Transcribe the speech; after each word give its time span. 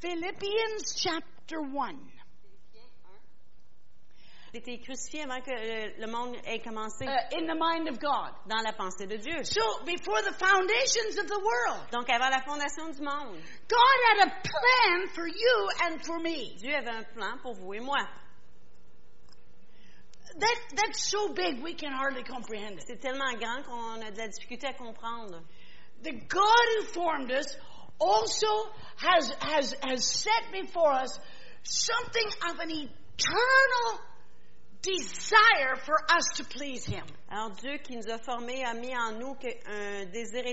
Philippians 0.00 0.96
chapter 0.96 1.60
1. 1.60 1.98
Il 4.52 4.58
était 4.58 4.78
crucifié 4.78 5.22
avant 5.22 5.40
que 5.40 5.50
le, 5.52 6.00
le 6.00 6.06
monde 6.10 6.34
ait 6.44 6.58
commencé 6.58 7.04
uh, 7.04 7.36
in 7.36 7.46
the 7.46 7.54
mind 7.54 7.88
of 7.88 8.00
God. 8.00 8.32
dans 8.48 8.60
la 8.64 8.72
pensée 8.72 9.06
de 9.06 9.16
Dieu. 9.16 9.44
So, 9.44 9.60
before 9.84 10.22
the 10.22 10.34
foundations 10.34 11.18
of 11.20 11.28
the 11.28 11.38
world, 11.38 11.86
Donc, 11.92 12.10
avant 12.10 12.30
la 12.30 12.40
fondation 12.40 12.90
du 12.90 13.00
monde, 13.00 13.38
God 13.68 13.98
had 14.08 14.26
a 14.26 14.30
plan 14.42 15.06
for 15.14 15.28
you 15.28 15.68
and 15.84 16.04
for 16.04 16.18
me. 16.18 16.56
Dieu 16.58 16.74
avait 16.74 16.90
un 16.90 17.04
plan 17.14 17.38
pour 17.42 17.54
vous 17.54 17.74
et 17.74 17.80
moi. 17.80 18.00
That, 20.36 20.56
that's 20.74 21.08
so 21.08 21.32
big 21.32 21.62
we 21.62 21.74
can 21.74 21.92
hardly 21.92 22.24
comprehend 22.24 22.78
it. 22.78 22.84
C'est 22.88 23.00
tellement 23.00 23.32
grand 23.38 23.62
qu'on 23.62 24.00
a 24.02 24.10
de 24.10 24.18
la 24.18 24.28
difficulté 24.28 24.66
à 24.66 24.72
comprendre. 24.72 25.42
The 26.02 26.12
God 26.12 26.66
who 26.78 26.84
formed 26.86 27.30
us 27.30 27.56
also 28.00 28.46
has, 28.96 29.32
has, 29.40 29.74
has 29.82 30.04
set 30.04 30.52
before 30.52 30.92
us 30.92 31.18
something 31.62 32.26
of 32.48 32.58
an 32.58 32.70
eternal 32.70 34.00
desire 34.82 35.76
for 35.84 35.96
us 36.10 36.24
to 36.36 36.44
please 36.44 36.84
Him. 36.84 37.04
Alors, 37.30 37.50
Dieu 37.50 37.78
qui 37.78 37.96
nous 37.96 38.08
a 38.08 38.18
formés 38.18 38.64
a 38.64 38.74
mis 38.74 38.94
en 38.94 39.18
nous 39.18 39.36
un 39.66 40.06
désir 40.06 40.44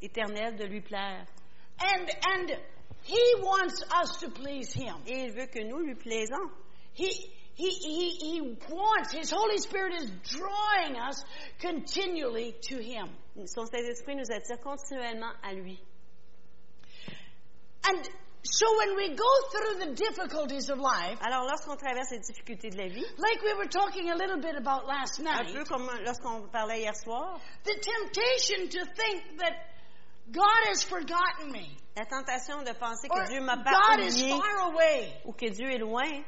éternel 0.00 0.56
de 0.56 0.66
lui 0.66 0.80
plaire. 0.80 1.26
And, 1.80 2.08
and 2.26 2.52
He 3.02 3.34
wants 3.40 3.82
us 4.00 4.16
to 4.20 4.30
please 4.30 4.72
Him. 4.72 4.94
Et 5.06 5.24
il 5.24 5.32
veut 5.32 5.46
que 5.46 5.62
nous 5.62 5.80
lui 5.80 5.94
plaisons. 5.94 6.50
He, 6.94 7.10
he, 7.54 7.70
he, 7.70 8.10
he 8.10 8.40
wants, 8.70 9.12
His 9.12 9.30
Holy 9.30 9.58
Spirit 9.58 9.94
is 9.94 10.10
drawing 10.30 10.96
us 10.96 11.22
continually 11.60 12.54
to 12.68 12.80
Him. 12.80 13.08
Son 13.46 13.66
Saint-Esprit 13.66 14.14
nous 14.14 14.30
attire 14.30 14.60
continuellement 14.60 15.32
à 15.42 15.52
lui. 15.52 15.80
And 17.86 18.08
so 18.42 18.66
when 18.78 18.96
we 18.96 19.08
go 19.14 19.32
through 19.52 19.86
the 19.86 19.94
difficulties 19.94 20.68
of 20.68 20.78
life, 20.78 21.18
Alors, 21.22 21.44
lorsqu'on 21.46 21.76
traverse 21.76 22.10
les 22.12 22.20
difficultés 22.20 22.70
de 22.70 22.76
la 22.76 22.88
vie, 22.88 23.06
like 23.18 23.42
we 23.42 23.54
were 23.54 23.66
talking 23.66 24.10
a 24.10 24.16
little 24.16 24.38
bit 24.40 24.54
about 24.56 24.86
last 24.86 25.20
night, 25.20 25.48
un 25.48 25.52
peu 25.52 25.64
comme 25.64 25.88
lorsqu'on 26.04 26.48
parlait 26.52 26.80
hier 26.80 26.94
soir, 26.94 27.40
the 27.64 27.74
temptation 27.74 28.68
to 28.68 28.84
think 28.94 29.38
that 29.38 29.52
God 30.30 30.68
has 30.68 30.82
forgotten 30.82 31.52
me, 31.52 31.76
la 31.96 32.04
tentation 32.04 32.64
de 32.64 32.72
penser 32.74 33.08
que 33.08 33.26
Dieu 33.28 33.40
m'a 33.40 33.56
pas 33.62 33.96
God 33.96 34.00
is 34.00 34.22
oublié 34.22 34.40
far 34.40 34.72
away, 34.72 35.12
ou 35.26 35.32
que 35.32 35.50
Dieu 35.50 35.70
est 35.70 35.80
loin, 35.80 36.24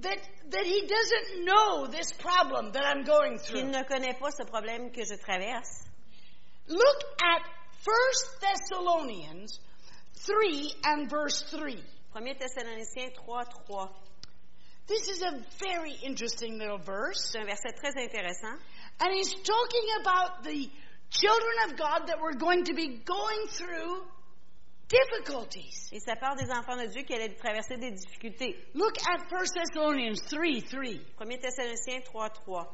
that, 0.00 0.18
that 0.50 0.64
He 0.64 0.86
doesn't 0.86 1.44
know 1.44 1.86
this 1.86 2.12
problem 2.12 2.72
that 2.72 2.84
I'm 2.84 3.04
going 3.04 3.38
through. 3.38 3.64
ne 3.64 3.82
connaît 3.84 4.18
pas 4.18 4.30
ce 4.30 4.44
problème 4.44 4.90
que 4.92 5.04
je 5.04 5.16
traverse. 5.16 5.84
Look 6.68 7.02
at 7.22 7.42
1 7.84 8.40
Thessalonians 8.40 9.60
3 10.26 10.72
and 10.84 11.10
verse 11.10 11.42
3. 11.50 11.82
1 12.12 12.24
Thessaloniciens 12.24 13.12
3, 13.14 13.44
3. 13.66 13.88
This 14.86 15.08
is 15.08 15.22
a 15.22 15.32
very 15.58 15.92
interesting 16.02 16.58
little 16.58 16.78
verse. 16.78 17.30
C'est 17.30 17.38
un 17.38 17.46
verset 17.46 17.74
très 17.76 17.96
intéressant. 17.96 18.58
And 19.00 19.14
he's 19.14 19.32
talking 19.32 19.86
about 20.00 20.44
the 20.44 20.70
children 21.10 21.54
of 21.66 21.76
God 21.76 22.06
that 22.08 22.20
were 22.20 22.34
going 22.34 22.64
to 22.64 22.74
be 22.74 23.00
going 23.04 23.46
through 23.48 24.02
difficulties. 24.88 25.90
Et 25.92 26.00
ça 26.00 26.16
parle 26.16 26.36
des 26.36 26.50
enfants 26.50 26.76
de 26.76 26.86
Dieu 26.86 27.02
qui 27.02 27.14
allaient 27.14 27.34
traverser 27.36 27.76
des 27.78 27.92
difficultés. 27.92 28.56
Look 28.74 28.96
at 29.08 29.28
1 29.30 29.44
Thessalonians 29.54 30.20
3 30.28 30.60
3. 30.60 31.00
1 31.18 31.38
Thessaloniciens 31.38 32.04
3, 32.04 32.28
3. 32.30 32.68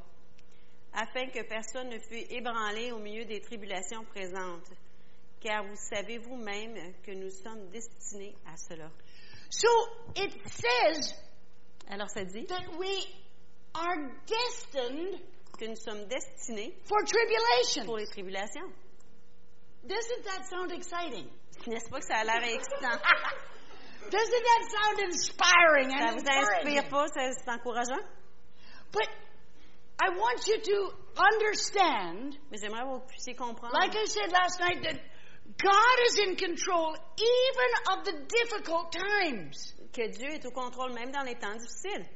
Afin 0.92 1.30
que 1.30 1.42
personne 1.44 1.88
ne 1.88 1.98
fût 2.00 2.26
ébranlé 2.30 2.90
au 2.90 2.98
milieu 2.98 3.24
des 3.24 3.40
tribulations 3.40 4.04
présentes. 4.04 4.68
Car 5.40 5.64
vous 5.64 5.76
savez 5.76 6.18
vous-même 6.18 6.74
que 7.02 7.12
nous 7.12 7.30
sommes 7.30 7.68
destinés 7.70 8.34
à 8.46 8.56
cela. 8.56 8.90
So 9.50 9.68
it 10.16 10.32
says 10.46 11.14
Alors 11.88 12.08
ça 12.10 12.24
dit 12.24 12.46
that 12.46 12.76
we 12.78 13.06
are 13.74 13.96
destined 14.26 15.18
que 15.58 15.66
nous 15.66 15.76
sommes 15.76 16.06
destinés 16.08 16.74
for 16.84 16.98
tribulation. 17.04 17.84
pour 17.86 17.96
les 17.98 18.06
tribulations. 18.06 18.70
Doesn't 19.86 20.24
that 20.24 20.44
sound 20.50 20.72
exciting? 20.72 21.26
N'est-ce 21.66 21.88
pas 21.88 22.00
que 22.00 22.06
ça 22.06 22.18
a 22.20 22.24
l'air 22.24 22.42
excitant? 22.44 23.00
Doesn't 24.10 24.44
that 24.44 24.62
sound 24.70 25.00
inspiring 25.10 25.90
Ça 25.90 26.08
and 26.08 26.18
vous 26.18 26.28
inspire 26.28 26.88
pas? 26.88 27.06
Ça- 27.08 27.32
C'est 27.32 27.50
encourageant? 27.50 28.04
But 28.92 29.08
I 30.02 30.10
want 30.16 30.46
you 30.46 30.58
to 30.60 30.94
understand, 31.18 32.36
Mais 32.50 32.58
j'aimerais 32.58 32.82
que 32.82 32.88
vous 32.88 33.06
puissiez 33.06 33.34
comprendre. 33.34 33.74
like 33.78 33.94
I 33.94 34.04
said 34.06 34.30
last 34.32 34.58
night, 34.60 34.82
that 34.82 35.00
God 35.58 35.96
is 36.06 36.18
in 36.18 36.36
control 36.36 36.96
even 37.18 37.98
of 37.98 38.04
the 38.04 38.12
difficult 38.28 38.92
times. 38.92 39.74
que 39.92 40.08
Dieu 40.08 40.28
est 40.28 40.46
au 40.46 40.50
contrôle 40.50 40.92
même 40.92 41.10
dans 41.10 41.24
les 41.24 41.34
temps 41.34 41.56
difficiles. 41.56 42.06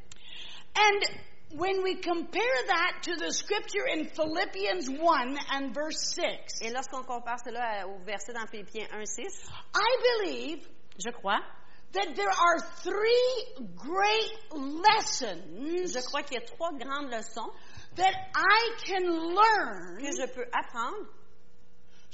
And 0.77 1.59
when 1.59 1.83
we 1.83 1.97
compare 1.97 2.67
that 2.67 3.03
to 3.03 3.17
the 3.17 3.33
scripture 3.33 3.87
in 3.87 4.07
Philippians 4.07 4.89
1 4.89 5.39
and 5.53 5.75
verse 5.75 6.15
6, 6.15 6.63
Et 6.63 6.71
lorsqu'on 6.73 7.03
compare 7.03 7.39
cela 7.45 7.87
au 7.87 7.99
verset 8.05 8.33
dans 8.33 8.47
Philippiens 8.47 8.87
1, 8.93 9.05
6, 9.05 9.51
I 9.75 9.97
believe 10.03 10.69
je 10.99 11.11
crois, 11.11 11.41
that 11.93 12.15
there 12.17 12.31
are 12.31 12.59
three 12.83 13.67
great 13.77 14.33
lessons 14.53 15.93
je 15.93 16.01
crois 16.07 16.23
qu'il 16.23 16.39
y 16.39 16.43
a 16.43 16.47
trois 16.47 16.73
grandes 16.73 17.11
leçons 17.11 17.51
that 17.97 18.15
I 18.35 18.71
can 18.85 19.07
learn 19.35 19.99
que 19.99 20.11
je 20.13 20.27
peux 20.27 20.47
apprendre 20.53 21.07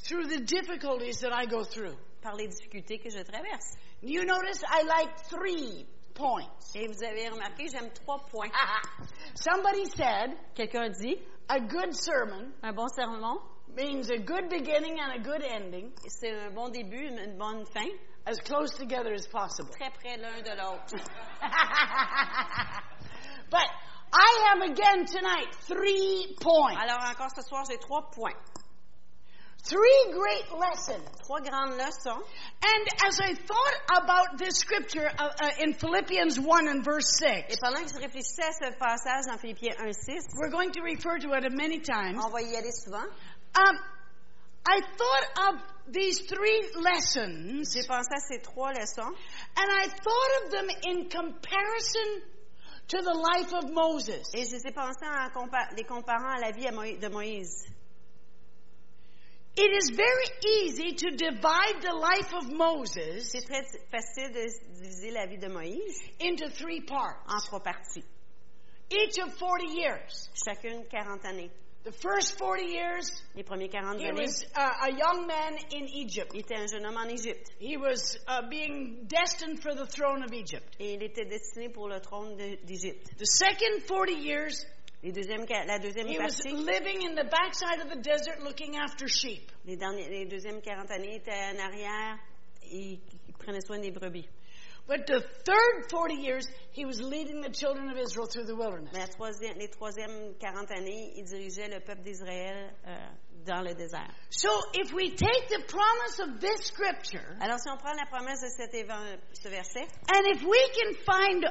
through 0.04 0.26
the 0.26 0.40
difficulties 0.40 1.20
that 1.20 1.32
I 1.32 1.46
go 1.46 1.64
through. 1.64 1.96
par 2.22 2.34
les 2.36 2.48
difficultés 2.48 2.98
que 2.98 3.10
je 3.10 3.22
traverse. 3.22 3.76
You 4.02 4.24
notice 4.24 4.62
I 4.66 4.82
like 4.82 5.16
three 5.28 5.86
points. 6.14 6.48
Et 6.74 6.86
vous 6.86 7.02
avez 7.02 7.28
remarqué, 7.28 7.68
j'aime 7.72 7.90
trois 7.90 8.18
points. 8.30 8.50
Somebody 9.34 9.86
said 9.86 10.36
Quelqu'un 10.54 10.90
dit, 10.90 11.16
a 11.48 11.60
good 11.60 11.94
sermon 11.94 12.52
un 12.62 12.72
bon 12.74 12.88
sermon, 12.88 13.38
means 13.74 14.10
a 14.10 14.18
good 14.18 14.48
beginning 14.48 14.98
and 15.00 15.12
a 15.12 15.18
good 15.18 15.42
ending 15.42 15.92
c'est 16.08 16.30
un 16.32 16.50
bon 16.50 16.68
début, 16.70 17.06
une 17.06 17.18
une 17.18 17.38
bonne 17.38 17.64
fin, 17.66 17.88
as 18.26 18.38
close 18.40 18.70
together 18.72 19.12
as 19.12 19.26
possible. 19.26 19.70
très 19.70 19.90
près 19.90 20.16
l'un 20.18 20.40
de 20.42 20.50
l'autre. 20.50 20.96
but 23.50 23.68
I 24.12 24.50
have 24.50 24.62
again 24.70 25.06
tonight 25.06 25.54
three 25.66 26.36
points. 26.40 26.76
Alors 26.76 26.98
encore 27.08 27.30
ce 27.34 27.42
soir, 27.42 27.64
j'ai 27.70 27.78
trois 27.78 28.10
points. 28.10 28.34
Three 29.62 30.12
great 30.12 30.50
lessons. 30.58 31.04
Trois 31.26 31.40
grandes 31.40 31.76
leçons. 31.76 32.22
And 32.62 32.88
as 33.06 33.20
I 33.20 33.34
thought 33.34 34.02
about 34.02 34.38
this 34.38 34.56
scripture 34.56 35.10
uh, 35.18 35.28
uh, 35.40 35.50
in 35.60 35.74
Philippians 35.74 36.40
1 36.40 36.68
and 36.68 36.84
verse 36.84 37.18
6, 37.18 37.44
Et 37.50 37.56
pendant 37.60 37.82
que 37.82 37.88
je 37.88 37.98
réfléchissais 37.98 38.42
à 38.42 38.52
ce 38.52 38.72
passage 38.78 39.26
dans 39.26 39.38
Philippiens 39.38 39.76
1, 39.78 39.92
6, 39.92 40.28
we're 40.38 40.50
going 40.50 40.72
to 40.72 40.80
refer 40.82 41.18
to 41.18 41.32
it 41.34 41.44
many 41.52 41.78
times. 41.80 42.18
on 42.24 42.30
va 42.30 42.40
y 42.40 42.56
aller 42.56 42.72
souvent. 42.72 43.04
Um, 43.54 43.78
I 44.66 44.80
thought 44.96 45.54
of 45.54 45.60
these 45.92 46.20
three 46.20 46.62
lessons 46.76 47.64
J'ai 47.72 47.86
pensé 47.86 48.14
à 48.14 48.20
ces 48.20 48.38
trois 48.42 48.72
leçons 48.72 49.12
and 49.56 49.68
I 49.70 49.88
thought 49.88 50.44
of 50.44 50.50
them 50.52 50.68
in 50.86 51.08
comparison 51.08 52.22
to 52.88 53.02
the 53.02 53.14
life 53.14 53.52
of 53.52 53.70
Moses. 53.70 54.34
et 54.34 54.44
je 54.44 54.56
les 54.56 54.66
ai 54.66 54.72
pensées 54.72 55.06
en 55.06 55.48
les 55.76 55.84
comparant 55.84 56.36
à 56.36 56.40
la 56.40 56.50
vie 56.50 56.66
de 56.98 57.08
Moïse. 57.08 57.66
It 59.56 59.70
is 59.72 59.90
very 59.90 60.28
easy 60.64 60.92
to 60.92 61.10
divide 61.16 61.82
the 61.82 61.92
life 61.94 62.32
of 62.34 62.50
Moses 62.50 63.30
C'est 63.32 63.44
très 63.44 63.64
facile 63.90 64.32
de 64.32 64.46
diviser 64.80 65.10
la 65.10 65.26
vie 65.26 65.38
de 65.38 65.48
Moïse 65.48 66.00
into 66.20 66.48
three 66.50 66.80
parts, 66.80 67.18
en 67.28 67.40
trois 67.40 67.60
parties, 67.60 68.04
each 68.90 69.18
of 69.18 69.34
40 69.38 69.66
years. 69.74 70.30
chacune 70.34 70.84
40 70.88 71.24
années. 71.26 71.50
The 71.82 71.92
first 71.92 72.36
40 72.38 72.64
years, 72.66 73.22
Les 73.34 73.42
premiers 73.42 73.70
40 73.70 73.98
he 74.00 74.04
années, 74.06 74.20
was 74.20 74.44
uh, 74.54 74.86
a 74.86 74.92
young 74.92 75.26
man 75.26 75.56
in 75.72 75.88
Egypt. 75.88 76.30
il 76.34 76.40
était 76.42 76.56
un 76.56 76.66
jeune 76.66 76.84
homme 76.86 76.98
en 76.98 77.08
Égypte 77.08 77.50
He 77.58 77.78
was 77.78 78.18
uh, 78.28 78.42
being 78.50 79.06
destined 79.08 79.62
for 79.62 79.74
the 79.74 79.86
throne 79.86 80.22
of 80.22 80.30
Egypt. 80.32 80.76
et 80.78 80.92
il 80.94 81.02
était 81.02 81.24
destiné 81.24 81.70
pour 81.72 81.88
le 81.88 81.98
trône 82.00 82.36
de- 82.36 82.56
d'Égypte. 82.66 83.10
The 83.18 83.24
second 83.26 83.82
40 83.88 84.12
years, 84.22 84.64
Les 85.02 85.12
deuxièmes 85.12 85.46
La 85.66 85.78
deuxième 85.78 86.08
he 86.08 86.18
was 86.18 86.36
partie, 86.36 86.52
living 86.52 87.02
in 87.06 87.14
the 87.14 87.24
backside 87.30 87.80
of 87.80 87.88
the 87.90 88.00
desert 88.02 88.42
looking 88.42 88.76
after 88.76 89.08
sheep. 89.08 89.50
les, 89.64 89.76
derniers, 89.76 90.08
les 90.10 90.26
deuxièmes 90.26 90.60
40 90.60 90.90
années, 90.90 91.16
était 91.16 91.32
en 91.32 91.58
arrière 91.58 92.18
et 92.70 93.00
il 93.28 93.34
prenait 93.38 93.62
soin 93.62 93.78
des 93.78 93.90
brebis. 93.90 94.28
But 94.86 95.06
the 95.06 95.20
third 95.44 95.88
40 95.88 96.14
years, 96.16 96.46
he 96.72 96.84
was 96.84 97.00
leading 97.00 97.40
the 97.42 97.50
children 97.52 97.88
of 97.90 97.96
Israel 97.96 98.26
through 98.26 98.46
the 98.46 98.56
wilderness. 98.56 98.90
Mais 98.92 99.00
la 99.00 99.06
troisième, 99.08 99.56
les 99.56 99.68
troisièmes 99.68 100.34
40 100.40 100.70
années, 100.72 101.12
il 101.16 101.24
dirigeait 101.24 101.68
le 101.68 101.80
peuple 101.80 102.02
d'Israël 102.02 102.72
euh, 102.86 102.96
dans 103.46 103.62
le 103.62 103.74
désert. 103.74 104.10
So 104.30 104.48
if 104.74 104.92
we 104.92 105.10
take 105.14 105.48
the 105.48 105.64
promise 105.68 106.18
of 106.20 106.40
this 106.40 106.66
scripture, 106.66 107.24
Alors, 107.40 107.58
si 107.60 107.68
on 107.70 107.76
prend 107.78 107.92
la 107.94 108.06
promesse 108.06 108.40
de 108.42 108.48
cet 108.48 108.74
évan- 108.74 109.16
ce 109.32 109.48
verset, 109.48 109.86
and 110.12 110.26
if 110.26 110.42
we 110.42 110.58
can 110.74 110.94
find 111.06 111.44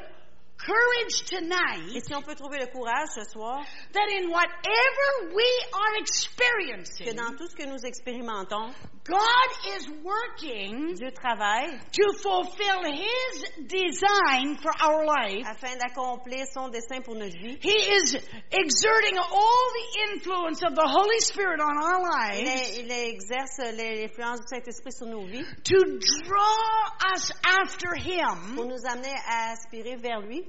courage 0.66 1.22
et 1.22 1.24
tonight 1.26 2.04
si 2.04 2.14
on 2.14 2.22
peut 2.22 2.34
trouver 2.34 2.58
le 2.58 2.66
courage 2.66 3.08
ce 3.14 3.24
soir, 3.24 3.64
that 3.92 4.08
in 4.10 4.28
whatever 4.28 5.34
we 5.34 5.44
are 5.72 5.96
que 5.98 6.00
experiencing, 6.00 7.14
dans 7.14 7.36
tout 7.36 7.46
ce 7.48 7.56
que 7.56 7.66
nous 7.66 7.84
expérimentons, 7.84 8.72
God 9.04 9.48
is 9.76 9.88
working 10.04 10.94
Dieu 10.94 11.10
travaille 11.10 11.80
to 11.92 12.12
fulfill 12.22 12.84
His 12.84 13.44
design 13.66 14.56
for 14.60 14.70
our 14.78 15.04
life. 15.06 15.44
afin 15.46 15.76
d'accomplir 15.78 16.44
son 16.52 16.70
dessein 16.70 17.02
pour 17.02 17.14
notre 17.14 17.36
vie. 17.38 17.58
He 17.62 17.72
is 17.94 18.14
exerting 18.52 19.16
all 19.18 19.72
the 19.72 20.12
influence 20.12 20.62
of 20.62 20.74
the 20.74 20.86
Holy 20.86 21.18
Spirit 21.20 21.60
on 21.60 21.76
our 21.76 22.00
Il, 22.34 22.44
lives 22.44 22.48
est- 22.48 22.78
il 22.84 22.90
exerce 22.90 23.58
l'influence 23.74 24.40
du 24.40 24.46
Saint-Esprit 24.48 24.92
sur 24.92 25.06
nos 25.06 25.24
vies 25.26 25.44
to 25.64 25.98
draw 26.26 27.14
us 27.14 27.32
after 27.44 27.88
pour 27.88 27.96
Him. 28.04 28.68
nous 28.68 28.84
amener 28.86 29.14
à 29.28 29.52
aspirer 29.52 29.96
vers 29.96 30.20
lui. 30.20 30.44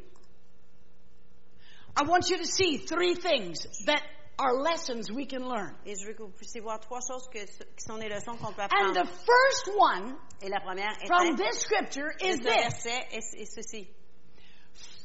I 1.97 2.03
want 2.03 2.29
you 2.29 2.37
to 2.37 2.45
see 2.45 2.77
three 2.77 3.15
things 3.15 3.65
that 3.85 4.01
are 4.41 4.53
lessons 4.61 5.11
we 5.11 5.25
can 5.27 5.47
learn. 5.47 5.75
Et 5.85 5.95
je 5.95 6.05
veux 6.07 6.13
que 6.13 6.23
vous 6.23 6.31
puissiez 6.35 6.61
voir 6.61 6.79
trois 6.79 6.99
choses 7.01 7.27
que- 7.29 7.45
qui 7.45 7.83
sont 7.87 7.97
des 7.99 8.09
leçons 8.09 8.35
qu'on 8.37 8.51
peut 8.53 8.63
And 8.63 8.65
apprendre. 8.65 9.03
the 9.03 9.07
first 9.07 9.67
one 9.77 10.15
Et 10.41 10.49
la 10.49 10.59
première 10.61 10.91
est 11.01 11.07
from 11.07 11.35
this 11.35 11.59
scripture 11.59 12.11
is 12.19 12.37
ce 12.37 12.41
this 12.41 12.43
verset 12.43 13.07
est, 13.11 13.33
est 13.39 13.45
ceci, 13.45 13.87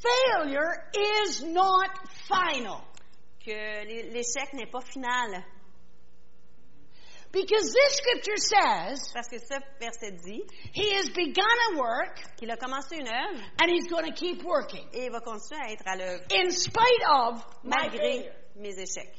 failure 0.01 0.73
is 0.95 1.45
not 1.45 1.91
final. 2.27 2.81
que 3.45 3.53
l'é- 3.53 4.11
l'échec 4.11 4.53
n'est 4.55 4.71
pas 4.71 4.81
final. 4.81 5.45
Because 7.33 7.73
this 7.73 7.97
scripture 7.97 8.39
says 8.39 9.13
Parce 9.13 9.29
que 9.29 9.39
ce 9.39 9.59
verset 9.79 10.13
dit 10.25 10.43
he 10.73 10.95
has 10.95 11.09
begun 11.11 11.45
a 11.73 11.77
work 11.77 12.37
qu'il 12.37 12.51
a 12.51 12.57
commencé 12.57 12.97
une 12.97 13.09
œuvre 13.09 13.41
and 13.61 13.69
he's 13.69 13.89
going 13.89 14.05
to 14.07 14.13
keep 14.15 14.43
working 14.43 14.87
et 14.95 15.07
il 15.07 15.11
va 15.11 15.21
continuer 15.21 15.61
à 15.61 15.73
être 15.73 15.87
à 15.87 15.97
l'œuvre 15.97 16.25
in 16.33 16.51
spite 16.51 17.03
of 17.09 17.45
my 17.63 17.71
malgré 17.71 18.31
mes 18.57 18.79
échecs. 18.79 19.13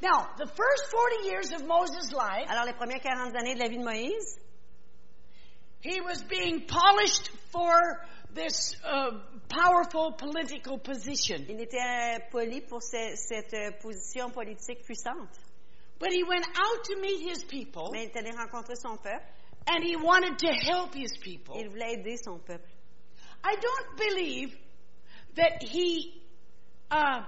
Now, 0.00 0.28
the 0.38 0.46
first 0.46 0.90
40 0.90 1.26
years 1.28 1.52
of 1.52 1.66
Moses' 1.66 2.12
life, 2.12 2.46
Alors, 2.48 2.64
les 2.66 2.72
premières 2.74 3.00
40 3.02 3.34
années 3.34 3.54
de 3.54 3.58
la 3.60 3.68
vie 3.68 3.78
de 3.78 3.84
Moïse, 3.84 4.38
he 5.80 6.00
was 6.00 6.22
being 6.22 6.66
polished 6.66 7.30
for 7.50 7.72
this 8.34 8.76
uh, 8.84 9.10
powerful 9.48 10.12
political 10.12 10.78
position. 10.78 11.44
il 11.48 11.60
était 11.60 12.20
poli 12.30 12.60
pour 12.60 12.80
ce- 12.82 13.16
cette 13.16 13.54
euh, 13.54 13.70
position 13.80 14.30
politique 14.30 14.84
puissante. 14.84 15.30
But 15.98 16.12
he 16.12 16.22
went 16.22 16.46
out 16.46 16.84
to 16.84 16.96
meet 17.00 17.20
his 17.28 17.42
people 17.44 17.90
Mais 17.92 18.04
il 18.04 18.10
est 18.10 18.16
allé 18.16 18.30
rencontrer 18.30 18.76
son 18.76 18.96
peuple 18.98 19.24
and 19.66 19.82
he 19.82 19.96
wanted 19.96 20.38
to 20.38 20.48
help 20.48 20.94
his 20.94 21.16
people. 21.18 21.56
il 21.58 21.68
voulait 21.70 21.94
aider 21.94 22.16
son 22.22 22.38
peuple. 22.38 22.68
I 23.42 23.56
don't 23.56 23.96
believe 23.96 24.56
that 25.36 25.62
he, 25.62 26.20
uh, 26.90 27.22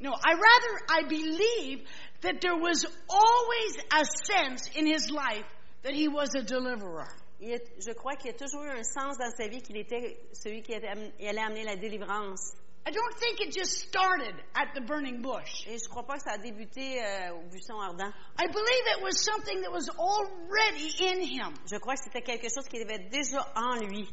no, 0.00 0.12
I 0.12 0.32
rather, 0.32 0.80
I 0.88 1.08
believe 1.08 1.86
that 2.22 2.40
there 2.40 2.56
was 2.56 2.86
always 3.08 3.76
a 3.92 4.04
sense 4.24 4.70
in 4.74 4.86
his 4.86 5.10
life 5.10 5.44
that 5.82 5.94
he 5.94 6.08
was 6.08 6.34
a 6.34 6.42
deliverer. 6.42 7.08
Il 7.42 7.58
je 7.78 7.92
crois 7.94 8.16
qu'il 8.16 8.30
y 8.30 8.34
a 8.34 8.36
toujours 8.36 8.64
eu 8.64 8.70
un 8.70 8.82
sens 8.82 9.16
dans 9.16 9.30
sa 9.34 9.48
vie 9.48 9.62
qu'il 9.62 9.76
était 9.76 10.18
celui 10.32 10.62
qui 10.62 10.74
allait 10.74 11.40
amener 11.40 11.64
la 11.64 11.76
délivrance. 11.76 12.54
I 12.86 12.90
don't 12.92 13.14
think 13.18 13.40
it 13.40 13.52
just 13.52 13.88
started 13.88 14.34
at 14.54 14.74
the 14.74 14.80
burning 14.80 15.20
bush. 15.20 15.66
Et 15.66 15.78
je 15.78 15.88
crois 15.88 16.06
pas 16.06 16.16
que 16.16 16.22
ça 16.22 16.32
a 16.32 16.38
débuté 16.38 17.02
euh, 17.02 17.34
au 17.34 17.42
buisson 17.50 17.78
ardent. 17.78 18.12
I 18.38 18.46
believe 18.46 18.84
it 18.96 19.02
was 19.02 19.22
something 19.22 19.60
that 19.62 19.70
was 19.70 19.88
already 19.98 20.90
in 20.98 21.20
him. 21.20 21.54
Je 21.70 21.76
crois 21.78 21.94
que 21.94 22.04
c'était 22.04 22.22
quelque 22.22 22.48
chose 22.48 22.66
qui 22.68 22.80
avait 22.80 23.08
déjà 23.10 23.46
en 23.54 23.76
lui. 23.76 24.08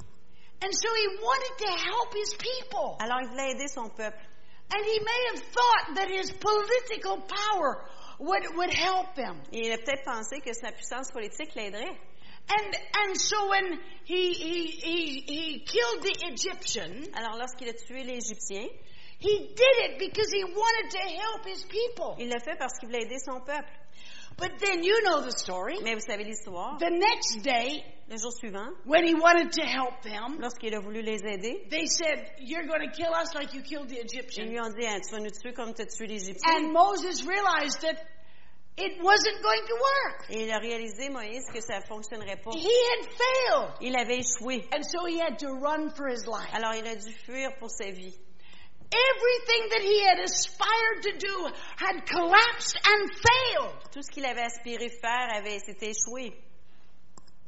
And 0.62 0.72
so 0.74 0.90
he 0.96 1.08
wanted 1.22 1.58
to 1.60 1.72
help 1.72 2.14
his 2.14 2.36
people. 2.36 2.98
Alors 3.00 3.22
il 3.22 3.30
voulait 3.30 3.52
aider 3.52 3.68
son 3.68 3.90
peuple. 3.90 4.18
And 4.74 4.84
he 4.84 5.00
may 5.00 5.22
have 5.32 5.44
thought 5.44 5.96
that 5.96 6.10
his 6.10 6.32
political 6.32 7.18
power 7.18 7.86
would, 8.20 8.44
would 8.56 8.74
help 8.74 9.16
them. 9.16 9.42
Et 9.54 9.68
il 9.68 9.72
a 9.72 9.78
peut-être 9.78 10.04
pensé 10.06 10.42
que 10.42 10.54
sa 10.54 10.72
puissance 10.72 11.12
politique 11.12 11.56
l'aiderait. 11.56 11.96
And, 12.50 12.76
and 12.96 13.18
so 13.18 13.50
when 13.50 13.80
he, 14.06 14.34
he, 14.34 14.68
he, 14.68 15.24
he 15.28 15.66
killed 15.66 16.02
the 16.02 16.16
Egyptian, 16.32 17.08
Alors 17.14 17.38
lorsqu'il 17.38 17.68
a 17.68 17.74
tué 17.74 18.06
l'Égyptien, 18.06 18.68
he 19.20 19.54
did 19.54 19.76
it 19.84 20.00
because 20.00 20.32
he 20.32 20.44
wanted 20.44 20.92
to 20.92 21.00
help 21.00 21.46
his 21.46 21.64
people. 21.66 22.16
il 22.20 22.30
l'a 22.30 22.40
fait 22.40 22.58
parce 22.58 22.78
qu'il 22.80 22.88
voulait 22.90 23.04
aider 23.04 23.20
son 23.20 23.42
peuple. 23.42 23.70
But 24.38 24.60
then 24.60 24.84
you 24.84 25.02
know 25.04 25.22
the 25.22 25.32
story. 25.32 25.80
Mais 25.82 25.96
vous 25.96 26.06
savez 26.08 26.24
l'histoire. 26.24 26.78
The 26.80 26.92
next 26.92 27.42
day, 27.44 27.84
Le 28.10 28.18
jour 28.18 28.32
suivant, 28.32 28.70
when 28.86 29.04
he 29.06 29.16
wanted 29.16 29.52
to 29.54 29.64
help 29.66 30.02
them, 30.04 30.40
lorsqu'il 30.40 30.74
a 30.76 30.80
voulu 30.80 31.02
les 31.02 31.24
aider, 31.26 31.68
they 31.70 31.88
said, 31.88 32.30
You're 32.40 32.66
going 32.68 32.88
to 32.88 32.96
kill 32.96 33.14
us 33.14 33.34
like 33.34 33.54
you 33.54 33.62
killed 33.64 33.90
the 33.90 33.96
ils 33.98 34.06
Egyptian. 34.06 34.46
lui 34.48 34.60
ont 34.60 34.70
dit 34.78 34.86
Hein, 34.86 35.02
Tu 35.02 35.12
vas 35.16 35.20
nous 35.22 35.32
tuer 35.32 35.54
comme 35.54 35.74
tu 35.74 35.82
as 35.82 35.88
tué 35.88 36.06
And 36.06 36.12
l'Égyptien. 36.14 36.72
Moses 36.72 37.26
realized 37.26 37.82
that 37.82 37.98
it 38.78 39.02
wasn't 39.02 39.42
going 39.42 39.66
to 39.68 39.76
work. 39.76 40.30
Et 40.30 40.44
il 40.46 40.52
a 40.52 40.60
réalisé, 40.60 41.10
Moïse, 41.10 41.46
que 41.52 41.60
ça 41.60 41.80
ne 41.80 41.86
fonctionnerait 41.86 42.38
pas. 42.38 42.52
He 42.54 42.70
had 42.70 43.10
failed. 43.12 43.72
Il 43.82 43.96
avait 43.98 44.20
échoué. 44.20 44.64
And 44.72 44.84
so 44.86 45.06
he 45.08 45.20
had 45.20 45.40
to 45.40 45.48
run 45.48 45.90
for 45.90 46.08
his 46.08 46.28
life. 46.28 46.48
Alors 46.54 46.76
il 46.76 46.86
a 46.88 46.96
dû 46.96 47.12
fuir 47.26 47.58
pour 47.60 47.72
sa 47.72 47.90
vie. 47.92 48.14
Everything 48.90 49.70
that 49.72 49.82
he 49.82 50.04
had 50.06 50.20
aspired 50.20 51.04
to 51.04 51.18
do 51.18 51.48
had 51.78 52.06
collapsed 52.06 52.80
and 52.86 53.12
failed. 53.12 53.76
Tout 53.92 54.02
ce 54.04 54.10
qu'il 54.12 54.26
avait 54.26 54.44
aspiré 54.46 54.90
faire 54.90 55.30
avait 55.36 55.60
s'était 55.60 55.92
échoué. 55.92 56.34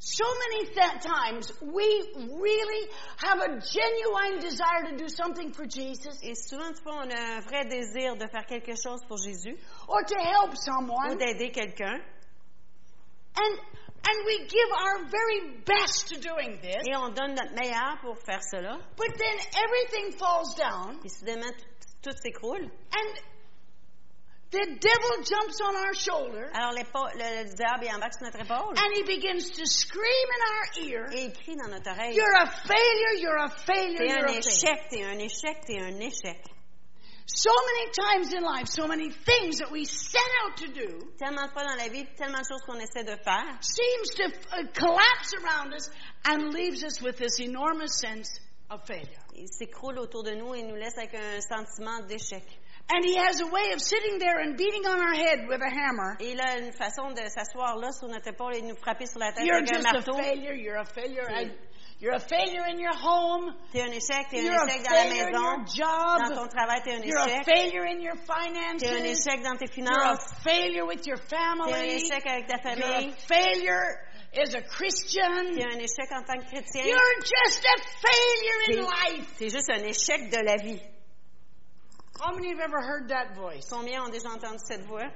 So 0.02 0.24
many 0.24 0.66
th- 0.66 1.02
times 1.02 1.52
we 1.60 1.84
really 2.16 2.88
have 3.18 3.38
a 3.40 3.60
genuine 3.60 4.40
desire 4.40 4.90
to 4.90 4.96
do 4.96 5.08
something 5.10 5.52
for 5.52 5.66
Jesus 5.66 6.18
Et 6.22 6.34
souvent, 6.34 6.72
tu 6.72 6.82
vois, 6.84 7.04
on 7.04 7.10
a 7.10 7.36
un 7.36 7.40
vrai 7.40 7.66
désir 7.66 8.16
de 8.16 8.26
faire 8.26 8.46
quelque 8.46 8.72
chose 8.82 9.00
pour 9.06 9.18
Jésus 9.18 9.58
or 9.88 10.00
to 10.06 10.18
help 10.18 10.56
someone. 10.56 11.12
ou 11.12 11.16
d'aider 11.16 11.50
quelqu'un. 11.52 12.00
and 13.36 13.58
and 14.02 14.24
we 14.26 14.38
give 14.46 14.70
our 14.72 15.04
very 15.10 15.62
best 15.64 16.08
to 16.08 16.18
doing 16.20 16.58
this 16.62 16.82
Et 16.88 16.96
on 16.96 17.10
donne 17.12 17.34
notre 17.34 17.54
meilleur 17.54 17.98
pour 18.00 18.16
faire 18.24 18.42
cela. 18.42 18.78
but 18.96 19.12
then 19.18 19.36
everything 19.62 20.12
falls 20.18 20.54
down 20.56 20.98
Et 21.04 21.08
soudainement, 21.08 21.52
tout, 22.02 22.12
s'écroule. 22.22 22.64
and 22.64 23.20
the 24.52 24.66
devil 24.80 25.22
jumps 25.22 25.60
on 25.60 25.76
our 25.76 25.94
shoulder 25.94 26.50
Alors 26.54 26.72
le, 26.72 26.82
le 26.82 27.54
diable 27.54 27.84
est 27.84 27.94
en 27.94 28.00
bas 28.00 28.10
sur 28.10 28.24
notre 28.26 28.40
épaule. 28.40 28.74
and 28.76 28.92
he 28.96 29.02
begins 29.04 29.50
to 29.50 29.64
scream 29.64 30.28
in 30.34 30.42
our 30.50 30.84
ear 30.88 31.06
Et 31.12 31.24
il 31.26 31.32
crie 31.32 31.56
dans 31.56 31.68
notre 31.70 31.90
oreille. 31.90 32.14
you're 32.16 32.36
a 32.36 32.46
failure 32.46 33.14
you're 33.20 33.38
a 33.38 33.48
failure 33.48 33.98
T'es 33.98 34.10
un 34.10 34.26
échec, 34.26 34.88
t'es 34.90 35.04
un 35.04 35.18
échec, 35.18 35.60
t'es 35.66 35.78
un 35.78 36.00
échec. 36.00 36.42
So 37.32 37.50
many 37.66 37.90
times 37.92 38.32
in 38.32 38.42
life 38.42 38.66
so 38.68 38.86
many 38.88 39.10
things 39.10 39.58
that 39.58 39.70
we 39.70 39.84
set 39.84 40.30
out 40.44 40.56
to 40.56 40.66
do 40.72 40.98
Tellement 41.18 41.46
de 41.46 41.52
fois 41.52 41.64
dans 41.64 41.76
la 41.76 41.88
vie, 41.88 42.04
tellement 42.16 42.40
de 42.40 42.46
choses 42.48 42.62
qu'on 42.66 42.78
essaie 42.80 43.04
de 43.04 43.16
faire, 43.22 43.58
seems 43.60 44.10
to 44.16 44.24
uh, 44.52 44.64
collapse 44.74 45.32
around 45.34 45.72
us 45.74 45.88
and 46.24 46.52
leaves 46.52 46.82
us 46.82 47.00
with 47.02 47.16
this 47.18 47.38
enormous 47.40 47.98
sense 48.00 48.40
of 48.70 48.80
failure. 48.86 49.20
il 49.36 49.48
s'écroule 49.48 49.98
autour 49.98 50.22
de 50.24 50.32
nous 50.34 50.54
et 50.54 50.62
nous 50.62 50.74
laisse 50.76 50.96
avec 50.98 51.14
un 51.14 51.40
sentiment 51.40 52.00
d'échec. 52.06 52.42
And 52.92 53.04
he 53.04 53.14
has 53.16 53.40
a 53.40 53.46
way 53.46 53.72
of 53.72 53.80
sitting 53.80 54.18
there 54.18 54.40
and 54.40 54.56
beating 54.56 54.84
on 54.86 54.98
our 54.98 55.14
head 55.14 55.46
with 55.48 55.60
a 55.62 55.70
hammer. 55.70 56.16
Et 56.18 56.32
il 56.32 56.40
a 56.40 56.58
une 56.58 56.72
façon 56.72 57.10
de 57.12 57.22
s'asseoir 57.28 57.76
là 57.76 57.92
sur 57.92 58.08
notre 58.08 58.28
épaule 58.28 58.56
et 58.56 58.62
de 58.62 58.66
nous 58.66 58.76
frapper 58.76 59.06
sur 59.06 59.20
la 59.20 59.32
tête 59.32 59.44
You're 59.46 59.58
avec 59.58 59.70
un 59.72 59.76
just 59.94 60.08
a 60.08 60.12
failure, 60.12 60.54
you're 60.54 60.78
a 60.78 60.84
failure, 60.84 61.26
Sí. 61.28 61.44
and 61.44 61.50
you're 62.00 62.14
a 62.14 62.20
failure 62.20 62.64
in 62.66 62.78
your 62.78 62.94
home, 62.94 63.54
T'es 63.72 63.82
un 63.82 63.92
échec, 63.92 64.28
t'es 64.30 64.42
you're 64.42 64.54
un 64.54 64.66
a 64.66 64.74
échec 64.74 64.84
dans 64.84 64.94
la 64.94 65.04
maison, 65.04 65.64
job, 65.74 66.28
dans 66.28 66.42
ton 66.42 66.48
travail, 66.48 66.80
t'es 66.82 66.92
un 66.92 67.00
you're 67.00 67.18
a 67.18 67.28
échec, 67.28 67.44
failure 67.44 67.84
in 67.84 68.00
your 68.00 68.16
t'es 68.78 68.88
un 68.88 69.04
échec 69.04 69.42
dans 69.42 69.56
tes 69.56 69.66
you're 69.76 69.90
a 69.90 70.16
finances, 70.16 70.34
failure 70.42 70.86
with 70.86 71.06
your 71.06 71.18
t'es 71.18 71.74
un 71.74 71.82
échec 71.82 72.26
avec 72.26 72.46
ta 72.46 72.56
you're 72.56 72.76
famille, 72.76 73.10
a 73.10 73.16
failure 73.26 73.96
as 74.32 74.54
a 74.54 74.62
Christian, 74.62 75.54
t'es 75.54 75.64
un 75.64 75.78
échec 75.78 76.10
en 76.12 76.22
tant 76.24 76.38
que 76.38 76.48
chrétien, 76.50 76.86
you're 76.86 77.20
just 77.20 77.64
a 77.64 77.76
failure 78.00 78.60
in 78.68 78.86
life. 78.86 79.36
t'es 79.38 79.50
juste 79.50 79.70
un 79.70 79.84
échec 79.84 80.30
de 80.30 80.38
la 80.44 80.56
vie. 80.56 80.80
How 82.20 82.34
many 82.34 82.48
have 82.50 82.60
ever 82.60 82.82
heard 82.82 83.08
that 83.08 83.34
voice? 83.34 83.66
Combien 83.70 84.04
ont 84.04 84.10
déjà 84.10 84.28
entendu 84.28 84.58
cette 84.66 84.86
voix? 84.86 85.10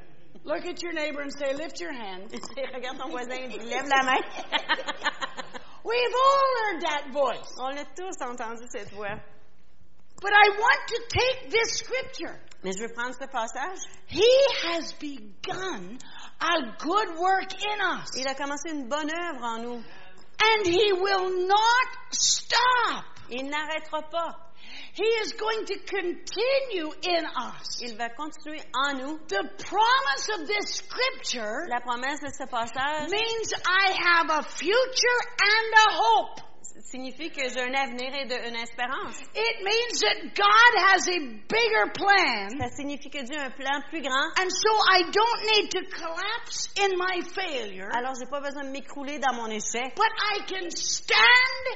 Look 0.45 0.67
at 0.67 0.83
your 0.83 0.93
neighbor 0.93 1.21
and 1.21 1.31
say, 1.31 1.55
lift 1.55 1.79
your 1.81 1.93
hand. 1.93 2.33
Regarde 2.75 2.99
ton 2.99 3.11
voisin 3.11 3.37
et 3.37 3.49
dis, 3.49 3.59
lève 3.59 3.87
la 3.89 4.03
main. 4.03 4.21
We've 5.85 6.15
all 6.15 6.47
heard 6.61 6.81
that 6.83 7.13
voice. 7.13 7.55
On 7.59 7.75
l'a 7.75 7.85
tous 7.95 8.17
entendu 8.23 8.65
cette 8.71 8.91
voix. 8.93 9.21
But 10.21 10.33
I 10.33 10.49
want 10.59 10.81
to 10.89 11.01
take 11.09 11.51
this 11.51 11.77
scripture. 11.77 12.41
Mais 12.63 12.73
je 12.73 12.87
veux 12.87 12.95
prendre 12.95 13.15
ce 13.15 13.27
passage. 13.27 13.79
He 14.07 14.27
has 14.65 14.95
begun 14.95 15.99
a 16.41 16.77
good 16.79 17.19
work 17.19 17.53
in 17.63 17.81
us. 17.83 18.17
Il 18.17 18.27
a 18.27 18.35
commencé 18.35 18.71
une 18.71 18.89
bonne 18.89 19.11
œuvre 19.11 19.45
en 19.45 19.59
nous. 19.59 19.83
And 20.41 20.67
he 20.67 20.93
will 20.93 21.47
not 21.47 21.89
stop. 22.13 23.05
Il 23.31 23.51
n'arrêtera 23.51 24.03
pas. 24.11 24.44
He 24.97 25.03
is 25.25 25.33
going 25.33 25.65
to 25.67 25.75
continue 25.87 26.93
in 27.03 27.25
us. 27.37 27.83
Il 27.83 27.97
va 27.97 28.11
continuer 28.11 28.63
en 28.75 28.95
nous. 28.99 29.19
The 29.27 29.43
promise 29.67 30.29
of 30.39 30.47
this 30.47 30.77
scripture 30.77 31.67
La 31.69 31.81
promesse 31.81 32.21
de 32.21 32.31
ce 32.31 32.47
passage 32.47 33.11
means 33.11 33.53
I 33.67 33.93
have 33.99 34.31
a 34.31 34.43
future 34.43 35.21
and 35.41 35.75
a 35.75 35.93
hope. 35.95 36.41
signifie 36.93 37.31
que 37.31 37.49
j'ai 37.49 37.61
un 37.61 37.75
avenir 37.75 38.13
et 38.15 38.27
de- 38.27 38.49
une 38.49 38.57
espérance. 38.57 39.19
It 39.35 39.63
means 39.65 40.01
that 40.01 40.35
God 40.35 40.73
has 40.77 41.09
a 41.09 41.19
bigger 41.49 41.91
plan. 41.93 42.51
Ça 42.61 42.69
signifie 42.77 43.11
que 43.11 43.23
Dieu 43.25 43.37
a 43.37 43.47
un 43.47 43.51
plan 43.51 43.81
plus 43.91 44.01
grand. 44.03 44.31
And 44.39 44.49
so 44.51 44.71
I 44.93 45.03
don't 45.11 45.43
need 45.55 45.71
to 45.73 45.81
collapse 45.91 46.69
in 46.79 46.97
my 46.97 47.21
failure, 47.35 47.89
Alors, 47.93 48.15
j'ai 48.19 48.27
pas 48.27 48.41
besoin 48.41 48.65
de 48.65 48.71
m'écrouler 48.71 49.19
dans 49.19 49.35
mon 49.35 49.49
échec, 49.49 49.95
but 49.97 50.11
I 50.35 50.41
can 50.47 50.71
stand 50.71 51.67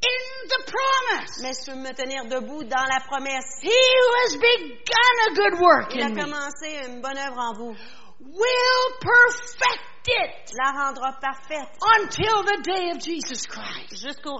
in 0.00 0.24
the 0.48 0.62
promise. 0.70 1.42
mais 1.42 1.52
peux 1.66 1.74
me 1.78 1.92
tenir 1.94 2.24
debout 2.26 2.64
dans 2.64 2.86
la 2.88 3.00
promesse. 3.00 3.60
He 3.62 3.68
who 3.70 4.14
has 4.24 4.36
begun 4.36 5.14
a 5.30 5.34
good 5.34 5.60
work 5.60 5.94
Il 5.94 6.02
a 6.02 6.06
in 6.06 6.14
me 6.14 6.22
commencé 6.22 6.86
une 6.88 7.00
bonne 7.00 7.18
œuvre 7.18 7.38
en 7.38 7.54
vous. 7.54 7.76
will 8.20 8.98
perfect 9.00 10.08
it 10.08 10.52
La 10.54 10.70
rendra 10.72 11.12
parfaite 11.20 11.68
until 11.98 12.42
the 12.44 12.62
day 12.62 12.90
of 12.90 12.98
Jesus 12.98 13.46
Christ. 13.46 13.96
jusqu'au 14.02 14.38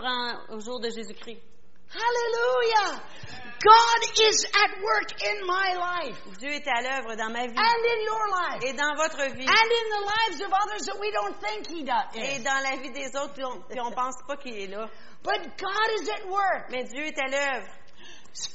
au 0.51 0.61
jour 0.61 0.81
de 0.81 0.91
Jésus-Christ. 0.91 1.41
Hallelujah. 1.95 3.03
God 3.63 4.01
is 4.21 4.45
at 4.53 4.83
work 4.83 5.13
in 5.23 5.47
my 5.47 5.75
life 5.79 6.19
Dieu 6.39 6.51
est 6.51 6.67
à 6.67 6.83
l'œuvre 6.83 7.15
dans 7.17 7.31
ma 7.31 7.47
vie 7.47 7.57
and 7.57 7.83
in 7.87 8.01
your 8.05 8.27
life 8.29 8.63
et 8.65 8.73
dans 8.75 8.95
votre 8.97 9.25
vie 9.33 9.47
and 9.47 9.71
in 9.81 9.87
the 9.95 10.05
lives 10.05 10.41
of 10.43 10.53
others 10.53 10.87
that 10.87 10.99
we 11.01 11.11
don't 11.13 11.37
think 11.41 11.67
He 11.69 11.81
et 11.81 12.39
does. 12.39 12.45
dans 12.45 12.61
la 12.63 12.77
vie 12.77 12.91
des 12.91 13.15
autres, 13.17 13.33
puis 13.35 13.45
on, 13.45 13.63
on 13.87 13.93
pense 13.93 14.17
pas 14.27 14.37
qu'il 14.37 14.55
est 14.59 14.67
là. 14.67 14.87
But 15.25 15.57
God 15.59 15.91
is 16.01 16.09
at 16.11 16.29
work. 16.29 16.71
Mais 16.71 16.85
Dieu 16.85 17.05
est 17.07 17.19
à 17.19 17.29
l'œuvre. 17.31 17.67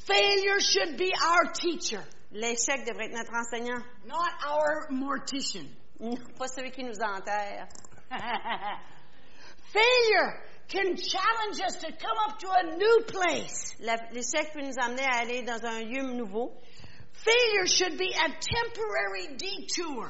Failure 0.06 0.60
should 0.62 0.98
be 0.98 1.12
our 1.22 1.52
teacher, 1.54 2.04
L'échec 2.32 2.86
devrait 2.86 3.06
être 3.08 3.16
notre 3.16 3.34
enseignant, 3.34 3.82
not 4.06 4.30
our 4.46 4.88
mortician. 4.92 5.66
pas 6.38 6.48
celui 6.48 6.72
qui 6.72 6.84
nous 6.84 7.00
enterre. 7.02 7.68
Failure 9.72 10.44
can 10.68 10.96
challenge 10.96 11.60
us 11.66 11.76
to 11.78 11.92
come 11.92 12.18
up 12.28 12.40
to 12.40 12.48
a 12.50 12.76
new 12.76 13.00
place. 13.08 13.76
La- 13.80 13.98
L'échec 14.12 14.52
peut 14.54 14.62
nous 14.62 14.78
amener 14.80 15.04
à 15.06 15.20
aller 15.22 15.42
dans 15.44 15.64
un 15.66 15.82
lieu 15.82 16.14
nouveau. 16.14 16.52
Failure 17.14 17.68
should 17.68 17.98
be 17.98 18.12
a 18.14 18.30
temporary 18.30 19.36
detour, 19.38 20.08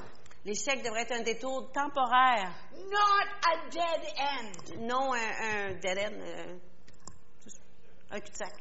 L'échec 0.49 0.81
devrait 0.83 1.03
être 1.03 1.11
un 1.11 1.21
détour 1.21 1.71
temporaire, 1.71 2.51
not 2.89 3.27
a 3.45 3.69
dead 3.69 4.13
end. 4.17 4.79
non 4.87 5.13
un, 5.13 5.19
un 5.43 5.73
dead 5.79 5.97
end, 5.99 6.19
euh, 6.19 6.57
un 8.09 8.19
cul-de-sac. 8.19 8.53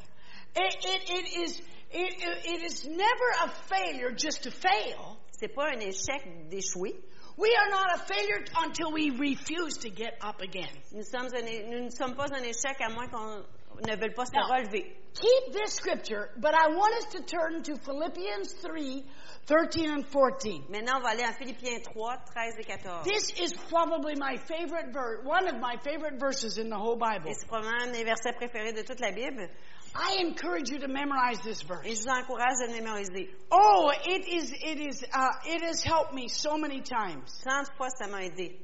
It, 0.55 0.75
it, 0.85 1.09
it 1.09 1.27
is 1.35 1.59
it, 1.91 2.13
it- 2.45 2.61
is 2.63 2.85
never 2.85 3.29
a 3.43 3.49
failure 3.67 4.11
just 4.15 4.43
to 4.43 4.51
fail. 4.51 5.17
C'est 5.31 5.47
pas 5.47 5.69
un 5.73 5.79
échec 5.79 6.47
d'échouer. 6.49 6.93
We 7.37 7.49
are 7.55 7.69
not 7.71 7.95
a 7.95 7.99
failure 8.05 8.45
until 8.63 8.91
we 8.91 9.09
refuse 9.17 9.77
to 9.79 9.89
get 9.89 10.13
up 10.21 10.41
again. 10.41 10.69
Nous, 10.91 11.03
sommes 11.03 11.33
un 11.33 11.41
nous 11.71 11.85
ne 11.85 11.89
sommes 11.89 12.13
pas 12.15 12.27
un 12.31 12.43
échec 12.43 12.79
à 12.81 12.89
moins 12.93 13.07
qu'on 13.07 13.43
ne 13.87 13.95
veuille 13.95 14.13
pas 14.13 14.25
se 14.25 14.39
relever. 14.39 14.95
Keep 15.13 15.53
this 15.53 15.73
scripture, 15.73 16.29
but 16.37 16.53
I 16.53 16.67
want 16.67 16.93
us 16.95 17.05
to 17.13 17.21
turn 17.23 17.63
to 17.63 17.75
Philippians 17.77 18.53
3, 18.61 19.03
13 19.47 19.89
and 19.89 20.05
14. 20.05 20.65
Maintenant, 20.69 20.97
on 20.97 21.01
va 21.01 21.09
aller 21.09 21.25
en 21.25 21.33
Philippiens 21.33 21.81
3, 21.93 22.17
13 22.33 22.53
et 22.59 22.63
14. 22.63 23.03
This 23.03 23.31
is 23.39 23.53
probably 23.69 24.13
my 24.15 24.37
favorite 24.37 24.93
verse, 24.93 25.19
one 25.25 25.47
of 25.47 25.59
my 25.59 25.75
favorite 25.83 26.19
verses 26.19 26.57
in 26.57 26.69
the 26.69 26.77
whole 26.77 26.95
Bible. 26.95 27.27
Et 27.27 27.33
c'est 27.33 27.47
probablement 27.47 27.81
un 27.81 27.91
des 27.91 28.03
versets 28.03 28.33
préférés 28.37 28.73
de 28.73 28.83
toute 28.83 28.99
la 29.01 29.11
Bible. 29.11 29.49
I 29.95 30.23
encourage 30.23 30.69
you 30.69 30.77
to 30.79 30.87
memorize 30.87 31.39
this 31.43 31.63
Et 31.63 31.65
verse. 31.67 31.81
je 31.83 32.03
vous 32.03 32.09
encourage 32.09 32.59
de 32.61 32.67
le 32.67 32.73
mémoriser. 32.81 33.29
Oh, 33.51 33.91
it 34.05 34.27
is, 34.27 34.53
it 34.53 34.79
is, 34.79 35.03
uh, 35.11 35.31
it 35.47 35.63
has 35.63 35.81
helped 35.81 36.13
me 36.13 36.27
so 36.27 36.55
many 36.57 36.81
times. 36.81 37.41
30 37.43 37.71
fois, 37.75 37.89
ça 37.99 38.07
m'a 38.07 38.19
aidé. 38.23 38.55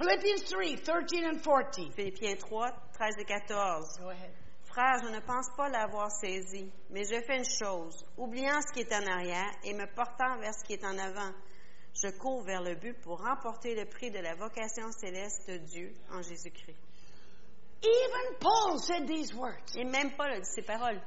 Philippians 0.00 0.40
3, 0.48 0.76
13 0.76 1.24
and 1.26 1.42
14. 1.42 1.92
Philippiens 1.92 2.38
3, 2.38 2.70
13 2.94 3.16
et 3.18 3.24
14. 3.26 3.98
Go 4.00 4.08
ahead. 4.08 4.30
Frère, 4.64 5.02
je 5.04 5.10
ne 5.10 5.20
pense 5.20 5.50
pas 5.58 5.68
l'avoir 5.68 6.10
saisi, 6.10 6.72
mais 6.88 7.04
je 7.04 7.20
fais 7.20 7.36
une 7.36 7.44
chose, 7.44 8.02
oubliant 8.16 8.62
ce 8.62 8.72
qui 8.72 8.80
est 8.80 8.92
en 8.94 9.06
arrière 9.06 9.50
et 9.62 9.74
me 9.74 9.84
portant 9.94 10.38
vers 10.40 10.54
ce 10.54 10.64
qui 10.64 10.72
est 10.72 10.84
en 10.86 10.96
avant. 10.96 11.30
Je 11.92 12.08
cours 12.16 12.42
vers 12.44 12.62
le 12.62 12.76
but 12.76 12.98
pour 13.02 13.20
remporter 13.20 13.74
le 13.74 13.84
prix 13.84 14.10
de 14.10 14.20
la 14.20 14.34
vocation 14.36 14.90
céleste 14.90 15.50
de 15.50 15.58
Dieu 15.58 15.92
en 16.10 16.22
Jésus-Christ. 16.22 16.78
Even 17.82 18.38
Paul 18.40 18.78
said 18.78 19.06
these 19.06 19.34
words. 19.34 19.76
Et 19.76 19.84
même 19.84 20.12
Paul 20.16 20.30
a 20.30 20.40
dit 20.40 20.48
ces 20.48 20.62
paroles. 20.62 21.02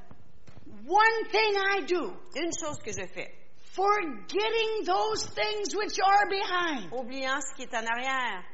One 0.86 1.28
thing 1.32 1.56
I 1.56 1.84
do, 1.84 2.12
Une 2.36 2.52
chose 2.52 2.78
que 2.78 2.92
je 2.92 3.06
fais, 3.12 3.34
forgetting 3.72 4.84
those 4.84 5.26
things 5.34 5.74
which 5.74 5.98
are 5.98 6.28
behind 6.28 6.92
oubliant 6.92 7.40
ce 7.40 7.56
qui 7.56 7.62
est 7.62 7.74
en 7.74 7.84
arrière 7.84 8.44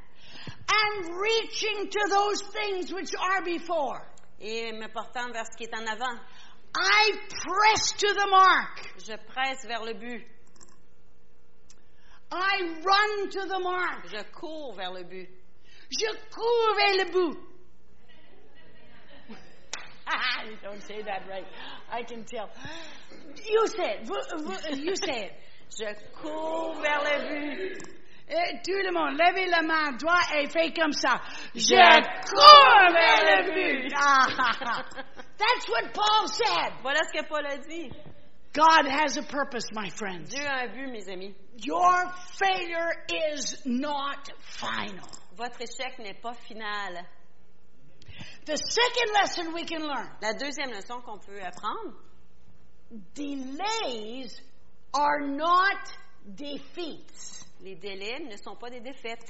and 0.73 1.19
reaching 1.21 1.89
to 1.91 2.01
those 2.09 2.43
things 2.53 2.93
which 2.93 3.11
are 3.19 3.43
before. 3.45 4.07
et 4.41 4.73
me 4.73 4.87
portant 4.89 5.33
vers 5.33 5.45
ce 5.51 5.57
qui 5.59 5.65
est 5.65 5.75
en 5.75 5.87
avant, 5.87 6.19
I 6.75 7.13
press 7.29 7.93
to 7.99 8.15
the 8.15 8.27
mark. 8.31 8.89
je 9.05 9.17
presse 9.33 9.65
vers 9.67 9.85
le 9.85 9.95
but. 9.95 10.23
I 12.33 12.61
run 12.85 13.31
to 13.31 13.41
the 13.47 13.59
mark. 13.59 14.07
Je 14.09 14.23
cours 14.33 14.75
vers 14.77 14.93
le 14.93 15.03
but. 15.05 15.29
Je 15.91 16.07
cours 16.31 16.75
vers 16.77 17.05
le 17.05 17.11
but. 17.13 17.39
Ah, 20.13 20.43
you 20.49 20.57
don't 20.63 20.83
say 20.83 21.03
that 21.03 21.23
right. 21.29 21.47
I 21.93 22.03
can 22.03 22.25
tell. 22.25 22.49
You 23.47 23.67
say 23.69 23.99
it. 24.01 24.07
Vous- 24.07 24.45
vous- 24.45 24.77
You 24.77 24.97
say 24.97 25.27
it. 25.27 25.33
Je 25.79 25.95
cours 26.21 26.75
vers 26.81 27.03
le 27.05 27.29
but. 27.29 28.00
Eh, 28.33 28.61
tout 28.63 28.71
le 28.73 28.93
monde, 28.93 29.19
levez 29.19 29.47
la 29.51 29.63
main 29.63 29.91
droite 29.97 30.31
et 30.37 30.49
faites 30.49 30.75
comme 30.77 30.93
ça. 30.93 31.21
Je 31.53 31.61
Je 31.61 32.01
cours 32.31 32.93
vers 32.93 33.25
le 33.25 33.53
but. 33.53 33.93
Ah, 33.97 34.85
That's 35.37 35.69
what 35.69 35.93
Paul 35.93 36.29
said. 36.29 36.75
Voilà 36.83 37.01
ce 37.03 37.13
que 37.21 37.27
Paul 37.29 37.45
a 37.47 37.57
dit. 37.59 37.91
God 38.53 38.87
has 38.87 39.17
a 39.17 39.23
purpose, 39.23 39.67
my 39.73 39.91
friends. 39.91 40.31
Dieu 40.31 40.45
a 40.47 40.65
un 40.65 40.69
but, 40.69 40.93
mes 40.93 41.09
amis. 41.09 41.35
Your 41.59 42.09
failure 42.39 42.93
is 43.35 43.57
not 43.65 44.31
final. 44.41 45.09
Votre 45.37 45.63
échec 45.63 45.99
n'est 45.99 46.21
pas 46.21 46.35
final. 46.47 47.05
The 48.47 48.57
second 48.57 49.13
lesson 49.15 49.53
we 49.55 49.65
can 49.65 49.81
learn 49.87 50.09
La 50.23 50.35
deuxième 50.35 50.71
leçon 50.71 51.01
qu'on 51.03 51.19
peut 51.19 51.41
apprendre, 51.43 51.95
delays 53.15 54.41
are 54.95 55.21
not 55.21 55.79
defeats. 56.37 57.40
Les 57.63 57.77
délais 57.77 58.21
ne 58.21 58.37
sont 58.37 58.57
pas 58.57 58.71
des 58.71 58.81
défaites. 58.81 59.25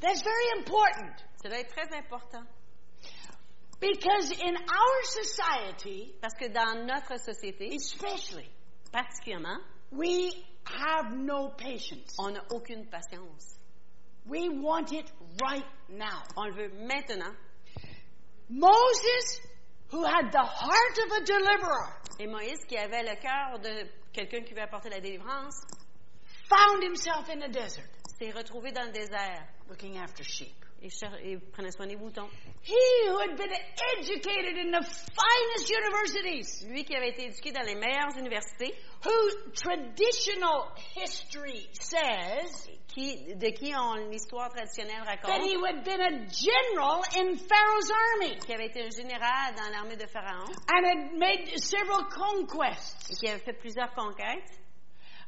That's 0.00 0.22
very 0.22 0.58
important 0.58 1.14
Cela 1.42 1.58
est 1.60 1.68
très 1.68 1.92
important 1.96 2.44
because 3.80 4.30
in 4.40 4.54
our 4.54 5.04
society, 5.04 6.14
parce 6.20 6.34
que 6.34 6.48
dans 6.48 6.86
notre 6.86 7.18
société, 7.18 7.74
especially, 7.74 8.48
particulièrement, 8.92 9.58
we 9.90 10.32
have 10.64 11.12
no 11.12 11.48
patience. 11.50 12.14
on 12.18 12.30
n'a 12.30 12.44
aucune 12.52 12.86
patience. 12.86 13.58
We 14.24 14.48
want 14.50 14.92
it 14.92 15.10
right 15.42 15.66
now. 15.88 16.22
On 16.36 16.44
le 16.46 16.54
veut 16.54 16.72
maintenant. 16.86 17.34
Moses, 18.48 19.40
who 19.90 20.04
had 20.04 20.30
the 20.30 20.44
heart 20.44 20.98
of 21.04 21.12
a 21.18 21.24
deliverer, 21.24 21.92
Et 22.20 22.26
Moïse, 22.28 22.64
qui 22.68 22.76
avait 22.76 23.02
le 23.02 23.16
cœur 23.16 23.58
de 23.58 23.88
quelqu'un 24.12 24.42
qui 24.44 24.54
veut 24.54 24.62
apporter 24.62 24.90
la 24.90 25.00
délivrance, 25.00 25.66
found 26.52 26.82
himself 26.82 27.28
in 27.30 27.40
the 27.40 27.48
desert 27.52 27.88
s'est 28.18 28.30
retrouvé 28.30 28.72
dans 28.72 28.84
le 28.84 28.92
désert 28.92 29.46
looking 29.68 29.96
after 29.98 30.22
sheep. 30.22 30.54
et, 30.82 30.88
et 31.24 31.38
prenait 31.52 31.70
soin 31.70 31.86
des 31.86 31.96
boutons. 31.96 32.28
He 32.64 33.08
who 33.08 33.18
had 33.18 33.36
been 33.36 33.52
educated 33.98 34.58
in 34.58 34.70
the 34.72 34.82
finest 34.84 35.70
universities, 35.70 36.66
Lui 36.68 36.84
qui 36.84 36.94
avait 36.96 37.10
été 37.10 37.26
éduqué 37.26 37.52
dans 37.52 37.62
les 37.62 37.74
meilleures 37.76 38.16
universités, 38.18 38.74
who 39.04 39.52
traditional 39.54 40.72
history 40.96 41.68
says 41.72 42.68
qui, 42.88 43.34
de 43.34 43.50
qui 43.50 43.72
on, 43.76 44.10
l'histoire 44.10 44.50
traditionnelle 44.50 45.04
that 45.04 45.22
raconte, 45.22 45.44
he 45.44 45.54
had 45.54 45.84
been 45.84 46.00
a 46.00 46.26
general 46.28 47.02
in 47.16 47.36
Pharaoh's 47.36 47.90
army 47.90 48.36
qui 48.38 48.52
avait 48.52 48.66
été 48.66 48.82
un 48.82 48.90
général 48.90 49.54
dans 49.56 49.70
l'armée 49.70 49.96
de 49.96 50.06
Pharaon 50.06 50.50
and 50.68 50.84
had 50.84 51.12
made 51.18 51.48
several 51.58 52.04
conquests. 52.10 53.10
et 53.10 53.14
qui 53.16 53.28
avait 53.30 53.42
fait 53.42 53.54
plusieurs 53.58 53.92
conquêtes. 53.94 54.61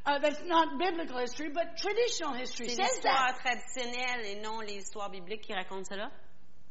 Uh, 0.07 0.19
that's 0.19 0.43
not 0.45 0.79
biblical 0.79 1.19
history, 1.19 1.49
but 1.49 1.79
traditional 1.79 2.35
history 2.35 2.69
C'est 2.69 2.77
says 2.77 2.91
l'histoire 2.97 3.33
that. 3.33 3.41
traditionnelle 3.41 4.27
et 4.27 4.41
non 4.43 4.61
l'histoire 4.61 5.11
biblique 5.11 5.43
qui 5.43 5.55
raconte 5.55 5.87
cela. 5.87 6.11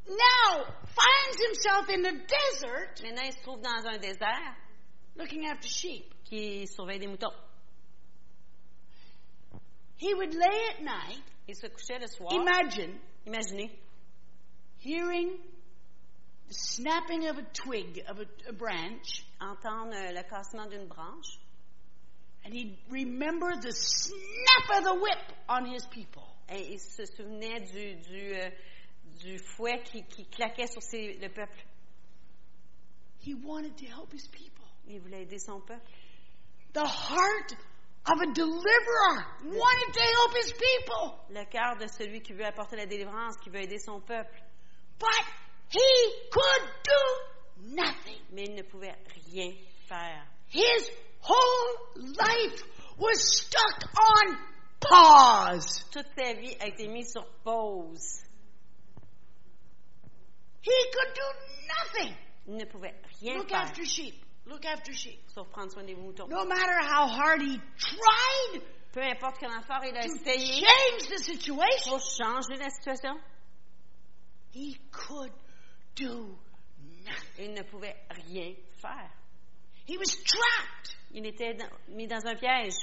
Now 0.07 0.65
finds 0.85 1.41
himself 1.41 1.89
in 1.89 2.01
the 2.03 2.11
desert 2.27 3.01
Maintenant, 3.01 3.23
il 3.25 3.31
se 3.33 3.41
trouve 3.41 3.61
dans 3.61 3.85
un 3.87 3.97
désert 3.97 4.55
looking 5.15 5.47
after 5.47 5.67
sheep. 5.67 6.13
qui 6.25 6.67
surveille 6.67 6.99
des 6.99 7.07
moutons. 7.07 7.33
He 9.97 10.13
would 10.13 10.33
lay 10.33 10.59
at 10.77 10.83
night, 10.83 11.23
Il 11.47 11.55
se 11.55 11.67
couchait 11.67 11.99
le 11.99 12.07
soir. 12.07 12.31
imagine 12.33 12.99
Imaginez, 13.25 13.71
hearing 14.79 15.37
the 16.49 16.53
snapping 16.53 17.27
of 17.29 17.37
a 17.37 17.43
twig 17.53 18.01
of 18.09 18.19
a, 18.19 18.25
a 18.49 18.53
branch, 18.53 19.23
entendre 19.39 19.93
euh, 19.95 20.11
le 20.11 20.23
cassement 20.23 20.67
d'une 20.69 20.87
branche 20.87 21.39
and 22.45 22.53
he'd 22.53 22.77
remember 22.89 23.55
the 23.61 23.71
snap 23.71 24.77
of 24.77 24.83
the 24.83 24.93
whip 24.93 25.33
on 25.49 25.65
his 25.65 25.85
people. 25.87 26.23
et 26.49 26.73
il 26.73 26.79
se 26.79 27.05
souvenait 27.05 27.61
du, 27.71 27.95
du, 27.95 28.33
euh, 28.35 28.49
du 29.21 29.39
fouet 29.39 29.81
qui, 29.83 30.03
qui 30.03 30.25
claquait 30.25 30.67
sur 30.67 30.81
ses- 30.81 31.17
le 31.19 31.29
peuple. 31.29 31.63
He 33.21 33.33
wanted 33.33 33.77
to 33.77 33.85
help 33.85 34.11
his 34.13 34.27
people. 34.27 34.65
Il 34.87 34.99
voulait 34.99 35.21
aider 35.23 35.39
son 35.39 35.61
peuple. 35.61 35.81
The 36.73 36.85
heart 36.85 37.53
of 38.05 38.19
a 38.21 38.33
deliverer 38.33 39.25
wanted 39.45 39.93
to 39.93 40.01
help 40.01 40.35
his 40.35 40.51
people. 40.51 41.19
Le 41.29 41.45
cœur 41.45 41.77
de 41.79 41.87
celui 41.87 42.21
qui 42.21 42.33
veut 42.33 42.45
apporter 42.45 42.75
la 42.75 42.85
délivrance, 42.85 43.37
qui 43.41 43.49
veut 43.49 43.61
aider 43.61 43.79
son 43.79 44.01
peuple. 44.01 44.35
But 44.99 45.25
he 45.69 46.29
could 46.29 46.69
do 46.83 47.73
nothing. 47.75 48.19
Mais 48.31 48.43
il 48.47 48.55
ne 48.55 48.63
pouvait 48.63 48.93
rien 49.31 49.53
faire. 49.87 50.27
His 50.51 50.89
whole 51.23 51.77
life 51.95 52.63
was 52.97 53.19
stuck 53.23 53.89
on 53.97 54.37
pause. 54.79 55.83
Toute 55.91 56.07
sa 56.17 56.33
vie 56.33 56.55
a 56.59 56.67
été 56.67 56.87
mise 56.87 57.11
sur 57.11 57.25
pause. 57.43 58.21
He 60.61 60.71
could 60.93 61.13
do 61.13 61.21
nothing. 61.67 62.15
Il 62.47 62.55
ne 62.57 62.65
pouvait 62.65 62.93
rien 63.21 63.35
Look 63.37 63.49
faire, 63.49 63.61
after 63.61 63.85
sheep. 63.85 64.15
Look 64.45 64.65
after 64.65 64.93
sheep. 64.93 65.19
sauf 65.33 65.47
prendre 65.49 65.71
soin 65.71 65.83
des 65.83 65.95
moutons. 65.95 66.27
No 66.29 66.45
matter 66.45 66.79
how 66.81 67.07
hard 67.07 67.41
he 67.41 67.57
tried 67.77 68.61
Peu 68.93 69.01
importe 69.01 69.39
quel 69.39 69.49
effort 69.51 69.83
il 69.85 69.97
a 69.97 70.03
to 70.03 70.13
essayé 70.13 70.61
change 70.61 71.09
the 71.09 71.17
situation, 71.17 71.89
pour 71.89 71.99
changer 71.99 72.55
la 72.59 72.69
situation, 72.69 73.17
he 74.51 74.77
could 74.91 75.31
do 75.95 76.37
nothing. 77.03 77.45
il 77.45 77.53
ne 77.53 77.63
pouvait 77.63 77.95
rien 78.11 78.53
faire. 78.81 79.09
He 79.85 79.97
was 79.97 80.15
trapped 80.23 80.92
Il 81.13 81.25
était 81.25 81.53
dans- 81.53 81.69
mis 81.89 82.07
dans 82.07 82.25
un 82.25 82.35
piège, 82.35 82.73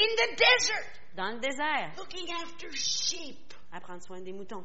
in 0.00 0.06
the 0.16 0.36
desert 0.36 0.86
dans 1.16 1.30
le 1.34 1.40
désert, 1.40 1.92
looking 1.96 2.32
after 2.34 2.70
sheep. 2.72 3.52
à 3.72 3.80
prendre 3.80 4.02
soin 4.02 4.20
des 4.20 4.32
moutons. 4.32 4.64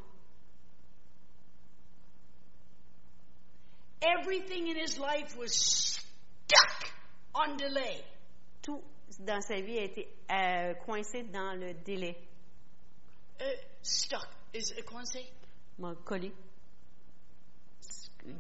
Everything 4.01 4.67
in 4.70 4.75
his 4.77 5.00
life 5.00 5.36
was 5.38 5.51
stuck 5.55 6.91
on 7.34 7.58
delay. 7.58 8.03
Tout 8.62 8.82
dans 9.20 9.41
sa 9.41 9.55
vie 9.62 9.79
a 9.79 9.84
été 9.84 10.08
euh, 10.32 10.74
coincé 10.86 11.24
dans 11.24 11.53
le 11.60 11.74
délai. 11.74 12.15
Uh, 13.39 13.44
stuck. 13.82 14.27
Is 14.53 14.72
it 14.77 14.86
coincé? 14.86 15.25
M'a 15.79 15.94
collé. 16.05 16.32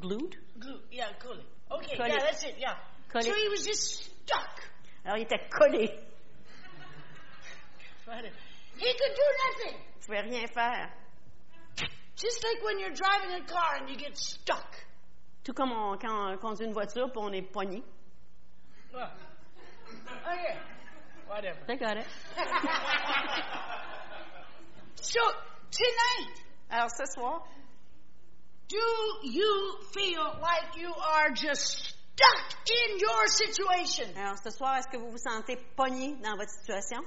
Glued? 0.01 0.35
Glue. 0.57 0.81
Yeah, 0.91 1.11
collé. 1.19 1.43
Okay, 1.71 1.97
Collé. 1.97 2.09
yeah, 2.09 2.19
that's 2.19 2.43
it, 2.43 2.55
yeah. 2.59 2.77
Collé. 3.11 3.23
So 3.25 3.33
he 3.35 3.49
was 3.49 3.65
just 3.65 4.03
stuck. 4.23 4.61
Alors, 5.05 5.17
il 5.17 5.23
était 5.23 5.47
collé. 5.49 5.85
He 8.77 8.93
could 8.93 9.15
do 9.15 9.27
nothing. 9.45 9.79
Il 9.95 10.05
pouvait 10.05 10.21
rien 10.21 10.47
faire. 10.47 10.89
Just 12.15 12.43
like 12.43 12.63
when 12.63 12.79
you're 12.79 12.93
driving 12.93 13.31
a 13.35 13.41
car 13.45 13.75
and 13.79 13.89
you 13.89 13.97
get 13.97 14.15
stuck. 14.17 14.85
Tout 15.43 15.53
comme 15.53 15.71
on- 15.71 15.97
quand 15.97 16.31
on 16.33 16.37
conduit 16.37 16.65
une 16.65 16.73
voiture 16.73 17.09
puis 17.11 17.19
on 17.21 17.31
est 17.33 17.41
pogné. 17.41 17.83
Okay. 20.27 20.57
Whatever. 21.27 21.59
I 21.69 21.75
got 21.75 21.97
it. 21.97 22.05
So, 25.01 25.19
tonight, 25.71 26.41
Alors, 26.71 26.89
ce 26.89 27.05
soir, 27.13 27.47
do 28.67 28.77
you 29.23 29.77
feel 29.93 30.23
like 30.41 30.75
you 30.77 30.91
are 30.93 31.29
just 31.33 31.94
stuck 32.15 32.69
in 32.69 32.97
your 32.99 33.27
situation? 33.27 34.07
alors 34.17 34.37
ce 34.43 34.49
soir, 34.51 34.77
est-ce 34.77 34.87
que 34.87 34.97
vous 34.97 35.11
vous 35.11 35.17
sentez 35.17 35.57
pogné 35.75 36.15
dans 36.23 36.35
votre 36.37 36.51
situation? 36.51 37.01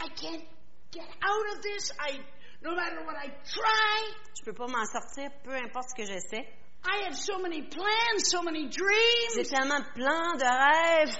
I 0.00 0.08
can't 0.14 0.44
get 0.92 1.08
out 1.22 1.56
of 1.56 1.62
this. 1.62 1.90
I, 1.98 2.18
no 2.62 2.74
matter 2.74 3.04
what 3.06 3.16
I 3.16 3.28
try, 3.44 4.14
Je 4.38 4.44
peux 4.44 4.52
pas 4.54 4.66
m'en 4.66 4.84
sortir, 4.84 5.30
peu 5.42 5.54
importe 5.54 5.88
ce 5.90 6.02
que 6.02 6.06
j'essaie. 6.06 6.46
I 6.84 7.06
have 7.06 7.14
so 7.16 7.38
many 7.38 7.62
plans, 7.62 8.20
so 8.30 8.42
many 8.42 8.70
J'ai 8.70 8.78
dreams. 8.78 9.48
tellement 9.48 9.80
de 9.80 9.92
plans, 9.94 10.36
de 10.36 10.44
rêves, 10.44 11.18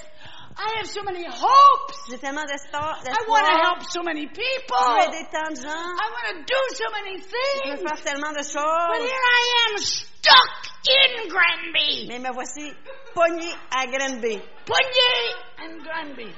I 0.58 0.76
have 0.78 0.86
so 0.86 1.02
many 1.02 1.24
hopes. 1.26 1.96
j'ai 2.10 2.18
tellement 2.18 2.44
d'espoir. 2.46 2.98
I 3.04 3.24
want 3.28 3.44
to 3.44 3.52
help 3.62 3.82
so 3.90 4.02
many 4.02 4.22
Je 4.22 4.28
veux 4.28 4.34
people. 4.34 4.96
aider 5.02 5.26
tant 5.30 5.50
de 5.50 5.60
gens. 5.60 5.68
I 5.68 6.10
want 6.10 6.26
to 6.32 6.44
do 6.44 6.60
so 6.74 6.84
many 6.92 7.18
Je 7.20 7.26
things. 7.26 7.70
veux 7.70 7.76
faire 7.86 8.00
tellement 8.02 8.32
de 8.32 8.42
choses. 8.42 8.88
But 8.88 9.00
here 9.02 9.10
I 9.10 9.42
am 9.68 9.78
stuck 9.78 10.50
in 10.88 11.28
Granby. 11.28 12.06
Mais 12.08 12.18
me 12.20 12.30
voici 12.32 12.72
pogné 13.14 13.52
à 13.70 13.86
Granby. 13.86 14.40
Punye 14.64 15.34
and 15.58 15.82
Granby. 15.82 16.32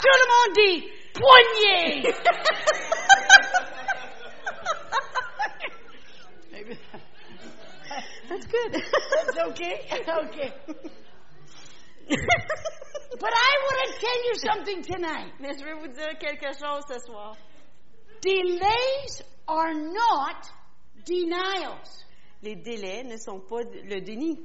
Tout 0.00 0.16
le 0.20 0.26
monde 0.30 0.52
dit 0.54 0.92
poignée. 1.14 2.14
That's 8.28 8.46
good. 8.46 8.72
that's 8.72 9.38
okay? 9.50 9.80
Okay. 10.24 10.52
But 13.20 13.32
I 13.34 13.52
want 13.64 13.94
to 13.94 14.00
tell 14.00 14.24
you 14.26 14.34
something 14.36 14.82
tonight. 14.82 15.32
Mais 15.40 15.58
je 15.58 15.64
vais 15.64 15.74
vous 15.74 15.88
dire 15.88 16.16
quelque 16.20 16.52
chose 16.52 16.84
ce 16.88 16.98
soir. 17.04 17.36
Delays 18.20 19.22
are 19.48 19.74
not 19.74 20.48
denials. 21.04 22.04
Les 22.42 22.54
délais 22.54 23.02
ne 23.04 23.16
sont 23.16 23.40
pas 23.40 23.62
le 23.64 24.00
déni. 24.00 24.38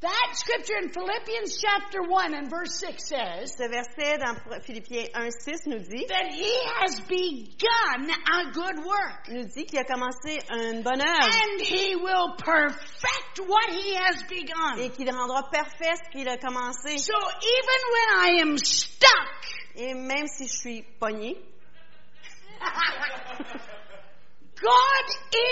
That 0.00 0.32
scripture 0.32 0.78
in 0.82 0.88
Philippians 0.92 1.60
chapter 1.60 2.00
1 2.02 2.32
and 2.32 2.48
verse 2.48 2.78
6 2.80 3.04
says 3.06 3.52
Ce 3.54 3.68
verset 3.68 4.16
dans 4.18 4.34
Philippiens 4.64 5.08
1.6 5.14 5.66
nous 5.66 5.80
dit, 5.80 6.06
that 6.08 6.32
he 6.32 6.50
has 6.80 6.98
begun 7.00 8.08
a 8.08 8.50
good 8.50 8.78
work. 8.86 9.28
nous 9.28 9.44
dit 9.54 9.66
qu'il 9.66 9.78
a 9.78 9.84
commencé 9.84 10.40
une 10.50 10.82
bonne 10.82 11.02
œuvre 11.02 11.28
And 11.28 11.60
he 11.60 11.96
will 11.96 12.32
perfect 12.38 13.40
what 13.46 13.68
he 13.74 13.94
has 13.94 14.22
begun. 14.26 14.78
et 14.78 14.88
qu'il 14.88 15.10
rendra 15.10 15.42
parfait 15.50 15.94
ce 16.02 16.10
qu'il 16.10 16.26
a 16.28 16.38
commencé. 16.38 16.96
So 16.98 17.12
even 17.12 17.80
when 17.92 18.08
I 18.16 18.38
am 18.40 18.56
stuck, 18.56 19.44
Et 19.76 19.92
même 19.94 20.26
si 20.28 20.46
je 20.48 20.56
suis 20.56 20.82
pogné, 20.98 21.36
God 24.60 25.06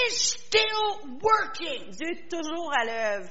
is 0.08 0.14
still 0.18 1.18
working. 1.20 1.90
Dieu 1.92 2.08
est 2.12 2.28
toujours 2.30 2.72
à 2.72 2.84
l'œuvre. 2.84 3.30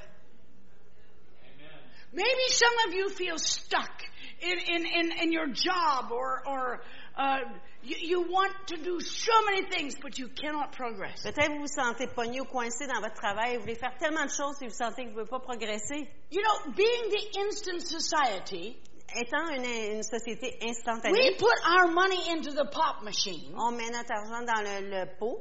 Maybe 2.13 2.45
some 2.49 2.73
of 2.87 2.93
you 2.93 3.09
feel 3.09 3.37
stuck 3.37 4.03
in, 4.41 4.57
in, 4.59 4.85
in, 4.85 5.11
in 5.23 5.31
your 5.31 5.47
job 5.47 6.11
or, 6.11 6.41
or 6.47 6.81
uh, 7.17 7.39
you, 7.83 7.95
you 8.01 8.21
want 8.21 8.53
to 8.67 8.77
do 8.77 8.99
so 8.99 9.31
many 9.45 9.67
things, 9.69 9.95
but 10.01 10.17
you 10.17 10.27
cannot 10.29 10.71
progress. 10.71 11.23
Peut-être 11.23 11.51
vous 11.51 11.61
vous 11.61 11.67
sentez 11.67 12.07
pogné 12.07 12.39
ou 12.41 12.45
coincé 12.45 12.87
dans 12.87 13.01
votre 13.01 13.15
travail, 13.15 13.55
vous 13.57 13.61
voulez 13.63 13.75
faire 13.75 13.95
tellement 13.99 14.25
de 14.25 14.31
choses 14.31 14.61
et 14.61 14.67
vous 14.67 14.73
sentez 14.75 15.05
que 15.05 15.11
vous 15.13 15.19
ne 15.21 15.25
pouvez 15.25 15.29
pas 15.29 15.39
progresser. 15.39 16.07
You 16.31 16.41
know, 16.41 16.71
being 16.73 17.09
the 17.09 17.37
instant 17.39 17.81
society, 17.81 18.77
Étant 19.15 19.47
une, 19.55 19.63
une 19.63 20.03
société 20.03 20.59
we 20.61 21.31
put 21.37 21.45
our 21.65 21.87
money 21.87 22.29
into 22.29 22.51
the 22.51 22.65
pop 22.69 23.03
machine 23.03 23.53
on 23.57 23.71
met 23.71 23.89
notre 23.89 24.11
argent 24.11 24.45
dans 24.45 24.61
le, 24.61 24.89
le 24.89 25.05
pot 25.17 25.39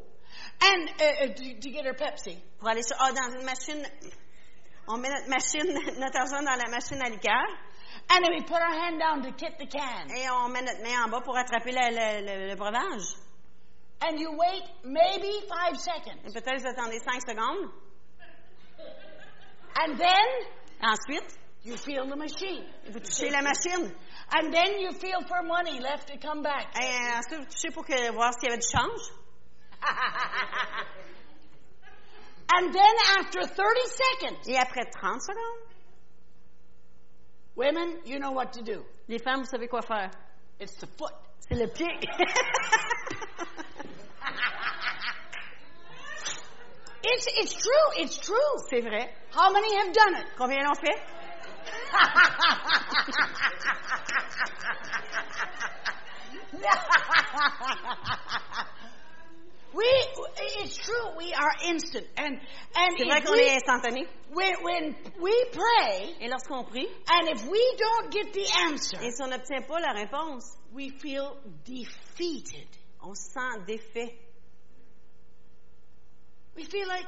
and 0.63 0.89
uh, 1.01 1.25
uh, 1.25 1.35
to, 1.35 1.55
to 1.61 1.71
get 1.71 1.85
our 1.85 1.95
Pepsi. 1.95 2.37
pour 2.61 2.69
aller 2.69 2.83
sur- 2.83 2.97
ah, 3.01 3.11
dans 3.13 3.37
une 3.37 3.45
machine. 3.45 3.83
On 4.89 4.99
met 4.99 5.09
notre 5.09 5.29
machine, 5.29 5.73
notre 6.01 6.19
argent 6.21 6.43
dans 6.43 6.57
la 6.57 6.71
machine 6.71 7.01
à 7.03 7.09
liqueur 7.11 7.45
And 8.09 8.23
then 8.23 8.31
we 8.35 8.43
put 8.43 8.61
our 8.61 8.73
hand 8.73 9.01
down 9.01 9.23
to 9.23 9.33
kick 9.33 9.59
the 9.59 9.67
can. 9.67 10.09
et 10.15 10.29
on 10.31 10.49
met 10.49 10.63
notre 10.63 10.83
main 10.83 11.05
en 11.05 11.09
bas 11.09 11.21
pour 11.25 11.37
attraper 11.37 11.73
le, 11.73 11.91
le- 11.91 12.25
le- 12.27 12.49
le 12.51 12.55
breuvage. 12.55 13.17
And 14.01 14.19
you 14.21 14.31
wait 14.31 14.63
maybe 14.85 15.41
five 15.49 15.77
seconds. 15.77 16.21
Et 16.25 16.33
peut-être 16.33 16.61
vous 16.61 16.69
attendez 16.69 16.99
cinq 17.01 17.21
secondes. 17.27 17.71
And 19.79 19.97
then 19.99 20.27
Ensuite, 20.83 21.37
you 21.65 21.77
feel 21.77 22.07
the 22.09 22.17
machine. 22.17 22.65
vous 22.91 23.01
touchez 23.01 23.31
la 23.31 23.41
machine. 23.43 23.93
And 24.31 24.53
then 24.53 24.79
you 24.79 24.93
feel 24.93 25.21
for 25.27 25.43
money 25.43 25.81
left 25.81 26.07
to 26.09 26.19
come 26.19 26.43
back. 26.43 26.69
Et 26.81 27.17
ensuite, 27.17 27.41
vous 27.41 27.47
touchez 27.47 27.71
pour 27.73 27.85
que, 27.85 28.13
voir 28.13 28.33
s'il 28.35 28.51
y 28.51 28.53
avait 28.53 28.61
du 28.61 28.69
change. 28.71 29.11
and 32.53 32.73
then 32.75 32.95
after 33.19 33.47
30 33.47 33.81
seconds, 33.87 34.49
Et 34.49 34.57
après 34.57 34.85
30 34.91 35.21
secondes, 35.21 35.63
women, 37.57 37.99
you 38.05 38.19
know 38.19 38.33
what 38.33 38.53
to 38.53 38.63
do. 38.63 38.85
les 39.09 39.19
femmes, 39.19 39.41
vous 39.41 39.47
savez 39.51 39.69
quoi 39.69 39.83
faire. 39.83 40.11
It's 40.61 40.75
the 40.77 40.87
foot. 40.87 41.13
C'est 41.41 41.57
le 41.57 41.67
pied. 41.69 41.87
It's, 47.09 47.27
it's 47.39 47.55
true. 47.55 48.03
It's 48.03 48.19
true. 48.19 48.35
C'est 48.69 48.81
vrai. 48.81 49.09
How 49.31 49.53
many 49.53 49.77
have 49.77 49.93
done 49.93 50.17
it? 50.17 50.27
Combien 50.37 50.65
l'ont 50.65 50.75
fait? 50.75 50.99
C'est 62.97 63.05
vrai 63.05 63.23
qu'on 63.23 63.35
est 63.35 63.57
instantané. 63.57 64.07
when, 64.33 64.55
when 64.63 64.95
we 65.21 65.33
pray, 65.53 66.15
Et 66.21 66.29
lorsqu'on 66.29 66.65
prie, 66.65 66.87
and 67.09 67.29
if 67.29 67.47
we 67.47 67.77
don't 67.79 68.11
get 68.13 68.33
the 68.33 68.47
answer, 68.69 68.99
et 69.03 69.11
si 69.11 69.23
on 69.23 69.29
n'obtient 69.29 69.63
pas 69.63 69.81
la 69.81 69.93
réponse, 69.93 70.57
we 70.73 70.91
feel 70.91 71.37
defeated. 71.65 72.69
On 73.03 73.15
se 73.15 73.31
sent 73.33 73.65
défait. 73.67 74.19
We 76.57 76.65
feel 76.65 76.89
like, 76.89 77.07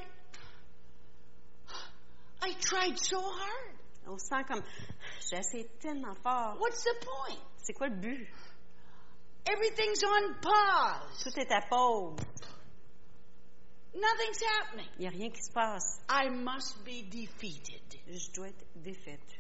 I 2.43 2.53
tried 2.61 2.99
so 2.99 3.19
hard. 3.21 3.75
On 4.07 4.19
se 4.19 4.27
sent 4.27 4.45
comme, 4.47 4.63
j'ai 5.31 5.39
essayé 5.39 5.69
tellement 5.81 6.15
fort. 6.23 6.57
What's 6.61 6.83
the 6.85 7.05
point? 7.05 7.39
C'est 7.57 7.73
quoi 7.73 7.89
le 7.89 7.97
but? 7.97 8.29
Everything's 9.51 10.03
on 10.05 10.35
pause. 10.41 11.23
Tout 11.25 11.39
est 11.41 11.51
à 11.53 11.61
pause. 11.69 12.19
Nothing's 13.95 14.43
happening. 14.43 14.87
Il 14.99 15.01
n'y 15.01 15.07
a 15.07 15.11
rien 15.11 15.31
qui 15.31 15.43
se 15.43 15.51
passe. 15.53 16.01
I 16.09 16.29
must 16.29 16.85
be 16.85 17.03
defeated. 17.11 17.83
Je 18.07 18.31
dois 18.35 18.49
être 18.49 18.65
défaite. 18.77 19.39